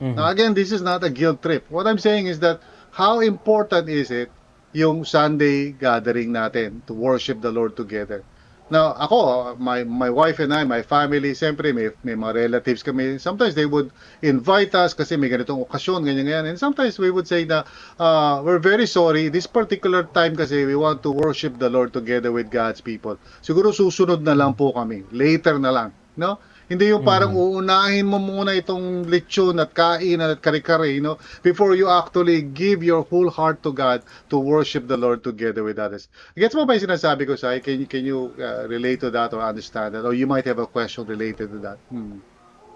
Mm-hmm. 0.00 0.16
Now 0.16 0.28
again, 0.28 0.54
this 0.54 0.72
is 0.72 0.82
not 0.82 1.04
a 1.04 1.10
guilt 1.10 1.42
trip. 1.42 1.64
What 1.70 1.86
I'm 1.86 1.98
saying 1.98 2.26
is 2.26 2.40
that 2.40 2.60
how 2.92 3.20
important 3.20 3.88
is 3.88 4.10
it 4.10 4.30
yung 4.72 5.04
Sunday 5.04 5.72
gathering 5.72 6.32
natin 6.32 6.84
to 6.86 6.92
worship 6.92 7.40
the 7.40 7.52
Lord 7.52 7.76
together? 7.76 8.24
Now, 8.66 8.98
ako, 8.98 9.54
my 9.62 9.86
my 9.86 10.10
wife 10.10 10.42
and 10.42 10.50
I, 10.50 10.66
my 10.66 10.82
family, 10.82 11.38
siyempre 11.38 11.70
may, 11.70 11.94
may 12.02 12.18
mga 12.18 12.50
relatives 12.50 12.82
kami. 12.82 13.14
Sometimes 13.22 13.54
they 13.54 13.64
would 13.64 13.94
invite 14.26 14.74
us 14.74 14.90
kasi 14.90 15.14
may 15.14 15.30
ganitong 15.30 15.62
okasyon, 15.70 16.02
ganyan 16.02 16.26
ganyan. 16.26 16.44
And 16.50 16.58
sometimes 16.58 16.98
we 16.98 17.14
would 17.14 17.30
say 17.30 17.46
na 17.46 17.62
uh, 18.02 18.42
we're 18.42 18.58
very 18.58 18.90
sorry. 18.90 19.30
This 19.30 19.46
particular 19.46 20.02
time 20.10 20.34
kasi 20.34 20.66
we 20.66 20.74
want 20.74 21.06
to 21.06 21.14
worship 21.14 21.62
the 21.62 21.70
Lord 21.70 21.94
together 21.94 22.34
with 22.34 22.50
God's 22.50 22.82
people. 22.82 23.22
Siguro 23.38 23.70
susunod 23.70 24.26
na 24.26 24.34
lang 24.34 24.58
po 24.58 24.74
kami. 24.74 25.06
Later 25.14 25.62
na 25.62 25.70
lang. 25.70 25.88
No? 26.18 26.42
Hindi 26.66 26.90
yung 26.90 27.06
parang 27.06 27.30
mm. 27.30 27.38
uunahin 27.38 28.06
mo 28.10 28.18
muna 28.18 28.50
itong 28.50 29.06
lechon 29.06 29.62
at 29.62 29.70
kain 29.70 30.18
at 30.18 30.42
kare-kare, 30.42 30.90
you 30.90 30.98
know, 30.98 31.14
before 31.46 31.78
you 31.78 31.86
actually 31.86 32.42
give 32.42 32.82
your 32.82 33.06
whole 33.06 33.30
heart 33.30 33.62
to 33.62 33.70
God 33.70 34.02
to 34.30 34.36
worship 34.36 34.90
the 34.90 34.98
Lord 34.98 35.22
together 35.22 35.62
with 35.62 35.78
others. 35.78 36.10
Gets 36.34 36.58
mo 36.58 36.66
ba 36.66 36.74
yung 36.74 36.90
sinasabi 36.90 37.22
ko, 37.22 37.38
Sai? 37.38 37.62
Can, 37.62 37.86
can 37.86 38.02
you 38.02 38.34
uh, 38.42 38.66
relate 38.66 38.98
to 39.06 39.14
that 39.14 39.30
or 39.30 39.46
understand 39.46 39.94
that? 39.94 40.02
Or 40.02 40.10
you 40.10 40.26
might 40.26 40.44
have 40.50 40.58
a 40.58 40.66
question 40.66 41.06
related 41.06 41.54
to 41.54 41.58
that. 41.62 41.78
Hmm. 41.86 42.18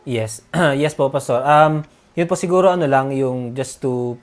Yes. 0.06 0.46
yes 0.54 0.94
po, 0.94 1.10
Pastor. 1.10 1.42
Um, 1.42 1.82
yun 2.14 2.30
po 2.30 2.38
siguro 2.38 2.70
ano 2.70 2.86
lang, 2.86 3.10
yung 3.10 3.58
just 3.58 3.82
to 3.82 4.14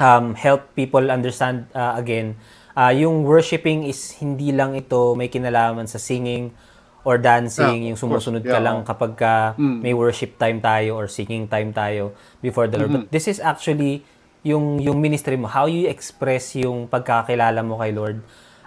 um, 0.00 0.34
help 0.36 0.76
people 0.76 1.08
understand 1.08 1.66
uh, 1.72 1.96
again, 1.96 2.36
uh, 2.76 2.92
yung 2.92 3.24
worshiping 3.24 3.84
is 3.86 4.12
hindi 4.18 4.52
lang 4.52 4.74
ito 4.74 5.14
may 5.14 5.30
kinalaman 5.30 5.86
sa 5.86 5.98
singing, 5.98 6.54
or 7.04 7.20
dancing, 7.20 7.84
yeah, 7.84 7.88
yung 7.92 8.00
sumusunod 8.00 8.40
yeah, 8.42 8.56
ka 8.56 8.58
lang 8.64 8.80
kapag 8.82 9.12
ka 9.14 9.52
mm. 9.60 9.84
may 9.84 9.92
worship 9.92 10.40
time 10.40 10.58
tayo 10.58 10.96
or 10.96 11.06
singing 11.06 11.44
time 11.44 11.70
tayo 11.70 12.16
before 12.40 12.66
the 12.66 12.80
Lord. 12.80 12.90
Mm-hmm. 12.90 13.06
But 13.06 13.12
this 13.12 13.28
is 13.28 13.38
actually 13.38 14.02
yung 14.40 14.80
yung 14.80 14.98
ministry 14.98 15.36
mo, 15.36 15.46
how 15.46 15.68
you 15.68 15.86
express 15.86 16.56
yung 16.56 16.88
pagkakilala 16.88 17.60
mo 17.60 17.76
kay 17.76 17.92
Lord. 17.92 18.24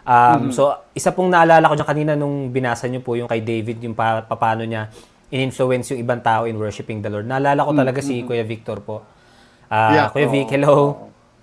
Um, 0.07 0.47
mm-hmm. 0.47 0.51
So, 0.55 0.71
isa 0.95 1.11
pong 1.11 1.33
naalala 1.33 1.67
ko 1.67 1.75
dyan 1.75 1.89
kanina 1.89 2.11
nung 2.15 2.53
binasa 2.53 2.87
niyo 2.87 3.03
po 3.03 3.17
yung 3.19 3.27
kay 3.27 3.43
David, 3.43 3.83
yung 3.83 3.97
pa, 3.97 4.23
paano 4.23 4.63
niya 4.63 4.87
in-influence 5.27 5.91
yung 5.91 5.99
ibang 5.99 6.23
tao 6.23 6.47
in 6.47 6.55
worshiping 6.55 7.03
the 7.03 7.11
Lord. 7.11 7.27
Naalala 7.27 7.65
ko 7.67 7.75
talaga 7.75 7.99
mm-hmm. 7.99 8.23
si 8.23 8.25
Kuya 8.25 8.45
Victor 8.47 8.79
po. 8.79 9.03
Uh, 9.67 9.91
yeah, 9.91 10.07
Kuya 10.07 10.29
oh, 10.29 10.31
Vic, 10.31 10.47
hello. 10.47 10.75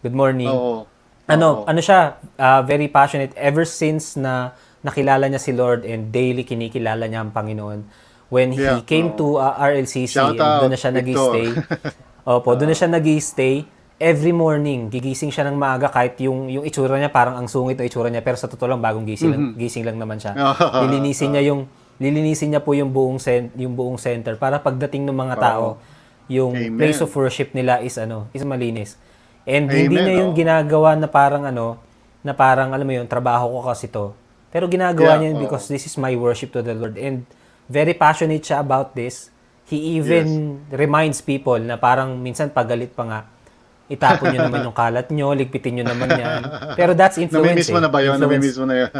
Good 0.00 0.16
morning. 0.16 0.48
Oh, 0.48 0.88
ano, 1.28 1.64
oh. 1.64 1.68
ano 1.68 1.80
siya, 1.80 2.16
uh, 2.40 2.60
very 2.64 2.88
passionate 2.88 3.32
ever 3.36 3.68
since 3.68 4.16
na 4.16 4.56
nakilala 4.84 5.24
niya 5.32 5.40
si 5.40 5.56
Lord 5.56 5.88
and 5.88 6.12
daily 6.12 6.44
kinikilala 6.44 7.08
niya 7.08 7.24
ang 7.24 7.32
Panginoon. 7.32 7.80
When 8.28 8.52
he 8.52 8.60
yeah, 8.60 8.84
came 8.84 9.16
oh. 9.16 9.18
to 9.18 9.26
uh, 9.40 9.56
RLCC, 9.56 10.36
doon 10.36 10.70
na 10.70 10.78
siya 10.78 10.92
nag-stay. 10.92 11.48
Opo, 12.28 12.52
doon 12.52 12.70
na 12.72 12.76
siya 12.76 12.92
nag-stay. 12.92 13.64
Every 13.96 14.34
morning, 14.34 14.92
gigising 14.92 15.32
siya 15.32 15.48
ng 15.48 15.56
maaga 15.56 15.88
kahit 15.88 16.18
yung 16.20 16.50
yung 16.50 16.66
itsura 16.66 16.98
niya 16.98 17.08
parang 17.08 17.40
ang 17.40 17.46
sungit 17.48 17.78
ng 17.78 17.86
itsura 17.86 18.10
niya 18.10 18.26
pero 18.26 18.34
sa 18.34 18.50
totoo 18.50 18.66
lang 18.74 18.82
bagong 18.82 19.06
gising 19.06 19.32
mm-hmm. 19.32 19.54
lang, 19.54 19.62
gising 19.62 19.84
lang 19.86 19.96
naman 19.96 20.18
siya. 20.18 20.34
lilinisin 20.84 21.30
niya 21.32 21.54
yung 21.54 21.70
lilinisin 22.02 22.52
niya 22.52 22.60
po 22.60 22.74
yung 22.74 22.90
buong 22.90 23.22
cent, 23.22 23.54
yung 23.54 23.78
buong 23.78 23.96
center 23.96 24.34
para 24.34 24.58
pagdating 24.58 25.06
ng 25.06 25.14
mga 25.14 25.34
tao, 25.38 25.78
yung 26.26 26.58
Amen. 26.58 26.74
place 26.74 26.98
of 27.00 27.08
worship 27.14 27.54
nila 27.54 27.80
is 27.86 27.94
ano, 27.94 28.26
is 28.34 28.42
malinis. 28.42 28.98
And 29.46 29.70
Amen. 29.70 29.86
hindi 29.86 29.96
niya 30.02 30.14
yung 30.26 30.34
ginagawa 30.34 30.98
na 30.98 31.06
parang 31.06 31.46
ano, 31.46 31.78
na 32.26 32.34
parang 32.34 32.74
alam 32.74 32.82
mo 32.82 32.92
yung 32.98 33.06
trabaho 33.06 33.62
ko 33.62 33.70
kasi 33.70 33.86
to 33.86 34.23
pero 34.54 34.70
ginagawa 34.70 35.18
yeah, 35.18 35.26
niya 35.26 35.28
yun 35.34 35.38
because 35.42 35.66
this 35.66 35.82
is 35.82 35.98
my 35.98 36.14
worship 36.14 36.54
to 36.54 36.62
the 36.62 36.78
Lord. 36.78 36.94
And 36.94 37.26
very 37.66 37.90
passionate 37.90 38.46
siya 38.46 38.62
about 38.62 38.94
this. 38.94 39.34
He 39.66 39.98
even 39.98 40.62
yes. 40.70 40.78
reminds 40.78 41.18
people 41.18 41.58
na 41.58 41.74
parang 41.74 42.22
minsan 42.22 42.54
pagalit 42.54 42.94
pa 42.94 43.02
nga, 43.02 43.20
itapon 43.90 44.30
nyo 44.30 44.46
naman 44.46 44.62
yung 44.62 44.76
kalat 44.76 45.10
nyo, 45.10 45.34
ligpitin 45.34 45.82
nyo 45.82 45.90
naman 45.90 46.06
yan. 46.14 46.46
Pero 46.78 46.94
that's 46.94 47.18
influence. 47.18 47.50
Namimiss 47.50 47.74
mo 47.74 47.80
eh. 47.80 47.84
na 47.84 47.90
ba 47.90 47.98
yun? 48.06 48.14
Namimiss 48.14 48.56
mo 48.62 48.66
na 48.70 48.76
yun. 48.86 48.92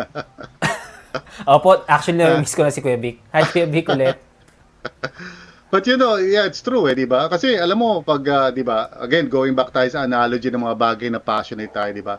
Opo, 1.55 1.87
actually 1.87 2.19
namimiss 2.19 2.59
ko 2.59 2.67
na 2.67 2.75
si 2.75 2.83
Kuya 2.83 2.99
Vic. 2.99 3.23
Hi, 3.31 3.47
Kuya 3.47 3.71
Vic 3.71 3.87
ulit. 3.87 4.19
But 5.75 5.87
you 5.87 5.95
know, 5.95 6.19
yeah, 6.19 6.51
it's 6.51 6.62
true 6.62 6.87
eh, 6.90 6.99
di 6.99 7.07
ba? 7.07 7.31
Kasi 7.31 7.55
alam 7.55 7.79
mo, 7.79 8.03
pag, 8.03 8.23
uh, 8.27 8.51
di 8.51 8.62
ba, 8.67 8.95
again, 8.99 9.27
going 9.31 9.55
back 9.59 9.71
tayo 9.75 9.87
sa 9.90 10.03
analogy 10.03 10.51
ng 10.51 10.62
mga 10.62 10.77
bagay 10.79 11.09
na 11.11 11.19
passionate 11.19 11.71
tayo, 11.71 11.90
di 11.90 12.03
ba? 12.03 12.19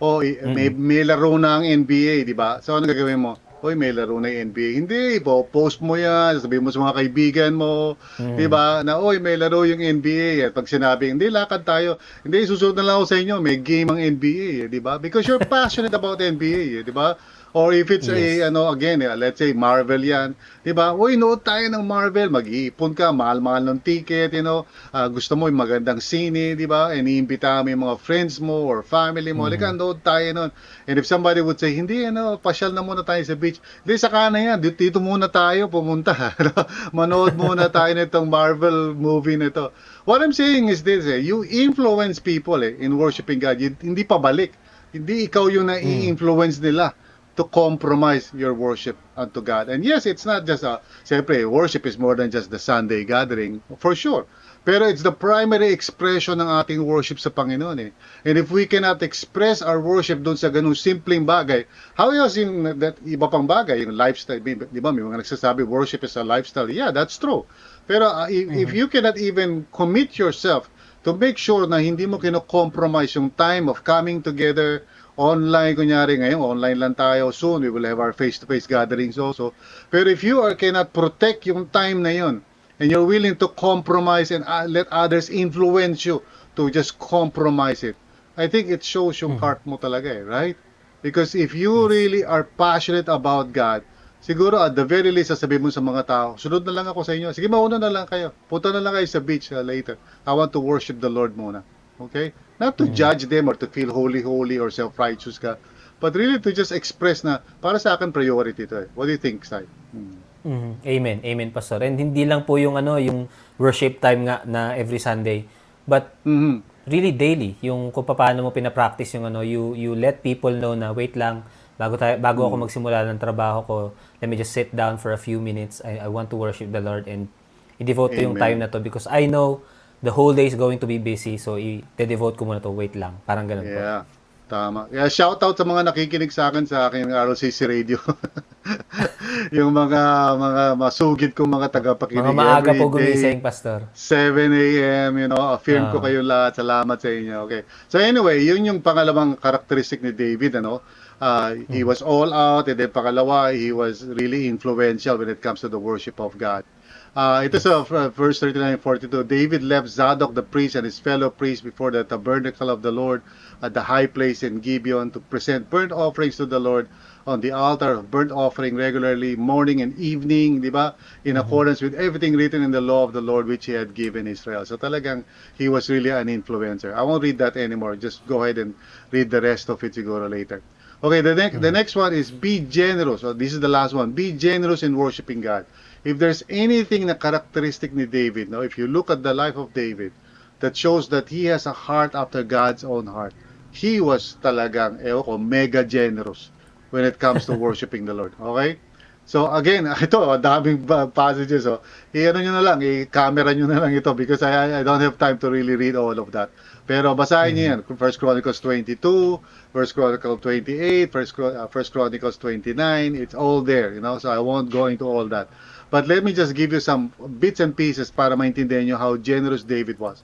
Oh, 0.00 0.20
may, 0.24 0.70
may 0.70 1.02
laro 1.06 1.36
na 1.38 1.60
ang 1.60 1.64
NBA, 1.66 2.26
di 2.26 2.34
ba? 2.34 2.58
So, 2.64 2.78
ano 2.78 2.88
gagawin 2.88 3.20
mo? 3.20 3.38
Hoy, 3.64 3.80
may 3.80 3.96
laro 3.96 4.20
na 4.20 4.28
yung 4.28 4.52
NBA. 4.52 4.68
Hindi, 4.76 5.24
po, 5.24 5.48
post 5.48 5.80
mo 5.80 5.96
yan, 5.96 6.36
sabihin 6.36 6.68
mo 6.68 6.68
sa 6.68 6.84
mga 6.84 7.00
kaibigan 7.00 7.52
mo, 7.56 7.96
mm. 8.20 8.36
di 8.36 8.44
ba? 8.44 8.84
Na, 8.84 9.00
oy, 9.00 9.16
may 9.16 9.40
laro 9.40 9.64
yung 9.64 9.80
NBA. 9.80 10.44
At 10.44 10.52
pag 10.52 10.68
sinabi, 10.68 11.08
hindi, 11.08 11.32
lakad 11.32 11.64
tayo. 11.64 11.96
Hindi, 12.20 12.44
susunod 12.44 12.76
na 12.76 12.84
lang 12.84 12.94
ako 13.00 13.06
sa 13.08 13.16
inyo, 13.16 13.40
may 13.40 13.56
game 13.64 13.88
ang 13.88 13.96
NBA, 13.96 14.68
di 14.68 14.80
ba? 14.84 15.00
Because 15.00 15.24
you're 15.24 15.40
passionate 15.48 15.96
about 15.96 16.20
NBA, 16.20 16.84
di 16.84 16.92
ba? 16.92 17.16
Or 17.54 17.70
if 17.70 17.86
it's 17.94 18.10
yes. 18.10 18.42
a, 18.42 18.50
ano, 18.50 18.66
again, 18.74 18.98
eh, 18.98 19.14
let's 19.14 19.38
say 19.38 19.54
Marvel 19.54 20.02
yan, 20.02 20.34
di 20.66 20.74
ba? 20.74 20.90
Uy, 20.90 21.14
nood 21.14 21.46
tayo 21.46 21.62
ng 21.70 21.86
Marvel, 21.86 22.26
mag-iipon 22.26 22.98
ka, 22.98 23.14
mahal-mahal 23.14 23.62
ng 23.62 23.78
ticket, 23.78 24.34
you 24.34 24.42
know, 24.42 24.66
uh, 24.90 25.06
gusto 25.06 25.38
mo 25.38 25.46
yung 25.46 25.62
magandang 25.62 26.02
sine, 26.02 26.58
di 26.58 26.66
ba? 26.66 26.90
And 26.90 27.06
iimbita 27.06 27.62
mo 27.62 27.70
yung 27.70 27.86
mga 27.86 28.02
friends 28.02 28.42
mo 28.42 28.66
or 28.66 28.82
family 28.82 29.30
mo, 29.30 29.46
mm-hmm. 29.46 29.54
like, 29.54 29.78
nood 29.78 30.02
tayo 30.02 30.26
nun. 30.34 30.50
And 30.90 30.98
if 30.98 31.06
somebody 31.06 31.46
would 31.46 31.62
say, 31.62 31.70
hindi, 31.78 32.02
ano, 32.02 32.42
pasyal 32.42 32.74
na 32.74 32.82
muna 32.82 33.06
tayo 33.06 33.22
sa 33.22 33.38
beach, 33.38 33.62
hindi, 33.86 34.02
saka 34.02 34.34
na 34.34 34.42
yan, 34.42 34.58
dito, 34.58 34.74
dito 34.74 34.98
muna 34.98 35.30
tayo 35.30 35.70
pumunta. 35.70 36.34
Manood 36.90 37.38
muna 37.38 37.70
tayo 37.70 37.94
nitong 37.94 38.26
Marvel 38.26 38.98
movie 38.98 39.38
nito. 39.38 39.70
What 40.10 40.26
I'm 40.26 40.34
saying 40.34 40.74
is 40.74 40.82
this, 40.82 41.06
eh, 41.06 41.22
you 41.22 41.46
influence 41.46 42.18
people 42.18 42.66
eh, 42.66 42.74
in 42.82 42.98
worshiping 42.98 43.38
God, 43.38 43.62
you, 43.62 43.78
hindi 43.78 44.02
pabalik. 44.02 44.58
Hindi 44.90 45.30
ikaw 45.30 45.46
yung 45.54 45.70
na-influence 45.70 46.58
mm. 46.58 47.03
To 47.36 47.44
compromise 47.44 48.30
your 48.34 48.54
worship 48.54 48.96
unto 49.16 49.42
God. 49.42 49.68
And 49.68 49.84
yes, 49.84 50.06
it's 50.06 50.24
not 50.24 50.46
just 50.46 50.62
a, 50.62 50.80
siyempre, 51.04 51.48
worship 51.50 51.86
is 51.86 51.98
more 51.98 52.14
than 52.14 52.30
just 52.30 52.50
the 52.50 52.58
Sunday 52.58 53.04
gathering, 53.04 53.62
for 53.78 53.94
sure. 53.94 54.26
Pero 54.64 54.88
it's 54.88 55.02
the 55.04 55.12
primary 55.12 55.68
expression 55.76 56.40
ng 56.40 56.48
ating 56.48 56.80
worship 56.80 57.20
sa 57.20 57.28
Panginoon 57.28 57.84
eh. 57.84 57.92
And 58.24 58.40
if 58.40 58.48
we 58.48 58.64
cannot 58.64 59.04
express 59.04 59.60
our 59.60 59.76
worship 59.76 60.24
doon 60.24 60.40
sa 60.40 60.48
ganung 60.48 60.72
simpleng 60.72 61.28
bagay, 61.28 61.68
how 62.00 62.08
else 62.08 62.40
yung 62.40 62.80
that, 62.80 62.96
iba 63.04 63.28
pang 63.28 63.44
bagay, 63.44 63.84
yung 63.84 63.92
lifestyle, 63.92 64.40
di 64.40 64.80
ba 64.80 64.88
may 64.88 65.04
mga 65.04 65.20
nagsasabi 65.20 65.68
worship 65.68 66.00
is 66.00 66.16
a 66.16 66.24
lifestyle. 66.24 66.72
Yeah, 66.72 66.96
that's 66.96 67.20
true. 67.20 67.44
Pero 67.84 68.08
uh, 68.08 68.24
if, 68.32 68.48
mm-hmm. 68.48 68.64
if 68.64 68.72
you 68.72 68.88
cannot 68.88 69.20
even 69.20 69.68
commit 69.68 70.16
yourself 70.16 70.72
to 71.04 71.12
make 71.12 71.36
sure 71.36 71.68
na 71.68 71.84
hindi 71.84 72.08
mo 72.08 72.16
kino-compromise 72.16 73.20
yung 73.20 73.36
time 73.36 73.68
of 73.68 73.84
coming 73.84 74.24
together 74.24 74.88
online 75.14 75.78
kunyari 75.78 76.18
ngayon 76.18 76.42
online 76.42 76.78
lang 76.78 76.94
tayo 76.94 77.30
soon 77.30 77.62
we 77.62 77.70
will 77.70 77.86
have 77.86 78.02
our 78.02 78.10
face-to-face 78.10 78.66
gatherings 78.66 79.14
also 79.14 79.54
pero 79.88 80.10
if 80.10 80.26
you 80.26 80.42
are 80.42 80.58
cannot 80.58 80.90
protect 80.90 81.46
yung 81.46 81.70
time 81.70 82.02
na 82.02 82.10
yun 82.10 82.42
and 82.78 82.90
you're 82.90 83.06
willing 83.06 83.36
to 83.36 83.48
compromise 83.48 84.30
and 84.30 84.44
uh, 84.46 84.66
let 84.66 84.86
others 84.90 85.30
influence 85.30 86.04
you 86.04 86.22
to 86.56 86.70
just 86.70 86.98
compromise 86.98 87.82
it. 87.82 87.96
I 88.36 88.48
think 88.50 88.68
it 88.68 88.82
shows 88.82 89.20
yung 89.22 89.38
heart 89.38 89.62
mo 89.62 89.78
talaga 89.78 90.10
eh, 90.10 90.22
right? 90.26 90.56
Because 91.02 91.34
if 91.38 91.54
you 91.54 91.86
really 91.86 92.24
are 92.24 92.42
passionate 92.42 93.06
about 93.06 93.54
God, 93.54 93.86
siguro 94.18 94.58
at 94.58 94.74
the 94.74 94.82
very 94.82 95.14
least 95.14 95.30
sasabihin 95.30 95.62
mo 95.62 95.70
sa 95.70 95.84
mga 95.84 96.02
tao, 96.08 96.28
sunod 96.34 96.66
na 96.66 96.74
lang 96.74 96.86
ako 96.90 97.06
sa 97.06 97.14
inyo. 97.14 97.30
Sige, 97.30 97.46
mauna 97.46 97.78
na 97.78 97.92
lang 97.92 98.10
kayo. 98.10 98.34
Punta 98.50 98.74
na 98.74 98.82
lang 98.82 98.96
kayo 98.98 99.06
sa 99.06 99.22
beach 99.22 99.54
uh, 99.54 99.62
later. 99.62 99.94
I 100.26 100.34
want 100.34 100.50
to 100.56 100.60
worship 100.62 100.98
the 100.98 101.12
Lord 101.12 101.38
muna. 101.38 101.62
Okay? 102.00 102.34
Not 102.58 102.78
to 102.78 102.84
mm-hmm. 102.84 102.94
judge 102.94 103.22
them 103.26 103.50
or 103.50 103.54
to 103.58 103.66
feel 103.66 103.90
holy, 103.90 104.22
holy 104.22 104.58
or 104.58 104.70
self-righteous 104.70 105.38
ka, 105.38 105.58
but 105.98 106.14
really 106.14 106.38
to 106.38 106.50
just 106.50 106.70
express 106.70 107.22
na 107.22 107.42
para 107.62 107.78
sa 107.78 107.94
akin 107.94 108.10
priority 108.10 108.66
to 108.66 108.86
eh. 108.86 108.88
What 108.94 109.06
do 109.06 109.12
you 109.14 109.22
think, 109.22 109.42
Sai? 109.46 109.66
Hmm. 109.94 110.22
Mm-hmm. 110.44 110.72
Amen. 110.84 111.18
Amen, 111.24 111.48
Pastor. 111.50 111.80
And 111.80 111.96
hindi 111.96 112.28
lang 112.28 112.44
po 112.44 112.60
yung 112.60 112.76
ano, 112.76 113.00
yung 113.00 113.32
worship 113.56 114.04
time 114.04 114.28
nga 114.28 114.44
na 114.44 114.76
every 114.76 115.00
Sunday, 115.00 115.48
but 115.88 116.12
mm-hmm. 116.20 116.60
really 116.84 117.16
daily, 117.16 117.56
yung 117.64 117.88
kung 117.88 118.04
paano 118.04 118.44
mo 118.44 118.52
pina-practice 118.52 119.16
yung 119.16 119.24
ano, 119.32 119.40
you 119.40 119.72
you 119.72 119.96
let 119.96 120.20
people 120.20 120.52
know 120.52 120.76
na 120.76 120.92
wait 120.92 121.16
lang 121.16 121.40
bago 121.80 121.96
tayo 121.96 122.20
bago 122.20 122.44
mm-hmm. 122.44 122.60
ako 122.60 122.64
magsimula 122.68 123.08
ng 123.08 123.18
trabaho 123.18 123.58
ko, 123.64 123.76
let 124.20 124.28
me 124.28 124.36
just 124.36 124.52
sit 124.52 124.68
down 124.76 125.00
for 125.00 125.16
a 125.16 125.18
few 125.18 125.40
minutes. 125.40 125.80
I 125.80 126.04
I 126.04 126.08
want 126.12 126.28
to 126.30 126.36
worship 126.36 126.68
the 126.68 126.84
Lord 126.84 127.08
and 127.08 127.32
i-devote 127.80 128.14
yung 128.20 128.36
time 128.36 128.60
na 128.60 128.68
to 128.68 128.78
because 128.84 129.08
I 129.08 129.24
know 129.24 129.64
the 130.04 130.12
whole 130.12 130.36
day 130.36 130.44
is 130.44 130.54
going 130.54 130.76
to 130.76 130.84
be 130.84 131.00
busy 131.00 131.40
so 131.40 131.56
i-devote 131.56 132.36
ko 132.36 132.44
muna 132.44 132.60
to 132.60 132.68
wait 132.68 132.92
lang. 132.92 133.16
Parang 133.24 133.48
ganun 133.48 133.64
yeah. 133.64 134.04
po. 134.04 134.22
Tama. 134.44 134.92
Kaya 134.92 135.08
shout 135.08 135.40
out 135.40 135.56
sa 135.56 135.64
mga 135.64 135.88
nakikinig 135.88 136.28
sa 136.28 136.52
akin 136.52 136.68
sa 136.68 136.92
aking 136.92 137.08
ROCC 137.08 137.64
radio. 137.64 137.96
yung 139.56 139.72
mga 139.72 140.02
mga 140.36 140.64
masugid 140.76 141.30
kong 141.32 141.48
mga 141.48 141.72
tagapakinig 141.72 142.28
mga 142.28 142.36
maaga 142.36 142.70
po 142.76 142.92
gumising, 142.92 143.40
Pastor. 143.40 143.88
7 143.96 144.52
a.m., 144.52 145.16
you 145.16 145.28
know, 145.32 145.40
affirm 145.56 145.88
uh. 145.88 145.96
ko 145.96 145.96
ah. 145.96 146.04
kayo 146.04 146.20
lahat. 146.20 146.60
Salamat 146.60 146.96
sa 147.00 147.08
inyo. 147.08 147.48
Okay. 147.48 147.64
So 147.88 147.96
anyway, 147.96 148.44
yun 148.44 148.68
yung 148.68 148.84
pangalawang 148.84 149.40
characteristic 149.40 150.04
ni 150.04 150.12
David, 150.12 150.60
ano? 150.60 150.84
Uh, 151.24 151.64
he 151.72 151.80
hmm. 151.80 151.88
was 151.88 152.04
all 152.04 152.28
out, 152.36 152.68
and 152.68 152.76
then 152.76 152.92
pangalawa, 152.92 153.48
he 153.48 153.72
was 153.72 154.04
really 154.04 154.44
influential 154.44 155.16
when 155.16 155.32
it 155.32 155.40
comes 155.40 155.64
to 155.64 155.72
the 155.72 155.80
worship 155.80 156.20
of 156.20 156.36
God. 156.36 156.68
Uh, 157.14 157.46
ito 157.46 157.62
sa 157.62 157.86
uh, 157.86 158.10
verse 158.10 158.42
39 158.42 158.74
and 158.74 158.82
42. 158.82 159.22
David 159.22 159.62
left 159.62 159.86
Zadok 159.86 160.34
the 160.34 160.42
priest 160.42 160.74
and 160.74 160.82
his 160.82 160.98
fellow 160.98 161.30
priests 161.30 161.62
before 161.62 161.94
the 161.94 162.02
tabernacle 162.02 162.66
of 162.66 162.82
the 162.82 162.90
Lord 162.90 163.22
at 163.62 163.70
the 163.70 163.86
high 163.86 164.10
place 164.10 164.42
in 164.42 164.58
Gibeon 164.58 165.14
to 165.14 165.22
present 165.22 165.70
burnt 165.70 165.94
offerings 165.94 166.34
to 166.42 166.46
the 166.46 166.58
Lord 166.58 166.88
on 167.24 167.40
the 167.40 167.52
altar 167.52 168.02
of 168.02 168.10
burnt 168.10 168.32
offering 168.34 168.74
regularly, 168.74 169.36
morning 169.36 169.80
and 169.80 169.96
evening, 169.96 170.60
di 170.60 170.74
ba? 170.74 170.98
In 171.22 171.38
mm-hmm. 171.38 171.46
accordance 171.46 171.80
with 171.86 171.94
everything 171.94 172.34
written 172.34 172.66
in 172.66 172.74
the 172.74 172.82
law 172.82 173.04
of 173.06 173.14
the 173.14 173.22
Lord 173.22 173.46
which 173.46 173.66
he 173.66 173.78
had 173.78 173.94
given 173.94 174.26
Israel. 174.26 174.66
So 174.66 174.76
talagang 174.76 175.22
he 175.54 175.70
was 175.70 175.86
really 175.88 176.10
an 176.10 176.26
influencer. 176.26 176.92
I 176.92 177.06
won't 177.06 177.22
read 177.22 177.38
that 177.38 177.56
anymore. 177.56 177.94
Just 177.94 178.26
go 178.26 178.42
ahead 178.42 178.58
and 178.58 178.74
read 179.14 179.30
the 179.30 179.40
rest 179.40 179.70
of 179.70 179.78
it 179.86 179.94
siguro 179.94 180.28
later. 180.28 180.66
Okay, 180.98 181.20
the, 181.20 181.34
ne- 181.38 181.50
mm-hmm. 181.50 181.62
the 181.62 181.70
next 181.70 181.94
one 181.94 182.10
is 182.12 182.34
be 182.34 182.58
generous. 182.58 183.22
So 183.22 183.32
this 183.32 183.54
is 183.54 183.60
the 183.60 183.70
last 183.70 183.94
one. 183.94 184.10
Be 184.10 184.32
generous 184.34 184.82
in 184.82 184.98
worshiping 184.98 185.40
God 185.40 185.64
if 186.04 186.20
there's 186.20 186.44
anything 186.48 187.08
na 187.08 187.16
characteristic 187.16 187.96
ni 187.96 188.04
David, 188.04 188.52
no, 188.52 188.60
if 188.60 188.76
you 188.76 188.86
look 188.86 189.10
at 189.10 189.24
the 189.24 189.32
life 189.32 189.56
of 189.56 189.72
David, 189.72 190.12
that 190.60 190.76
shows 190.76 191.08
that 191.08 191.28
he 191.28 191.46
has 191.46 191.66
a 191.66 191.72
heart 191.72 192.14
after 192.14 192.44
God's 192.44 192.84
own 192.84 193.06
heart. 193.06 193.34
He 193.72 194.00
was 194.00 194.36
talagang, 194.40 195.02
eh, 195.02 195.10
ko, 195.10 195.36
mega 195.36 195.82
generous 195.82 196.50
when 196.90 197.04
it 197.04 197.18
comes 197.18 197.46
to 197.46 197.56
worshiping 197.66 198.04
the 198.04 198.14
Lord. 198.14 198.32
Okay? 198.38 198.78
So 199.24 199.48
again, 199.48 199.88
ito, 200.04 200.20
daming 200.38 200.84
passages. 201.16 201.66
Oh. 201.66 201.80
I-ano 202.12 202.44
nyo 202.44 202.52
na 202.52 202.62
lang, 202.62 202.78
i-camera 202.84 203.56
nyo 203.56 203.66
na 203.66 203.80
lang 203.80 203.96
ito 203.96 204.12
because 204.12 204.44
I, 204.44 204.80
I 204.80 204.82
don't 204.84 205.00
have 205.00 205.16
time 205.16 205.40
to 205.40 205.48
really 205.48 205.76
read 205.76 205.96
all 205.96 206.16
of 206.16 206.28
that. 206.36 206.52
Pero 206.84 207.16
basahin 207.16 207.56
mm-hmm. 207.56 207.88
niyo 207.88 207.88
yan. 207.88 207.96
First 207.96 208.20
Chronicles 208.20 208.60
22, 208.60 209.40
First 209.72 209.96
Chronicles 209.96 210.40
28, 210.44 211.08
First, 211.08 211.32
uh, 211.40 211.64
First 211.72 211.96
Chronicles 211.96 212.36
29. 212.36 213.16
It's 213.16 213.32
all 213.32 213.64
there, 213.64 213.96
you 213.96 214.04
know. 214.04 214.20
So 214.20 214.28
I 214.28 214.38
won't 214.38 214.68
go 214.68 214.92
into 214.92 215.08
all 215.08 215.24
that. 215.32 215.48
But 215.90 216.08
let 216.08 216.24
me 216.24 216.32
just 216.32 216.54
give 216.54 216.72
you 216.72 216.80
some 216.80 217.12
bits 217.38 217.60
and 217.60 217.76
pieces 217.76 218.10
para 218.10 218.36
maintindihan 218.36 218.86
nyo 218.86 218.96
how 218.96 219.16
generous 219.16 219.62
David 219.62 219.98
was. 219.98 220.22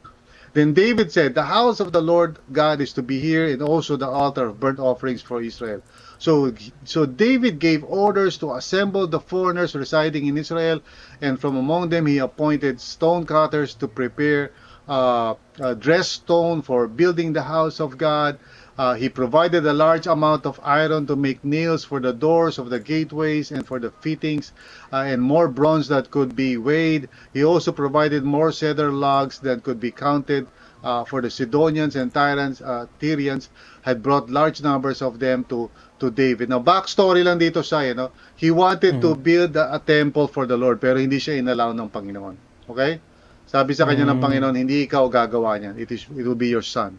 Then 0.53 0.75
David 0.75 1.13
said, 1.13 1.35
The 1.35 1.45
house 1.45 1.79
of 1.79 1.93
the 1.93 2.03
Lord 2.03 2.39
God 2.51 2.81
is 2.81 2.93
to 2.95 3.03
be 3.03 3.21
here, 3.21 3.47
and 3.47 3.63
also 3.63 3.97
the 3.97 4.09
altar 4.09 4.49
of 4.49 4.59
burnt 4.59 4.81
offerings 4.81 5.23
for 5.23 5.41
Israel. 5.41 5.81
So, 6.19 6.53
so 6.85 7.07
David 7.07 7.61
gave 7.61 7.85
orders 7.85 8.37
to 8.39 8.55
assemble 8.55 9.07
the 9.07 9.21
foreigners 9.21 9.75
residing 9.75 10.27
in 10.27 10.37
Israel, 10.37 10.83
and 11.23 11.41
from 11.41 11.57
among 11.57 11.91
them 11.91 12.07
he 12.07 12.19
appointed 12.19 12.81
stone 12.81 13.27
cutters 13.27 13.75
to 13.77 13.87
prepare 13.87 14.51
uh, 14.89 15.35
dressed 15.79 16.13
stone 16.13 16.63
for 16.63 16.89
building 16.89 17.33
the 17.33 17.43
house 17.43 17.79
of 17.81 17.97
God, 17.97 18.39
uh, 18.79 18.95
he 18.95 19.09
provided 19.09 19.67
a 19.67 19.73
large 19.73 20.07
amount 20.07 20.47
of 20.47 20.61
iron 20.63 21.07
to 21.07 21.17
make 21.17 21.45
nails 21.45 21.85
for 21.85 22.01
the 22.01 22.13
doors 22.13 22.59
of 22.59 22.71
the 22.71 22.79
gateways 22.79 23.51
and 23.51 23.67
for 23.67 23.79
the 23.79 23.91
fittings, 24.03 24.53
uh, 24.93 25.05
and 25.07 25.23
more 25.23 25.49
bronze 25.49 25.89
that 25.89 26.11
could 26.11 26.35
be 26.37 26.57
weighed. 26.57 27.09
He 27.33 27.45
also 27.45 27.73
provided 27.73 28.25
more 28.25 28.53
cedar 28.53 28.91
logs 28.91 29.39
that 29.41 29.63
could 29.63 29.81
be 29.81 29.91
counted. 29.91 30.47
Uh, 30.81 31.05
for 31.05 31.21
the 31.21 31.29
Sidonians 31.29 31.95
and 31.95 32.09
Tyrants, 32.09 32.65
uh, 32.65 32.87
Tyrians 32.99 33.53
had 33.83 34.03
brought 34.03 34.33
large 34.33 34.63
numbers 34.65 35.03
of 35.03 35.21
them 35.21 35.45
to 35.53 35.69
to 36.01 36.09
David. 36.09 36.49
Now, 36.49 36.65
backstory 36.65 37.21
lang 37.21 37.37
dito 37.37 37.61
sa, 37.61 37.85
you 37.85 37.93
know, 37.93 38.09
he 38.35 38.49
wanted 38.49 38.99
mm. 38.99 39.05
to 39.05 39.15
build 39.15 39.53
a, 39.61 39.77
a 39.77 39.79
temple 39.79 40.27
for 40.27 40.49
the 40.49 40.57
Lord, 40.57 40.81
pero 40.81 40.97
hindi 40.97 41.21
siya 41.21 41.37
inalaw 41.37 41.77
ng 41.77 41.93
Panginoon. 41.93 42.37
Okay? 42.73 42.97
Sabi 43.45 43.77
sa 43.77 43.85
kanya 43.85 44.09
mm. 44.09 44.13
ng 44.17 44.21
Panginoon, 44.25 44.57
hindi 44.57 44.89
ikaw 44.89 45.07
gagawa 45.13 45.61
niyan. 45.61 45.77
It, 45.77 45.93
is, 45.93 46.09
it 46.09 46.25
will 46.25 46.39
be 46.39 46.49
your 46.49 46.65
son. 46.65 46.97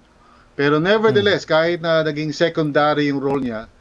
Pero 0.56 0.80
nevertheless, 0.80 1.48
hmm. 1.48 1.52
kahit 1.52 1.80
na 1.80 2.04
naging 2.04 2.36
secondary 2.36 3.08
yung 3.08 3.24
role 3.24 3.40
niya, 3.40 3.72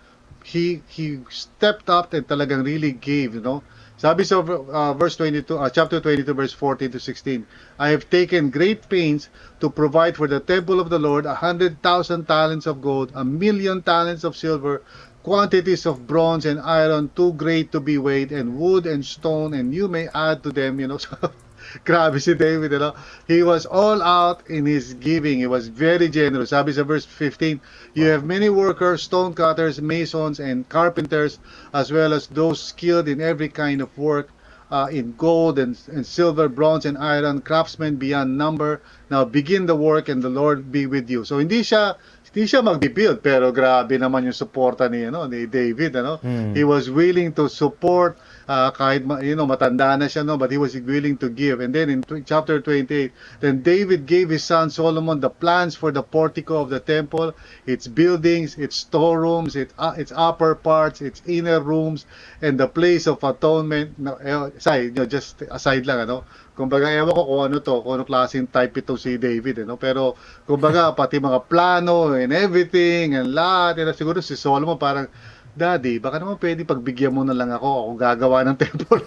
he 0.45 0.83
he 0.89 1.21
stepped 1.29 1.91
up 1.91 2.15
and 2.15 2.27
talagang 2.27 2.65
really 2.65 2.93
gave, 2.93 3.35
you 3.35 3.45
know. 3.45 3.63
Sabi 4.01 4.25
sa 4.25 4.41
uh, 4.41 4.97
verse 4.97 5.21
22, 5.21 5.61
uh, 5.61 5.69
chapter 5.69 6.01
22, 6.01 6.33
verse 6.33 6.57
14 6.57 6.97
to 6.97 7.01
16, 7.01 7.45
I 7.77 7.93
have 7.93 8.09
taken 8.09 8.49
great 8.49 8.89
pains 8.89 9.29
to 9.61 9.69
provide 9.69 10.17
for 10.17 10.25
the 10.25 10.41
temple 10.41 10.81
of 10.81 10.89
the 10.89 10.99
Lord 10.99 11.29
a 11.29 11.37
hundred 11.37 11.85
thousand 11.85 12.25
talents 12.25 12.65
of 12.65 12.81
gold, 12.81 13.13
a 13.13 13.29
million 13.29 13.85
talents 13.85 14.25
of 14.25 14.41
silver, 14.41 14.81
quantities 15.23 15.85
of 15.85 16.09
bronze 16.09 16.49
and 16.49 16.65
iron 16.65 17.13
too 17.13 17.37
great 17.37 17.77
to 17.77 17.81
be 17.81 18.01
weighed, 18.01 18.33
and 18.33 18.57
wood 18.57 18.89
and 18.89 19.05
stone, 19.05 19.53
and 19.53 19.75
you 19.75 19.85
may 19.85 20.09
add 20.17 20.43
to 20.45 20.51
them, 20.51 20.81
you 20.81 20.89
know. 20.89 20.99
Grabe 21.85 22.21
si 22.21 22.35
David, 22.35 22.73
know? 22.73 22.95
He 23.27 23.43
was 23.43 23.67
all 23.67 24.03
out 24.03 24.49
in 24.49 24.67
his 24.67 24.95
giving. 24.95 25.39
He 25.39 25.47
was 25.47 25.69
very 25.69 26.09
generous. 26.09 26.51
Sabi 26.51 26.73
sa 26.73 26.83
verse 26.83 27.05
15, 27.05 27.61
You 27.95 28.07
have 28.07 28.25
many 28.25 28.49
workers, 28.49 29.03
stone 29.03 29.35
cutters, 29.35 29.81
masons, 29.81 30.41
and 30.41 30.69
carpenters, 30.69 31.39
as 31.73 31.93
well 31.93 32.13
as 32.13 32.27
those 32.27 32.63
skilled 32.63 33.09
in 33.09 33.21
every 33.21 33.49
kind 33.49 33.81
of 33.81 33.97
work, 33.97 34.31
uh, 34.71 34.89
in 34.91 35.15
gold 35.17 35.59
and, 35.59 35.79
and 35.89 36.07
silver, 36.07 36.49
bronze, 36.49 36.87
and 36.87 36.97
iron, 36.99 37.41
craftsmen 37.41 37.97
beyond 37.97 38.39
number. 38.39 38.81
Now 39.11 39.25
begin 39.25 39.67
the 39.67 39.77
work 39.77 40.09
and 40.09 40.23
the 40.23 40.31
Lord 40.31 40.71
be 40.71 40.87
with 40.87 41.11
you. 41.11 41.25
So 41.25 41.39
hindi 41.39 41.63
siya 41.63 41.97
hindi 42.31 42.47
siya 42.47 42.63
mag-build 42.63 43.27
pero 43.27 43.51
grabe 43.51 43.99
naman 43.99 44.23
yung 44.23 44.39
suporta 44.39 44.87
ni 44.87 45.03
ano 45.03 45.27
ni 45.27 45.51
David 45.51 45.99
ano. 45.99 46.23
Hmm. 46.23 46.55
He 46.55 46.63
was 46.63 46.87
willing 46.87 47.35
to 47.35 47.51
support 47.51 48.15
uh, 48.51 48.75
kahit 48.75 49.07
you 49.23 49.39
know 49.39 49.47
matanda 49.47 49.95
na 49.95 50.11
siya 50.11 50.27
no 50.27 50.35
but 50.35 50.51
he 50.51 50.59
was 50.59 50.75
willing 50.83 51.15
to 51.15 51.31
give. 51.31 51.63
And 51.63 51.71
then 51.71 51.87
in 51.87 52.03
chapter 52.27 52.59
28 52.59 53.15
then 53.39 53.63
David 53.63 54.11
gave 54.11 54.35
his 54.35 54.43
son 54.43 54.75
Solomon 54.75 55.23
the 55.23 55.31
plans 55.31 55.79
for 55.79 55.95
the 55.95 56.03
portico 56.03 56.59
of 56.59 56.69
the 56.75 56.83
temple 56.83 57.31
its 57.65 57.87
buildings 57.87 58.59
its 58.59 58.75
storerooms 58.75 59.55
its, 59.55 59.71
uh, 59.79 59.95
its 59.95 60.11
upper 60.11 60.59
parts 60.59 60.99
its 60.99 61.23
inner 61.31 61.63
rooms 61.63 62.11
and 62.43 62.59
the 62.59 62.67
place 62.67 63.07
of 63.07 63.23
atonement. 63.23 63.95
No, 63.95 64.19
eh, 64.19 64.51
aside 64.59 64.91
you 64.91 64.99
know, 64.99 65.07
just 65.07 65.47
aside 65.47 65.87
lang 65.87 66.11
ano. 66.11 66.27
Kumbaga 66.59 66.91
ewan 66.93 67.15
ko 67.15 67.23
kung 67.25 67.43
ano 67.47 67.57
to 67.63 67.75
kung 67.81 67.95
ano 67.97 68.05
klaseng 68.05 68.51
type 68.51 68.75
ito 68.75 68.99
si 68.99 69.17
David 69.17 69.65
ano 69.65 69.79
pero 69.79 70.19
kumbaga 70.45 70.93
pati 70.93 71.23
mga 71.23 71.47
plano 71.47 72.13
and 72.19 72.35
everything 72.35 73.15
and 73.15 73.31
lahat 73.33 73.81
and 73.81 73.95
siguro 73.95 74.19
si 74.19 74.35
Solomon 74.35 74.77
parang 74.77 75.07
Daddy, 75.51 75.99
baka 75.99 76.23
naman 76.23 76.39
pwede 76.39 76.63
pagbigyan 76.63 77.11
mo 77.11 77.27
na 77.27 77.35
lang 77.35 77.51
ako, 77.51 77.67
ako 77.67 77.91
gagawa 77.99 78.39
ng 78.47 78.57
temple. 78.57 79.03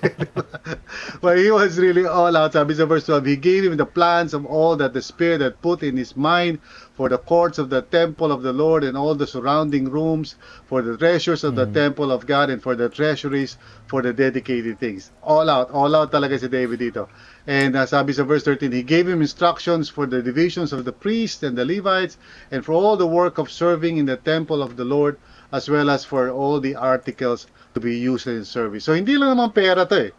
but 1.23 1.39
he 1.39 1.47
was 1.47 1.79
really 1.79 2.03
all 2.03 2.35
out. 2.35 2.51
Sabi 2.51 2.75
sa 2.75 2.83
verse 2.83 3.07
12, 3.07 3.25
he 3.25 3.37
gave 3.39 3.63
him 3.63 3.79
the 3.79 3.87
plans 3.87 4.35
of 4.35 4.43
all 4.43 4.75
that 4.75 4.91
the 4.91 4.99
Spirit 4.99 5.39
had 5.39 5.55
put 5.63 5.87
in 5.87 5.95
his 5.95 6.19
mind 6.19 6.59
for 6.93 7.07
the 7.07 7.17
courts 7.17 7.57
of 7.57 7.71
the 7.71 7.81
temple 7.81 8.31
of 8.31 8.43
the 8.43 8.51
Lord 8.51 8.83
and 8.83 8.99
all 8.99 9.15
the 9.15 9.25
surrounding 9.25 9.87
rooms, 9.89 10.35
for 10.67 10.83
the 10.83 10.99
treasures 10.99 11.43
of 11.43 11.55
mm-hmm. 11.55 11.71
the 11.71 11.79
temple 11.79 12.11
of 12.11 12.27
God 12.27 12.51
and 12.51 12.61
for 12.61 12.75
the 12.75 12.91
treasuries 12.91 13.57
for 13.87 14.01
the 14.03 14.11
dedicated 14.11 14.79
things. 14.79 15.11
All 15.23 15.49
out, 15.49 15.71
all 15.71 15.95
out 15.95 16.11
talaga 16.11 16.39
si 16.39 16.51
David 16.51 16.79
dito. 16.79 17.07
And 17.47 17.75
uh, 17.75 17.87
sabi 17.87 18.13
sa 18.13 18.23
verse 18.23 18.43
13, 18.43 18.71
he 18.71 18.83
gave 18.83 19.07
him 19.07 19.21
instructions 19.21 19.87
for 19.87 20.05
the 20.05 20.21
divisions 20.21 20.71
of 20.71 20.83
the 20.83 20.93
priests 20.93 21.41
and 21.41 21.57
the 21.57 21.65
Levites 21.65 22.17
and 22.51 22.63
for 22.63 22.73
all 22.73 22.95
the 22.95 23.07
work 23.07 23.37
of 23.39 23.51
serving 23.51 23.97
in 23.97 24.05
the 24.05 24.17
temple 24.17 24.61
of 24.61 24.75
the 24.75 24.85
Lord 24.85 25.17
as 25.53 25.69
well 25.69 25.93
as 25.93 26.03
for 26.03 26.33
all 26.33 26.59
the 26.59 26.73
articles 26.75 27.45
to 27.73 27.79
be 27.79 27.95
used 28.01 28.25
in 28.25 28.43
service. 28.43 28.83
So 28.83 28.97
hindi 28.97 29.13
lang 29.15 29.37
naman 29.37 29.53
pera 29.53 29.85
to 29.85 30.09
eh. 30.09 30.11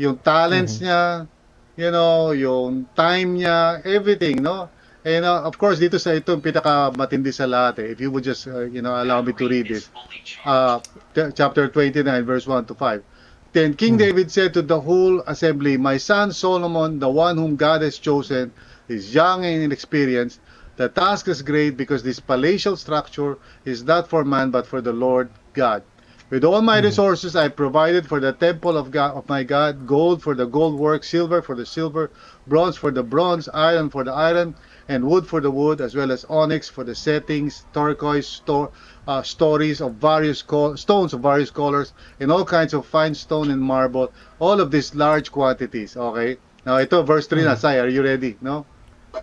Yung 0.00 0.16
talents 0.24 0.80
mm-hmm. 0.80 0.88
niya, 0.88 1.28
you 1.76 1.90
know, 1.92 2.32
yung 2.32 2.88
time 2.96 3.36
niya, 3.36 3.84
everything, 3.84 4.40
no? 4.40 4.72
And 5.04 5.24
uh, 5.24 5.44
of 5.44 5.60
course, 5.60 5.78
dito 5.78 6.00
sa 6.00 6.16
ito, 6.16 6.34
pinaka 6.40 6.90
matindi 6.96 7.30
sa 7.30 7.44
lahat 7.44 7.84
eh. 7.84 7.88
If 7.92 8.00
you 8.00 8.10
would 8.10 8.24
just, 8.24 8.48
uh, 8.48 8.66
you 8.66 8.80
know, 8.80 8.96
allow 8.96 9.20
me 9.20 9.36
to 9.36 9.44
read 9.46 9.70
it. 9.70 9.84
Uh, 10.42 10.80
t- 11.14 11.30
chapter 11.36 11.68
29, 11.68 12.02
verse 12.24 12.48
1 12.48 12.66
to 12.66 12.74
5. 12.74 13.04
Then 13.52 13.72
King 13.76 13.96
mm-hmm. 13.96 14.04
David 14.04 14.28
said 14.32 14.52
to 14.56 14.62
the 14.62 14.80
whole 14.80 15.20
assembly, 15.24 15.76
My 15.76 15.96
son 15.96 16.32
Solomon, 16.32 16.98
the 16.98 17.08
one 17.08 17.36
whom 17.36 17.56
God 17.56 17.82
has 17.82 17.96
chosen, 17.96 18.52
is 18.88 19.14
young 19.14 19.44
and 19.44 19.62
inexperienced, 19.62 20.40
The 20.78 20.88
task 20.88 21.26
is 21.26 21.42
great 21.42 21.76
because 21.76 22.04
this 22.04 22.20
palatial 22.20 22.76
structure 22.76 23.36
is 23.64 23.82
not 23.82 24.06
for 24.06 24.24
man 24.24 24.52
but 24.52 24.64
for 24.64 24.80
the 24.80 24.92
Lord 24.92 25.28
God. 25.52 25.82
With 26.30 26.44
all 26.44 26.62
my 26.62 26.80
mm. 26.80 26.84
resources 26.84 27.34
I 27.34 27.48
provided 27.48 28.06
for 28.06 28.20
the 28.20 28.32
temple 28.32 28.76
of 28.78 28.92
God 28.92 29.16
of 29.16 29.28
my 29.28 29.42
God, 29.42 29.88
gold 29.88 30.22
for 30.22 30.36
the 30.36 30.46
gold 30.46 30.78
work, 30.78 31.02
silver 31.02 31.42
for 31.42 31.56
the 31.56 31.66
silver, 31.66 32.12
bronze 32.46 32.76
for 32.76 32.92
the 32.92 33.02
bronze, 33.02 33.48
iron 33.52 33.90
for 33.90 34.04
the 34.04 34.12
iron, 34.12 34.54
and 34.88 35.08
wood 35.08 35.26
for 35.26 35.40
the 35.40 35.50
wood, 35.50 35.80
as 35.80 35.96
well 35.96 36.12
as 36.12 36.24
onyx 36.26 36.68
for 36.68 36.84
the 36.84 36.94
settings, 36.94 37.64
turquoise, 37.74 38.28
sto- 38.28 38.70
uh, 39.08 39.22
stories 39.22 39.80
of 39.80 39.94
various 39.94 40.42
co- 40.42 40.76
stones 40.76 41.12
of 41.12 41.22
various 41.22 41.50
colors, 41.50 41.92
and 42.20 42.30
all 42.30 42.44
kinds 42.44 42.72
of 42.72 42.86
fine 42.86 43.16
stone 43.16 43.50
and 43.50 43.60
marble. 43.60 44.12
All 44.38 44.60
of 44.60 44.70
these 44.70 44.94
large 44.94 45.32
quantities. 45.32 45.96
Okay. 45.96 46.36
Now 46.64 46.78
ito 46.78 47.02
verse 47.02 47.26
3 47.26 47.42
mm. 47.42 47.44
na. 47.46 47.54
Say, 47.56 47.80
are 47.80 47.88
you 47.88 48.04
ready? 48.04 48.36
No. 48.40 48.64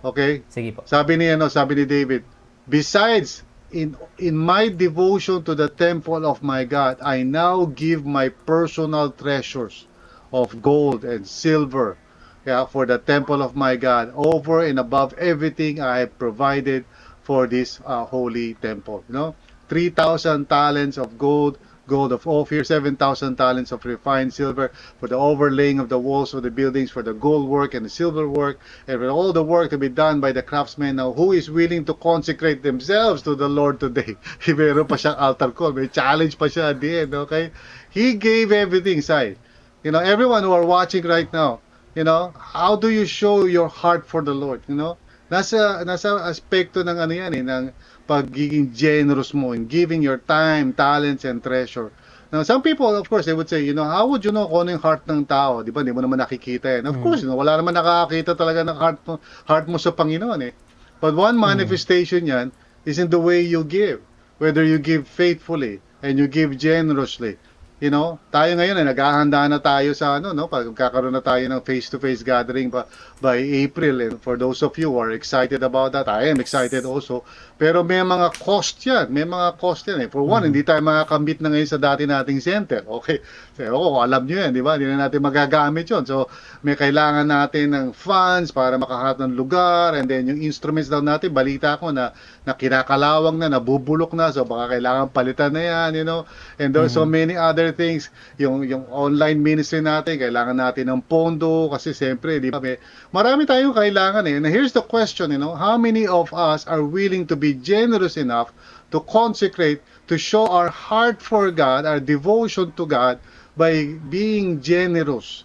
Okay? 0.03 0.43
Sige 0.49 0.75
po. 0.75 0.83
Sabi 0.83 1.15
ni 1.15 1.29
ano, 1.29 1.47
sabi 1.47 1.75
ni 1.75 1.85
David, 1.85 2.23
besides 2.67 3.45
in 3.71 3.95
in 4.17 4.35
my 4.37 4.69
devotion 4.69 5.43
to 5.43 5.55
the 5.55 5.67
temple 5.67 6.23
of 6.25 6.43
my 6.43 6.63
God, 6.63 6.99
I 7.03 7.23
now 7.23 7.65
give 7.67 8.05
my 8.05 8.29
personal 8.31 9.11
treasures 9.11 9.87
of 10.31 10.61
gold 10.61 11.03
and 11.03 11.27
silver 11.27 11.97
yeah, 12.45 12.65
for 12.65 12.85
the 12.85 12.97
temple 12.97 13.41
of 13.41 13.55
my 13.55 13.75
God 13.75 14.13
over 14.15 14.61
and 14.63 14.79
above 14.79 15.13
everything 15.17 15.81
I 15.81 16.05
have 16.05 16.17
provided 16.17 16.85
for 17.23 17.47
this 17.47 17.79
uh, 17.85 18.05
holy 18.05 18.53
temple. 18.55 19.03
You 19.09 19.13
know, 19.13 19.35
3,000 19.69 20.47
talents 20.47 20.97
of 20.97 21.17
gold, 21.17 21.57
gold 21.87 22.11
of 22.11 22.27
Ophir, 22.27 22.63
7,000 22.63 23.35
talents 23.35 23.71
of 23.71 23.85
refined 23.85 24.33
silver 24.33 24.71
for 24.99 25.07
the 25.07 25.15
overlaying 25.15 25.79
of 25.79 25.89
the 25.89 25.99
walls 25.99 26.33
of 26.33 26.43
the 26.43 26.51
buildings, 26.51 26.91
for 26.91 27.01
the 27.01 27.13
gold 27.13 27.47
work 27.47 27.73
and 27.73 27.85
the 27.85 27.89
silver 27.89 28.27
work, 28.27 28.59
and 28.87 28.99
for 28.99 29.09
all 29.09 29.33
the 29.33 29.43
work 29.43 29.69
to 29.69 29.77
be 29.77 29.89
done 29.89 30.19
by 30.19 30.31
the 30.31 30.41
craftsmen. 30.41 30.95
Now, 30.97 31.13
who 31.13 31.31
is 31.31 31.49
willing 31.49 31.85
to 31.85 31.93
consecrate 31.93 32.63
themselves 32.63 33.21
to 33.23 33.35
the 33.35 33.49
Lord 33.49 33.79
today? 33.79 34.17
Meron 34.47 34.87
pa 34.87 34.95
siyang 34.95 35.19
altar 35.19 35.51
call. 35.51 35.73
May 35.73 35.87
challenge 35.87 36.37
pa 36.37 36.45
siya 36.45 36.71
at 36.71 36.81
the 36.81 36.99
end, 36.99 37.13
okay? 37.13 37.51
He 37.89 38.15
gave 38.15 38.51
everything, 38.51 39.01
Sai. 39.01 39.35
You 39.83 39.91
know, 39.91 39.99
everyone 39.99 40.43
who 40.43 40.51
are 40.51 40.65
watching 40.65 41.05
right 41.05 41.31
now, 41.31 41.61
you 41.93 42.03
know, 42.03 42.33
how 42.35 42.75
do 42.75 42.89
you 42.89 43.05
show 43.05 43.45
your 43.45 43.69
heart 43.69 44.05
for 44.07 44.21
the 44.21 44.33
Lord, 44.33 44.61
you 44.67 44.75
know? 44.75 44.97
Nasa 45.29 45.81
nasa 45.85 46.21
aspekto 46.21 46.85
ng 46.85 46.97
ano 47.01 47.13
yan 47.13 47.33
eh, 47.33 47.41
ng 47.41 47.73
pagiging 48.07 48.73
generous 48.73 49.33
mo 49.33 49.51
in 49.51 49.65
giving 49.67 50.01
your 50.01 50.17
time, 50.17 50.73
talents, 50.73 51.25
and 51.25 51.41
treasure. 51.41 51.91
Now, 52.31 52.43
some 52.43 52.61
people, 52.61 52.89
of 52.95 53.09
course, 53.09 53.25
they 53.25 53.33
would 53.33 53.49
say, 53.49 53.63
you 53.63 53.73
know, 53.73 53.85
how 53.85 54.07
would 54.07 54.25
you 54.25 54.31
know 54.31 54.49
kung 54.49 54.65
ano 54.65 54.75
yung 54.75 54.83
heart 54.83 55.05
ng 55.07 55.25
tao? 55.25 55.61
Di 55.61 55.71
ba? 55.71 55.85
Hindi 55.85 55.93
mo 55.93 56.01
naman 56.01 56.19
nakikita 56.19 56.67
eh. 56.67 56.77
And 56.81 56.89
of 56.89 56.97
mm. 56.97 57.03
course, 57.05 57.21
you 57.21 57.29
know, 57.29 57.37
wala 57.37 57.55
naman 57.55 57.77
nakakita 57.77 58.35
talaga 58.35 58.65
ng 58.65 58.75
heart 58.75 58.99
mo, 59.05 59.21
heart 59.45 59.65
mo 59.69 59.77
sa 59.77 59.93
Panginoon 59.93 60.41
eh. 60.41 60.53
But 60.99 61.15
one 61.15 61.37
mm. 61.37 61.45
manifestation 61.47 62.25
mm. 62.25 62.33
yan 62.33 62.47
is 62.83 62.97
in 62.97 63.13
the 63.13 63.21
way 63.21 63.39
you 63.39 63.63
give. 63.63 64.01
Whether 64.37 64.67
you 64.67 64.81
give 64.81 65.07
faithfully 65.07 65.79
and 66.03 66.19
you 66.19 66.27
give 66.27 66.57
generously 66.59 67.39
you 67.83 67.91
know, 67.91 68.15
tayo 68.31 68.55
ngayon 68.55 68.79
ay 68.79 68.83
eh, 68.87 68.89
naghahanda 68.95 69.51
na 69.51 69.59
tayo 69.59 69.91
sa 69.91 70.15
ano, 70.15 70.31
no, 70.31 70.47
pagkakaroon 70.47 71.11
na 71.11 71.19
tayo 71.19 71.43
ng 71.43 71.59
face-to-face 71.59 72.23
gathering 72.23 72.71
by, 72.71 72.87
by 73.19 73.35
April. 73.35 73.99
And 73.99 74.15
for 74.15 74.39
those 74.39 74.63
of 74.63 74.79
you 74.79 74.95
who 74.95 74.99
are 75.03 75.11
excited 75.11 75.59
about 75.59 75.91
that, 75.91 76.07
I 76.07 76.31
am 76.31 76.39
excited 76.39 76.87
also. 76.87 77.27
Pero 77.59 77.83
may 77.83 77.99
mga 77.99 78.31
cost 78.39 78.79
yan, 78.87 79.11
may 79.11 79.27
mga 79.27 79.59
cost 79.59 79.83
yan 79.91 80.07
eh. 80.07 80.09
For 80.11 80.23
one, 80.23 80.47
mm-hmm. 80.47 80.55
hindi 80.55 80.61
tayo 80.63 80.79
makakambit 80.87 81.43
na 81.43 81.51
ngayon 81.51 81.69
sa 81.75 81.79
dati 81.79 82.07
nating 82.07 82.39
center. 82.39 82.87
Okay, 82.87 83.19
so, 83.59 83.67
oh, 83.75 83.99
alam 83.99 84.23
nyo 84.23 84.39
yan, 84.39 84.55
di 84.55 84.63
ba? 84.63 84.79
Hindi 84.79 84.95
na 84.95 85.11
natin 85.11 85.19
magagamit 85.19 85.91
yon 85.91 86.07
So, 86.07 86.31
may 86.63 86.79
kailangan 86.79 87.27
natin 87.27 87.75
ng 87.75 87.87
funds 87.91 88.55
para 88.55 88.79
makahanap 88.79 89.19
ng 89.19 89.35
lugar 89.35 89.99
and 89.99 90.07
then 90.07 90.31
yung 90.31 90.39
instruments 90.39 90.87
daw 90.87 91.03
natin, 91.03 91.35
balita 91.35 91.75
ko 91.75 91.91
na, 91.91 92.15
na 92.45 92.53
kinakalawang 92.53 93.41
na, 93.41 93.49
nabubulok 93.49 94.13
na, 94.13 94.29
so 94.29 94.45
baka 94.45 94.77
kailangan 94.77 95.09
palitan 95.09 95.51
na 95.57 95.63
yan, 95.65 95.91
you 95.97 96.05
know. 96.05 96.29
And 96.61 96.71
there's 96.71 96.93
mm-hmm. 96.93 97.09
so 97.09 97.09
many 97.09 97.35
other 97.35 97.73
things, 97.73 98.13
yung 98.37 98.63
yung 98.69 98.85
online 98.93 99.41
ministry 99.41 99.81
natin, 99.81 100.21
kailangan 100.21 100.61
natin 100.61 100.93
ng 100.93 101.01
pondo 101.09 101.73
kasi 101.73 101.97
siyempre, 101.97 102.37
di 102.37 102.53
ba? 102.53 102.61
May, 102.61 102.77
marami 103.09 103.49
tayong 103.49 103.73
kailangan 103.73 104.29
eh. 104.29 104.37
And 104.37 104.45
here's 104.45 104.77
the 104.77 104.85
question, 104.85 105.33
you 105.33 105.41
know, 105.41 105.57
how 105.57 105.75
many 105.75 106.05
of 106.05 106.29
us 106.37 106.69
are 106.69 106.85
willing 106.85 107.25
to 107.27 107.35
be 107.35 107.57
generous 107.57 108.15
enough 108.15 108.53
to 108.93 109.01
consecrate, 109.01 109.81
to 110.07 110.15
show 110.15 110.45
our 110.45 110.69
heart 110.69 111.25
for 111.25 111.49
God, 111.49 111.89
our 111.89 111.99
devotion 111.99 112.71
to 112.77 112.85
God 112.85 113.17
by 113.57 113.97
being 114.09 114.61
generous 114.61 115.43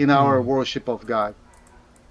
in 0.00 0.08
our 0.08 0.40
hmm. 0.40 0.48
worship 0.48 0.88
of 0.88 1.04
God. 1.04 1.36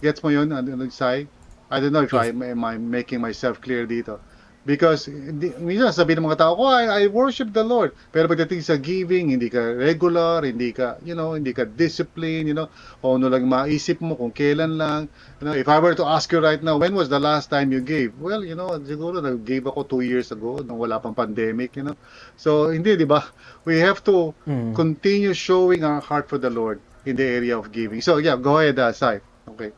Gets 0.01 0.21
mo 0.21 0.29
yun, 0.29 0.53
Sai? 0.91 1.25
I 1.69 1.79
don't 1.79 1.91
know 1.91 2.03
if 2.03 2.13
yes. 2.13 2.25
I 2.25 2.27
am 2.27 2.63
I 2.63 2.77
making 2.77 3.19
myself 3.19 3.59
clear 3.59 3.87
dito. 3.87 4.19
Because 4.67 5.07
di, 5.07 5.55
minsan 5.63 5.95
sabi 5.95 6.11
ng 6.19 6.27
mga 6.27 6.43
tao, 6.43 6.59
oh, 6.59 6.67
I, 6.67 6.83
I 6.91 7.01
worship 7.07 7.55
the 7.55 7.63
Lord. 7.63 7.95
Pero 8.11 8.27
pagdating 8.27 8.59
sa 8.59 8.75
giving, 8.75 9.31
hindi 9.31 9.47
ka 9.47 9.63
regular, 9.79 10.43
hindi 10.43 10.75
ka, 10.75 10.99
you 11.07 11.15
know, 11.15 11.39
hindi 11.39 11.55
ka 11.55 11.63
discipline, 11.63 12.51
you 12.51 12.51
know, 12.51 12.67
o 12.99 13.15
ano 13.15 13.31
lang 13.31 13.47
maisip 13.47 14.03
mo 14.03 14.19
kung 14.19 14.35
kailan 14.35 14.75
lang. 14.75 15.07
You 15.39 15.47
know, 15.47 15.55
if 15.55 15.71
I 15.71 15.79
were 15.79 15.95
to 15.95 16.03
ask 16.03 16.27
you 16.35 16.43
right 16.43 16.59
now, 16.59 16.75
when 16.75 16.99
was 16.99 17.07
the 17.07 17.23
last 17.23 17.47
time 17.47 17.71
you 17.71 17.79
gave? 17.79 18.11
Well, 18.19 18.43
you 18.43 18.59
know, 18.59 18.75
siguro 18.83 19.23
nag-gave 19.23 19.71
ako 19.71 19.87
two 19.87 20.03
years 20.03 20.35
ago 20.35 20.59
nung 20.59 20.83
wala 20.83 20.99
pang 20.99 21.15
pandemic, 21.15 21.79
you 21.79 21.87
know. 21.87 21.95
So, 22.35 22.67
hindi, 22.67 22.99
di 22.99 23.07
ba? 23.07 23.23
We 23.63 23.79
have 23.79 24.03
to 24.11 24.35
mm. 24.43 24.75
continue 24.75 25.31
showing 25.31 25.87
our 25.87 26.03
heart 26.03 26.27
for 26.27 26.35
the 26.35 26.51
Lord 26.51 26.83
in 27.07 27.15
the 27.15 27.23
area 27.23 27.55
of 27.55 27.71
giving. 27.71 28.03
So, 28.03 28.19
yeah, 28.19 28.35
go 28.35 28.59
ahead, 28.59 28.75
uh, 28.83 28.91
Sai. 28.91 29.23
Okay. 29.47 29.71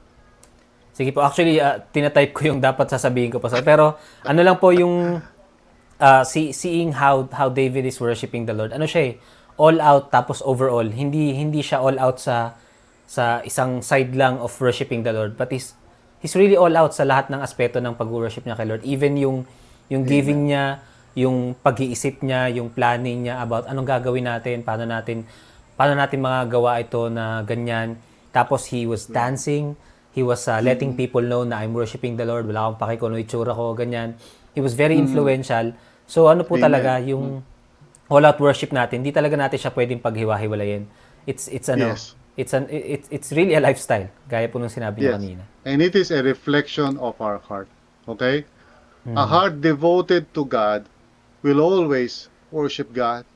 Sige 1.00 1.16
po, 1.16 1.24
actually, 1.24 1.64
uh, 1.64 1.80
tinatype 1.96 2.36
ko 2.36 2.52
yung 2.52 2.60
dapat 2.60 2.92
sasabihin 2.92 3.32
ko 3.32 3.40
pa. 3.40 3.48
Sa. 3.48 3.64
Pero, 3.64 3.96
ano 4.28 4.40
lang 4.44 4.60
po 4.60 4.76
yung 4.76 5.24
uh, 5.96 6.24
see, 6.28 6.52
seeing 6.52 6.92
how 6.92 7.24
how 7.32 7.48
David 7.48 7.88
is 7.88 8.04
worshiping 8.04 8.44
the 8.44 8.52
Lord. 8.52 8.76
Ano 8.76 8.84
siya 8.84 9.16
eh, 9.16 9.24
all 9.56 9.80
out 9.80 10.12
tapos 10.12 10.44
overall. 10.44 10.84
Hindi 10.84 11.32
hindi 11.32 11.64
siya 11.64 11.80
all 11.80 11.96
out 11.96 12.20
sa 12.20 12.60
sa 13.08 13.40
isang 13.48 13.80
side 13.80 14.12
lang 14.12 14.44
of 14.44 14.52
worshiping 14.60 15.08
the 15.08 15.16
Lord, 15.16 15.40
but 15.40 15.48
he's 15.56 15.72
he's 16.20 16.36
really 16.36 16.60
all 16.60 16.76
out 16.76 16.92
sa 16.92 17.08
lahat 17.08 17.32
ng 17.32 17.40
aspeto 17.40 17.80
ng 17.80 17.96
pag-worship 17.96 18.44
niya 18.44 18.60
kay 18.60 18.68
Lord. 18.68 18.84
Even 18.84 19.16
yung 19.16 19.48
yung 19.88 20.04
giving 20.04 20.52
niya, 20.52 20.84
yung 21.16 21.56
pag-iisip 21.64 22.20
niya, 22.28 22.52
yung 22.52 22.76
planning 22.76 23.24
niya 23.24 23.40
about 23.40 23.72
anong 23.72 23.88
gagawin 23.88 24.28
natin, 24.28 24.68
paano 24.68 24.84
natin 24.84 25.24
paano 25.80 25.96
natin 25.96 26.20
magagawa 26.20 26.84
ito 26.84 27.08
na 27.08 27.40
ganyan. 27.48 27.96
Tapos 28.36 28.68
he 28.68 28.84
was 28.84 29.08
dancing 29.08 29.80
He 30.12 30.26
was 30.26 30.48
uh, 30.50 30.60
letting 30.60 30.94
mm. 30.94 30.98
people 30.98 31.22
know 31.22 31.46
na 31.46 31.62
I'm 31.62 31.74
worshiping 31.74 32.18
the 32.18 32.26
Lord. 32.26 32.50
Wala 32.50 32.70
akong 32.70 32.80
paki 32.82 32.96
kung 32.98 33.14
ano 33.14 33.22
itsura 33.22 33.54
ko, 33.54 33.78
ganyan. 33.78 34.18
He 34.58 34.62
was 34.62 34.74
very 34.74 34.98
influential. 34.98 35.78
So 36.10 36.26
ano 36.26 36.42
po 36.42 36.58
Amen. 36.58 36.66
talaga 36.66 36.98
yung 37.06 37.46
all 38.10 38.26
out 38.26 38.42
worship 38.42 38.74
natin, 38.74 39.06
hindi 39.06 39.14
talaga 39.14 39.38
natin 39.38 39.62
siya 39.62 39.72
pwedeng 39.72 40.02
paghiwa-hiwalayin. 40.02 40.90
It's 41.30 41.46
it's 41.48 41.70
ano, 41.70 41.94
yes. 41.94 42.18
it's 42.34 42.58
an 42.58 42.66
it's 42.74 43.06
it's 43.14 43.30
really 43.30 43.54
a 43.54 43.62
lifestyle, 43.62 44.10
gaya 44.26 44.50
po 44.50 44.58
nung 44.58 44.74
sinabi 44.74 45.06
yes. 45.06 45.14
niyo 45.14 45.14
kanina. 45.14 45.44
And 45.70 45.86
it 45.86 45.94
is 45.94 46.10
a 46.10 46.26
reflection 46.26 46.98
of 46.98 47.14
our 47.22 47.38
heart. 47.38 47.70
Okay? 48.10 48.50
Mm. 49.06 49.14
A 49.14 49.26
heart 49.30 49.62
devoted 49.62 50.26
to 50.34 50.42
God 50.44 50.90
will 51.46 51.62
always 51.62 52.28
worship 52.50 52.90
God 52.92 53.30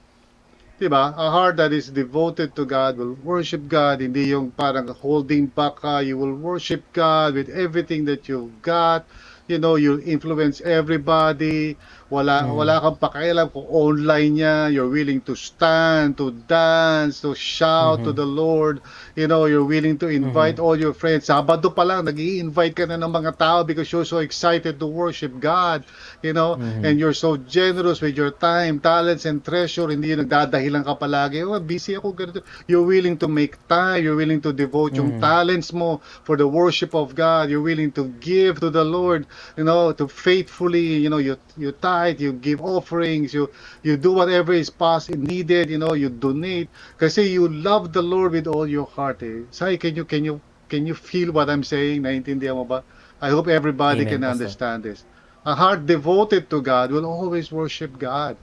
Diba? 0.81 1.13
A 1.13 1.29
heart 1.29 1.57
that 1.57 1.71
is 1.71 1.93
devoted 1.93 2.55
to 2.55 2.65
God 2.65 2.97
will 2.97 3.13
worship 3.21 3.69
God. 3.69 4.01
Hindi 4.01 4.33
yung 4.33 4.49
parang 4.49 4.89
holding 4.89 5.45
back 5.45 5.85
ka. 5.85 6.01
You 6.01 6.17
will 6.17 6.33
worship 6.33 6.81
God 6.93 7.37
with 7.37 7.49
everything 7.49 8.05
that 8.09 8.25
you've 8.25 8.61
got. 8.65 9.05
You 9.45 9.59
know, 9.59 9.75
you'll 9.75 10.01
influence 10.01 10.65
everybody. 10.65 11.77
Wala 12.13 12.45
mm. 12.45 12.53
wala 12.53 12.77
kang 12.77 12.95
pakialam 13.01 13.49
kung 13.49 13.65
online 13.73 14.37
niya, 14.37 14.69
you're 14.69 14.87
willing 14.87 15.17
to 15.25 15.33
stand, 15.33 16.13
to 16.15 16.29
dance, 16.45 17.25
to 17.25 17.33
shout 17.33 17.99
mm-hmm. 17.99 18.07
to 18.07 18.11
the 18.13 18.23
Lord. 18.23 18.85
You 19.17 19.25
know, 19.27 19.49
you're 19.49 19.65
willing 19.65 19.97
to 19.99 20.07
invite 20.07 20.61
mm-hmm. 20.61 20.63
all 20.63 20.77
your 20.77 20.93
friends. 20.93 21.25
Sabado 21.27 21.73
pa 21.73 21.81
lang 21.81 22.05
nag-i-invite 22.05 22.77
ka 22.77 22.85
na 22.85 23.01
ng 23.01 23.09
mga 23.09 23.33
tao 23.35 23.65
because 23.65 23.89
you're 23.89 24.05
so 24.05 24.21
excited 24.21 24.77
to 24.77 24.85
worship 24.85 25.33
God, 25.41 25.83
you 26.23 26.33
know, 26.33 26.55
mm-hmm. 26.55 26.85
and 26.85 26.99
you're 26.99 27.13
so 27.13 27.35
generous 27.35 27.99
with 27.99 28.15
your 28.15 28.31
time, 28.31 28.79
talents 28.79 29.25
and 29.25 29.43
treasure. 29.43 29.91
Hindi 29.91 30.15
nagdadahilan 30.15 30.87
ka 30.87 30.95
palagi, 30.95 31.43
oh, 31.43 31.59
busy 31.59 31.99
ako 31.99 32.15
ganito. 32.15 32.41
You're 32.65 32.87
willing 32.87 33.19
to 33.19 33.27
make 33.27 33.59
time, 33.67 34.03
you're 34.03 34.15
willing 34.15 34.39
to 34.41 34.55
devote 34.55 34.95
mm-hmm. 34.95 35.19
yung 35.19 35.21
talents 35.21 35.75
mo 35.75 35.99
for 36.23 36.39
the 36.39 36.47
worship 36.47 36.95
of 36.95 37.13
God. 37.13 37.51
You're 37.51 37.61
willing 37.61 37.91
to 37.99 38.07
give 38.23 38.63
to 38.63 38.71
the 38.71 38.87
Lord, 38.87 39.27
you 39.59 39.67
know, 39.67 39.91
to 39.91 40.07
faithfully, 40.07 41.03
you 41.03 41.11
know, 41.11 41.19
you 41.19 41.35
you 41.59 41.75
tithe 41.75 42.23
you 42.23 42.33
give 42.33 42.63
offerings, 42.63 43.35
you 43.35 43.51
you 43.83 43.99
do 43.99 44.15
whatever 44.15 44.55
is 44.55 44.71
possible 44.71 45.19
needed, 45.19 45.69
you 45.69 45.77
know, 45.77 45.93
you 45.93 46.09
donate 46.09 46.71
kasi 46.97 47.27
you 47.27 47.51
love 47.51 47.91
the 47.91 48.01
Lord 48.01 48.31
with 48.31 48.47
all 48.47 48.65
your 48.65 48.87
heart. 48.87 49.19
Eh. 49.23 49.43
Sai, 49.51 49.75
can 49.75 49.95
you 49.95 50.05
can 50.07 50.23
you 50.23 50.39
can 50.71 50.87
you 50.87 50.95
feel 50.95 51.31
what 51.35 51.49
I'm 51.49 51.63
saying? 51.63 52.01
Naintindihan 52.01 52.55
mo 52.55 52.63
ba? 52.63 52.83
I 53.21 53.29
hope 53.29 53.47
everybody 53.47 54.01
Amen, 54.01 54.19
can 54.19 54.23
understand 54.23 54.83
this. 54.83 55.03
A 55.45 55.55
heart 55.55 55.85
devoted 55.85 56.49
to 56.49 56.61
God 56.61 56.91
will 56.91 57.05
always 57.05 57.51
worship 57.51 57.99
God. 57.99 58.37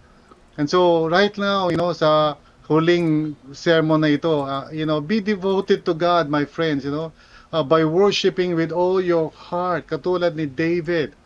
And 0.59 0.69
so 0.69 1.09
right 1.09 1.37
now, 1.39 1.71
you 1.71 1.77
know, 1.77 1.93
sa 1.93 2.37
huling 2.69 3.35
sermon 3.53 4.01
na 4.03 4.09
ito, 4.13 4.43
uh, 4.45 4.69
you 4.71 4.85
know, 4.85 5.01
be 5.01 5.21
devoted 5.21 5.85
to 5.87 5.95
God, 5.95 6.29
my 6.29 6.45
friends, 6.45 6.85
you 6.85 6.91
know, 6.91 7.13
uh, 7.53 7.63
by 7.63 7.85
worshiping 7.85 8.55
with 8.55 8.71
all 8.71 9.01
your 9.01 9.31
heart, 9.33 9.89
katulad 9.89 10.37
ni 10.37 10.47
David. 10.47 11.17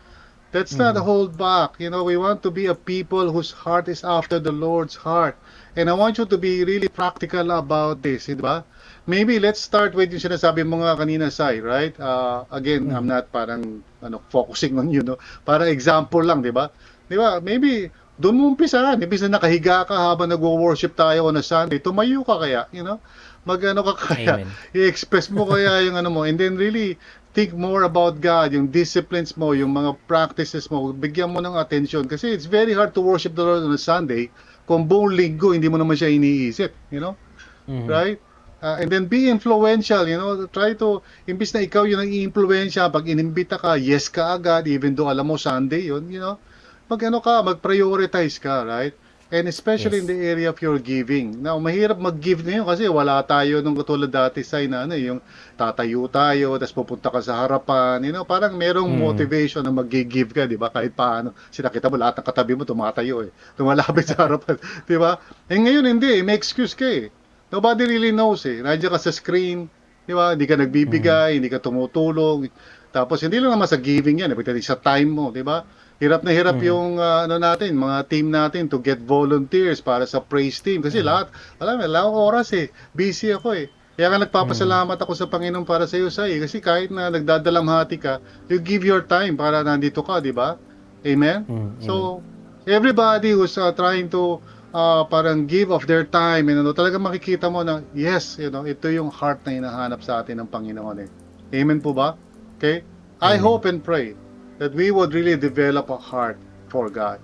Let's 0.55 0.79
not 0.79 0.95
mm. 0.95 1.03
hold 1.03 1.37
back. 1.37 1.75
You 1.83 1.91
know, 1.91 2.05
we 2.05 2.17
want 2.17 2.43
to 2.45 2.51
be 2.51 2.67
a 2.67 2.75
people 2.75 3.33
whose 3.33 3.51
heart 3.51 3.89
is 3.89 4.05
after 4.05 4.39
the 4.39 4.53
Lord's 4.53 4.95
heart. 4.95 5.37
And 5.75 5.91
I 5.91 5.95
want 5.95 6.19
you 6.19 6.27
to 6.27 6.39
be 6.39 6.63
really 6.63 6.87
practical 6.87 7.51
about 7.51 8.03
this, 8.07 8.27
di 8.31 8.39
ba? 8.39 8.63
Maybe 9.05 9.37
let's 9.37 9.61
start 9.61 9.93
with 9.93 10.09
yung 10.09 10.25
sinasabi 10.25 10.65
mo 10.65 10.81
nga 10.81 10.97
kanina, 10.97 11.29
Sai, 11.29 11.61
right? 11.61 11.93
Uh, 12.01 12.49
again, 12.49 12.89
mm. 12.89 12.97
I'm 12.97 13.05
not 13.05 13.29
parang 13.29 13.85
ano, 14.01 14.25
focusing 14.33 14.81
on 14.81 14.89
you, 14.89 15.05
no? 15.05 15.21
Para 15.45 15.69
example 15.69 16.25
lang, 16.25 16.41
di 16.41 16.49
ba? 16.49 16.73
Di 17.05 17.21
ba? 17.21 17.37
Maybe 17.45 17.93
doon 18.17 18.35
mo 18.41 18.43
umpisahan. 18.57 18.97
Imbis 18.97 19.27
na 19.29 19.37
nakahiga 19.37 19.85
ka 19.85 19.93
habang 19.93 20.33
nagwo-worship 20.33 20.97
tayo 20.97 21.29
on 21.29 21.37
a 21.37 21.45
Sunday, 21.45 21.85
tumayo 21.85 22.25
ka 22.25 22.41
kaya, 22.41 22.65
you 22.73 22.81
know? 22.81 22.97
Mag-ano 23.45 23.85
ka 23.93 24.17
kaya, 24.17 24.49
i-express 24.73 25.29
mo 25.29 25.45
kaya 25.45 25.79
yung 25.87 26.01
ano 26.01 26.09
mo, 26.09 26.25
and 26.25 26.41
then 26.41 26.57
really 26.57 26.97
think 27.35 27.53
more 27.53 27.83
about 27.85 28.23
God, 28.23 28.55
yung 28.55 28.71
disciplines 28.71 29.35
mo, 29.35 29.53
yung 29.53 29.75
mga 29.75 29.99
practices 30.07 30.71
mo, 30.71 30.95
bigyan 30.95 31.35
mo 31.35 31.43
ng 31.43 31.59
attention. 31.59 32.07
Kasi 32.07 32.31
it's 32.31 32.47
very 32.47 32.73
hard 32.73 32.95
to 32.95 33.03
worship 33.03 33.35
the 33.35 33.43
Lord 33.43 33.67
on 33.67 33.75
a 33.75 33.81
Sunday 33.81 34.31
kung 34.65 34.89
buong 34.89 35.13
linggo 35.13 35.53
hindi 35.53 35.69
mo 35.69 35.77
naman 35.77 35.99
siya 35.99 36.15
iniisip, 36.15 36.73
you 36.89 37.03
know? 37.03 37.19
Mm-hmm. 37.67 37.91
Right? 37.91 38.23
Uh, 38.65 38.81
and 38.81 38.89
then 38.89 39.05
be 39.05 39.29
influential, 39.29 40.09
you 40.09 40.17
know, 40.17 40.49
try 40.49 40.73
to, 40.73 41.05
imbis 41.29 41.53
na 41.53 41.61
ikaw 41.61 41.85
yung 41.85 42.01
nang-influensya, 42.01 42.89
pag 42.89 43.05
inimbita 43.05 43.61
ka, 43.61 43.77
yes 43.77 44.09
ka 44.09 44.41
agad, 44.41 44.65
even 44.65 44.97
though 44.97 45.13
alam 45.13 45.29
mo 45.29 45.37
Sunday 45.37 45.93
yun, 45.93 46.09
you 46.09 46.17
know, 46.17 46.41
mag 46.89 46.97
ano 47.05 47.21
ka, 47.21 47.45
mag-prioritize 47.45 48.41
ka, 48.41 48.65
right? 48.65 48.97
And 49.29 49.53
especially 49.53 50.01
yes. 50.01 50.09
in 50.09 50.09
the 50.09 50.17
area 50.17 50.49
of 50.49 50.57
your 50.65 50.81
giving. 50.81 51.45
Now, 51.45 51.61
mahirap 51.61 52.01
mag-give 52.01 52.41
ngayon 52.41 52.65
kasi 52.65 52.89
wala 52.89 53.21
tayo 53.29 53.61
nung 53.61 53.77
katulad 53.77 54.09
dati 54.09 54.41
sa 54.41 54.65
na 54.65 54.89
ano, 54.89 54.97
yung 54.97 55.21
tatayo 55.61 56.09
tayo, 56.09 56.57
tapos 56.57 56.73
pupunta 56.73 57.13
ka 57.13 57.21
sa 57.21 57.45
harapan. 57.45 58.01
You 58.01 58.17
know, 58.17 58.25
parang 58.25 58.57
merong 58.57 58.89
mm. 58.89 59.01
motivation 59.01 59.61
na 59.61 59.77
mag-give 59.77 60.33
ka, 60.33 60.49
di 60.49 60.57
ba? 60.57 60.73
Kahit 60.73 60.97
paano. 60.97 61.37
Sila 61.53 61.69
kita 61.69 61.93
mo, 61.93 62.01
lahat 62.01 62.21
ng 62.21 62.27
katabi 62.33 62.57
mo 62.57 62.65
tumatayo 62.65 63.29
eh. 63.29 63.31
Tumalapit 63.61 64.09
sa 64.09 64.25
harapan. 64.25 64.57
di 64.89 64.97
ba? 64.97 65.21
Eh 65.53 65.61
ngayon 65.61 65.85
hindi, 65.85 66.25
may 66.25 66.33
excuse 66.33 66.73
ka 66.73 66.89
eh. 66.89 67.13
Nobody 67.55 67.87
really 67.87 68.11
knows 68.11 68.43
eh. 68.51 68.59
Nandiyan 68.59 68.99
ka 68.99 68.99
sa 68.99 69.15
screen, 69.15 69.71
di 70.03 70.11
ba? 70.11 70.35
Hindi 70.35 70.51
ka 70.51 70.59
nagbibigay, 70.59 71.31
mm. 71.31 71.37
hindi 71.39 71.51
ka 71.55 71.63
tumutulong. 71.63 72.51
Tapos 72.91 73.23
hindi 73.23 73.39
lang 73.39 73.55
naman 73.55 73.71
sa 73.71 73.79
giving 73.79 74.27
yan, 74.27 74.35
eh. 74.35 74.37
pagdating 74.37 74.67
sa 74.67 74.75
time 74.75 75.07
mo, 75.07 75.31
di 75.31 75.47
ba? 75.47 75.63
hirap 76.03 76.27
na 76.27 76.35
hirap 76.35 76.59
mm. 76.59 76.67
yung 76.67 76.99
uh, 76.99 77.25
ano 77.25 77.39
natin, 77.39 77.79
mga 77.79 77.99
team 78.11 78.27
natin 78.29 78.67
to 78.67 78.83
get 78.83 78.99
volunteers 78.99 79.79
para 79.79 80.03
sa 80.05 80.19
praise 80.19 80.59
team 80.59 80.83
kasi 80.83 80.99
mm. 81.01 81.07
lahat, 81.07 81.27
alam 81.63 81.79
mo, 81.79 81.87
lang 81.87 82.11
oras 82.11 82.51
eh. 82.53 82.75
Busy 82.91 83.31
ako 83.31 83.55
eh. 83.55 83.71
Kaya 83.95 84.11
ka 84.11 84.19
nagpapasalamat 84.27 84.99
ako 84.99 85.15
sa 85.15 85.31
Panginoon 85.31 85.63
para 85.63 85.87
sa 85.87 85.95
iyo, 85.95 86.11
Sai. 86.11 86.43
Kasi 86.43 86.59
kahit 86.59 86.91
na 86.91 87.15
nagdadalamhati 87.15 88.03
ka, 88.03 88.19
you 88.51 88.59
give 88.59 88.83
your 88.83 89.07
time 89.07 89.39
para 89.39 89.63
nandito 89.63 90.03
ka, 90.03 90.19
di 90.19 90.35
ba? 90.35 90.59
Amen? 91.07 91.47
Mm, 91.47 91.79
so, 91.79 92.19
everybody 92.67 93.31
who's 93.31 93.55
uh, 93.55 93.71
trying 93.71 94.11
to 94.11 94.43
uh, 94.75 95.07
parang 95.07 95.47
give 95.47 95.71
of 95.71 95.87
their 95.87 96.03
time, 96.03 96.51
and 96.51 96.59
ano, 96.61 96.75
talaga 96.75 96.99
makikita 96.99 97.47
mo 97.47 97.63
na, 97.63 97.81
yes, 97.95 98.37
you 98.37 98.51
know, 98.51 98.67
ito 98.67 98.91
yung 98.91 99.09
heart 99.09 99.41
na 99.47 99.55
hinahanap 99.63 100.03
sa 100.03 100.21
atin 100.21 100.43
ng 100.43 100.49
Panginoon 100.51 101.07
eh. 101.07 101.09
Amen 101.55 101.79
po 101.79 101.95
ba? 101.95 102.19
Okay? 102.59 102.83
I 103.23 103.39
Amen. 103.39 103.47
hope 103.47 103.71
and 103.71 103.79
pray 103.79 104.19
that 104.59 104.75
we 104.75 104.91
would 104.91 105.15
really 105.15 105.39
develop 105.39 105.89
a 105.95 105.97
heart 105.97 106.37
for 106.67 106.91
God. 106.91 107.23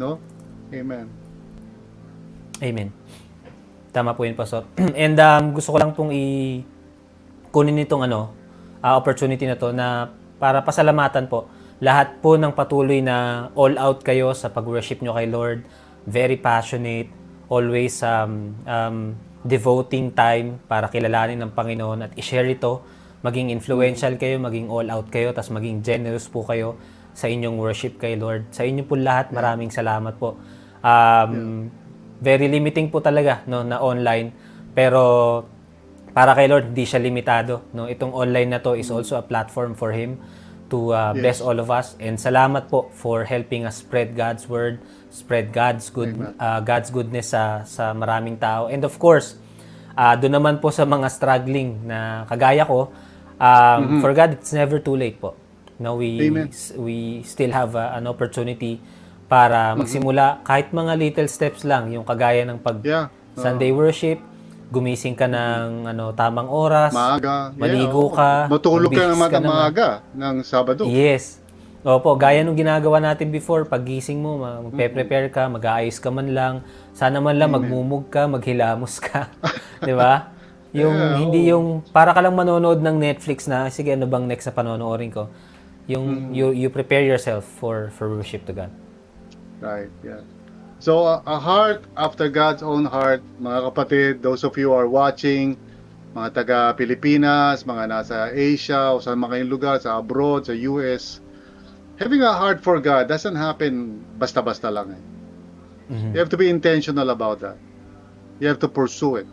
No? 0.00 0.16
Amen. 0.72 1.12
Amen. 2.64 2.88
Tama 3.92 4.16
po 4.16 4.24
yun, 4.24 4.32
Pastor. 4.32 4.64
And 4.96 5.20
um, 5.20 5.52
gusto 5.52 5.76
ko 5.76 5.78
lang 5.78 5.92
pong 5.92 6.12
i 6.16 6.64
kunin 7.52 7.80
itong 7.84 8.08
ano, 8.08 8.32
uh, 8.80 8.92
opportunity 8.96 9.44
na 9.44 9.56
to 9.56 9.72
na 9.72 10.12
para 10.36 10.60
pasalamatan 10.60 11.28
po 11.28 11.48
lahat 11.80 12.20
po 12.24 12.40
ng 12.40 12.52
patuloy 12.56 13.04
na 13.04 13.48
all 13.52 13.76
out 13.76 14.00
kayo 14.00 14.32
sa 14.32 14.48
pag-worship 14.48 15.04
nyo 15.04 15.12
kay 15.12 15.28
Lord. 15.28 15.64
Very 16.06 16.38
passionate, 16.38 17.10
always 17.50 17.98
um, 18.06 18.54
um, 18.66 19.18
devoting 19.42 20.14
time 20.14 20.62
para 20.70 20.86
kilalanin 20.90 21.42
ng 21.42 21.50
Panginoon 21.54 22.06
at 22.06 22.12
i-share 22.14 22.46
ito 22.46 22.82
maging 23.26 23.50
influential 23.50 24.14
kayo, 24.14 24.38
maging 24.38 24.70
all 24.70 24.86
out 24.86 25.10
kayo, 25.10 25.34
tapos 25.34 25.50
maging 25.50 25.82
generous 25.82 26.30
po 26.30 26.46
kayo 26.46 26.78
sa 27.16 27.26
inyong 27.26 27.58
worship 27.58 27.98
kay 27.98 28.14
Lord. 28.14 28.46
Sa 28.54 28.62
inyo 28.62 28.86
po 28.86 28.94
lahat, 28.94 29.34
maraming 29.34 29.72
salamat 29.72 30.14
po. 30.14 30.38
Um, 30.84 31.66
very 32.22 32.46
limiting 32.46 32.92
po 32.92 33.02
talaga 33.02 33.42
no 33.50 33.66
na 33.66 33.82
online, 33.82 34.30
pero 34.76 35.42
para 36.14 36.36
kay 36.38 36.46
Lord 36.46 36.70
hindi 36.70 36.86
siya 36.86 37.02
limitado, 37.02 37.66
no. 37.74 37.90
Itong 37.90 38.14
online 38.14 38.56
na 38.56 38.60
to 38.62 38.78
is 38.78 38.92
also 38.92 39.18
a 39.18 39.24
platform 39.24 39.74
for 39.74 39.90
him 39.90 40.20
to 40.70 40.92
uh, 40.94 41.10
yes. 41.16 41.18
bless 41.18 41.38
all 41.42 41.58
of 41.58 41.68
us 41.72 41.98
and 41.98 42.18
salamat 42.20 42.68
po 42.70 42.90
for 42.94 43.26
helping 43.26 43.66
us 43.66 43.80
spread 43.80 44.14
God's 44.14 44.46
word, 44.46 44.78
spread 45.16 45.48
God's 45.56 45.88
good 45.88 46.12
uh, 46.36 46.60
God's 46.60 46.92
goodness 46.92 47.32
sa 47.32 47.64
sa 47.64 47.96
maraming 47.96 48.36
tao. 48.36 48.68
And 48.68 48.84
of 48.84 49.00
course, 49.00 49.40
uh, 49.96 50.12
doon 50.20 50.36
naman 50.36 50.54
po 50.60 50.68
sa 50.68 50.84
mga 50.84 51.08
struggling 51.08 51.88
na 51.88 52.28
kagaya 52.28 52.68
ko, 52.68 52.92
Um, 53.36 53.44
mm-hmm. 53.44 54.00
For 54.00 54.16
God, 54.16 54.40
it's 54.40 54.52
never 54.56 54.80
too 54.80 54.96
late 54.96 55.20
po. 55.20 55.36
No, 55.76 56.00
we 56.00 56.16
Amen. 56.24 56.48
we 56.80 57.20
still 57.20 57.52
have 57.52 57.76
uh, 57.76 57.92
an 57.92 58.08
opportunity 58.08 58.80
para 59.28 59.76
mm-hmm. 59.76 59.84
magsimula 59.84 60.40
kahit 60.40 60.72
mga 60.72 60.92
little 60.96 61.28
steps 61.28 61.60
lang, 61.68 61.92
yung 61.92 62.08
kagaya 62.08 62.48
ng 62.48 62.56
pag 62.64 62.80
yeah. 62.80 63.12
uh, 63.12 63.36
Sunday 63.36 63.76
worship, 63.76 64.16
gumising 64.72 65.12
ka 65.12 65.28
ng 65.28 65.84
ano 65.84 66.16
tamang 66.16 66.48
oras, 66.48 66.96
maaga, 66.96 67.52
maligo 67.60 68.08
yeah, 68.08 68.16
ka, 68.16 68.30
matulog 68.48 68.90
ka 68.96 69.04
ng 69.04 69.44
maaga 69.44 69.88
ng 70.16 70.40
Sabado. 70.40 70.88
Yes. 70.88 71.44
Opo, 71.86 72.18
gaya 72.18 72.42
nung 72.42 72.58
ginagawa 72.58 72.98
natin 72.98 73.30
before, 73.30 73.62
pagising 73.62 74.18
mo, 74.18 74.42
magpe-prepare 74.42 75.30
ka, 75.30 75.46
mag-aayos 75.46 76.02
ka 76.02 76.10
man 76.10 76.34
lang, 76.34 76.66
sana 76.90 77.22
man 77.22 77.38
lang 77.38 77.54
magmumug 77.54 78.10
ka, 78.10 78.26
maghilamos 78.26 78.98
ka, 78.98 79.30
'di 79.86 79.94
ba? 79.94 80.34
Yung 80.74 80.98
yeah, 80.98 81.14
hindi 81.14 81.46
oh. 81.46 81.50
yung 81.54 81.66
para 81.94 82.10
ka 82.10 82.18
lang 82.18 82.34
manonood 82.34 82.82
ng 82.82 82.98
Netflix 82.98 83.46
na 83.46 83.70
sige 83.70 83.94
ano 83.94 84.02
bang 84.10 84.26
next 84.26 84.50
na 84.50 84.58
panonoorin 84.58 85.14
ko. 85.14 85.30
Yung 85.86 86.34
mm. 86.34 86.34
you 86.34 86.50
you 86.50 86.68
prepare 86.74 87.06
yourself 87.06 87.46
for 87.46 87.94
for 87.94 88.10
worship 88.10 88.42
to 88.50 88.52
God. 88.52 88.74
Right, 89.62 89.86
yeah. 90.02 90.26
So 90.82 91.06
uh, 91.06 91.22
a 91.22 91.38
heart 91.38 91.86
after 91.94 92.26
God's 92.26 92.66
own 92.66 92.82
heart, 92.90 93.22
mga 93.38 93.62
kapatid, 93.70 94.12
those 94.26 94.42
of 94.42 94.58
you 94.58 94.74
are 94.74 94.90
watching, 94.90 95.54
mga 96.18 96.34
taga 96.34 96.58
Pilipinas, 96.74 97.62
mga 97.62 97.84
nasa 97.86 98.34
Asia 98.34 98.90
o 98.90 98.98
sa 98.98 99.14
mga 99.14 99.46
lugar 99.46 99.78
sa 99.78 100.02
abroad, 100.02 100.50
sa 100.50 100.54
US, 100.74 101.22
having 101.96 102.22
a 102.22 102.32
heart 102.32 102.62
for 102.62 102.80
God 102.80 103.08
doesn't 103.08 103.36
happen 103.36 104.04
basta-basta 104.18 104.70
lang 104.70 104.96
eh. 104.96 105.02
Mm-hmm. 105.92 106.12
You 106.14 106.18
have 106.18 106.30
to 106.30 106.36
be 106.36 106.50
intentional 106.50 107.10
about 107.10 107.40
that. 107.40 107.56
You 108.40 108.48
have 108.48 108.58
to 108.60 108.68
pursue 108.68 109.16
it 109.16 109.28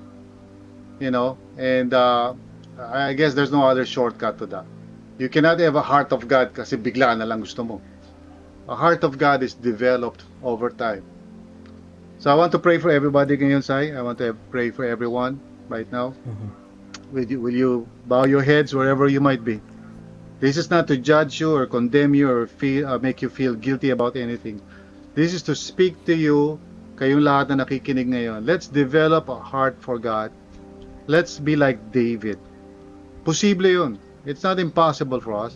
you 1.00 1.12
know, 1.12 1.38
and 1.58 1.94
uh, 1.94 2.34
I 2.80 3.14
guess 3.14 3.34
there's 3.34 3.52
no 3.52 3.68
other 3.68 3.86
shortcut 3.86 4.38
to 4.40 4.46
that. 4.48 4.66
You 5.18 5.30
cannot 5.30 5.60
have 5.60 5.76
a 5.76 5.82
heart 5.82 6.12
of 6.12 6.28
God 6.28 6.54
kasi 6.54 6.78
bigla 6.78 7.18
na 7.18 7.26
lang 7.26 7.42
gusto 7.42 7.64
mo. 7.64 7.82
A 8.70 8.76
heart 8.76 9.04
of 9.04 9.18
God 9.18 9.44
is 9.44 9.54
developed 9.54 10.24
over 10.42 10.70
time. 10.70 11.04
So 12.18 12.32
I 12.32 12.36
want 12.36 12.52
to 12.54 12.60
pray 12.60 12.80
for 12.80 12.90
everybody 12.90 13.38
ngayon, 13.38 13.64
Sai. 13.64 13.92
I 13.92 14.02
want 14.02 14.18
to 14.24 14.34
pray 14.50 14.72
for 14.72 14.86
everyone 14.86 15.40
right 15.68 15.90
now. 15.92 16.16
Mm-hmm. 16.24 16.50
Will 17.12 17.28
you, 17.28 17.40
will 17.42 17.54
you 17.54 17.72
bow 18.08 18.26
your 18.26 18.42
heads 18.42 18.74
wherever 18.74 19.06
you 19.08 19.20
might 19.20 19.44
be? 19.44 19.60
This 20.44 20.60
is 20.60 20.68
not 20.68 20.92
to 20.92 20.98
judge 21.00 21.40
you 21.40 21.56
or 21.56 21.66
condemn 21.66 22.12
you 22.12 22.28
or 22.28 22.48
feel, 22.48 22.84
uh, 22.84 23.00
make 23.00 23.22
you 23.22 23.30
feel 23.30 23.56
guilty 23.56 23.92
about 23.92 24.20
anything. 24.20 24.60
This 25.16 25.34
is 25.34 25.42
to 25.48 25.56
speak 25.56 26.04
to 26.04 26.12
you, 26.12 26.60
kayong 27.00 27.24
lahat 27.24 27.56
na 27.56 27.64
nakikinig 27.64 28.12
ngayon. 28.12 28.44
Let's 28.44 28.68
develop 28.68 29.32
a 29.32 29.40
heart 29.40 29.80
for 29.80 29.96
God. 29.96 30.36
Let's 31.08 31.40
be 31.40 31.56
like 31.56 31.96
David. 31.96 32.44
Posible 33.24 33.72
yun. 33.72 33.92
It's 34.28 34.44
not 34.44 34.60
impossible 34.60 35.24
for 35.24 35.48
us. 35.48 35.56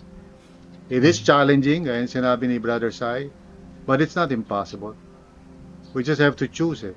It 0.87 1.03
is 1.03 1.19
challenging, 1.19 1.83
gaya 1.83 2.07
sinabi 2.07 2.47
ni 2.47 2.55
Brother 2.55 2.87
Sai, 2.87 3.27
but 3.83 3.99
it's 3.99 4.15
not 4.15 4.31
impossible. 4.31 4.95
We 5.91 6.07
just 6.07 6.23
have 6.23 6.39
to 6.39 6.47
choose 6.47 6.87
it. 6.87 6.95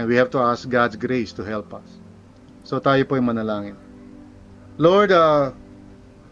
And 0.00 0.08
we 0.08 0.16
have 0.16 0.32
to 0.32 0.40
ask 0.40 0.64
God's 0.64 0.96
grace 0.96 1.36
to 1.36 1.44
help 1.44 1.76
us. 1.76 2.00
So 2.64 2.80
tayo 2.80 3.04
po 3.04 3.20
yung 3.20 3.28
manalangin. 3.28 3.76
Lord, 4.80 5.12
uh, 5.12 5.52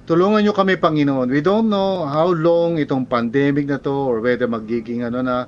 tulungan 0.07 0.43
nyo 0.43 0.55
kami, 0.55 0.79
Panginoon. 0.79 1.31
We 1.31 1.41
don't 1.41 1.71
know 1.71 2.07
how 2.07 2.31
long 2.31 2.79
itong 2.83 3.07
pandemic 3.07 3.71
na 3.71 3.79
to 3.83 3.93
or 3.93 4.19
whether 4.19 4.51
magiging 4.51 5.07
ano 5.07 5.23
na 5.23 5.47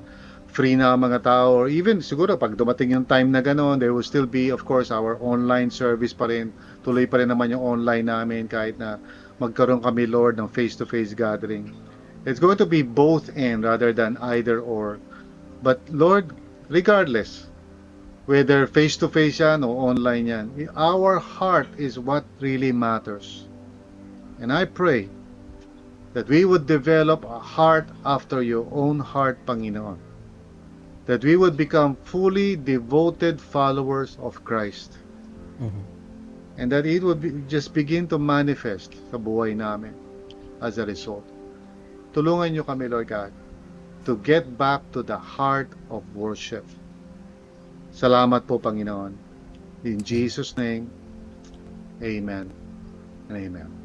free 0.55 0.79
na 0.79 0.95
mga 0.95 1.19
tao 1.27 1.51
or 1.51 1.67
even 1.67 1.99
siguro 1.99 2.39
pag 2.39 2.55
dumating 2.55 2.95
yung 2.95 3.03
time 3.03 3.27
na 3.27 3.43
gano'n, 3.43 3.75
there 3.75 3.91
will 3.91 4.07
still 4.07 4.23
be 4.23 4.55
of 4.55 4.63
course 4.63 4.87
our 4.87 5.19
online 5.19 5.67
service 5.67 6.15
pa 6.15 6.31
rin. 6.31 6.55
Tuloy 6.87 7.03
pa 7.03 7.19
rin 7.19 7.27
naman 7.27 7.51
yung 7.51 7.59
online 7.59 8.07
namin 8.07 8.47
kahit 8.47 8.79
na 8.79 8.95
magkaroon 9.43 9.83
kami 9.83 10.07
Lord 10.07 10.39
ng 10.39 10.47
face-to-face 10.47 11.11
gathering. 11.11 11.75
It's 12.23 12.39
going 12.39 12.55
to 12.63 12.65
be 12.65 12.87
both 12.87 13.27
and 13.35 13.67
rather 13.67 13.91
than 13.91 14.15
either 14.23 14.63
or. 14.63 14.97
But 15.59 15.83
Lord, 15.91 16.31
regardless, 16.71 17.51
whether 18.25 18.63
face-to-face 18.65 19.43
yan 19.43 19.67
o 19.67 19.75
online 19.75 20.25
yan, 20.25 20.45
our 20.73 21.19
heart 21.19 21.67
is 21.75 21.99
what 21.99 22.23
really 22.39 22.71
matters. 22.71 23.44
And 24.39 24.51
I 24.51 24.65
pray 24.65 25.09
that 26.13 26.27
we 26.27 26.45
would 26.45 26.65
develop 26.65 27.23
a 27.23 27.39
heart 27.39 27.87
after 28.05 28.41
your 28.41 28.67
own 28.71 28.99
heart, 28.99 29.39
Panginoon. 29.45 29.97
That 31.05 31.23
we 31.23 31.35
would 31.35 31.55
become 31.55 31.95
fully 32.03 32.55
devoted 32.55 33.39
followers 33.39 34.17
of 34.19 34.43
Christ. 34.43 34.97
Mm-hmm. 35.61 35.83
And 36.57 36.71
that 36.71 36.85
it 36.85 37.03
would 37.03 37.21
be, 37.21 37.43
just 37.47 37.73
begin 37.73 38.07
to 38.09 38.17
manifest 38.17 38.95
sa 39.11 39.19
buhay 39.19 39.55
namin 39.55 39.93
as 40.63 40.79
a 40.79 40.87
result. 40.87 41.27
Tulungan 42.15 42.55
niyo 42.55 42.63
kami, 42.63 42.87
Lord 42.87 43.11
God, 43.11 43.35
to 44.07 44.15
get 44.23 44.55
back 44.55 44.79
to 44.95 45.03
the 45.03 45.19
heart 45.19 45.67
of 45.91 46.01
worship. 46.15 46.63
Salamat 47.91 48.47
po, 48.47 48.55
Panginoon. 48.55 49.11
In 49.83 49.99
Jesus' 49.99 50.55
name, 50.55 50.87
Amen 51.99 52.51
and 53.29 53.35
Amen. 53.35 53.84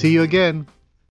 See 0.00 0.12
you 0.12 0.22
again. 0.22 0.66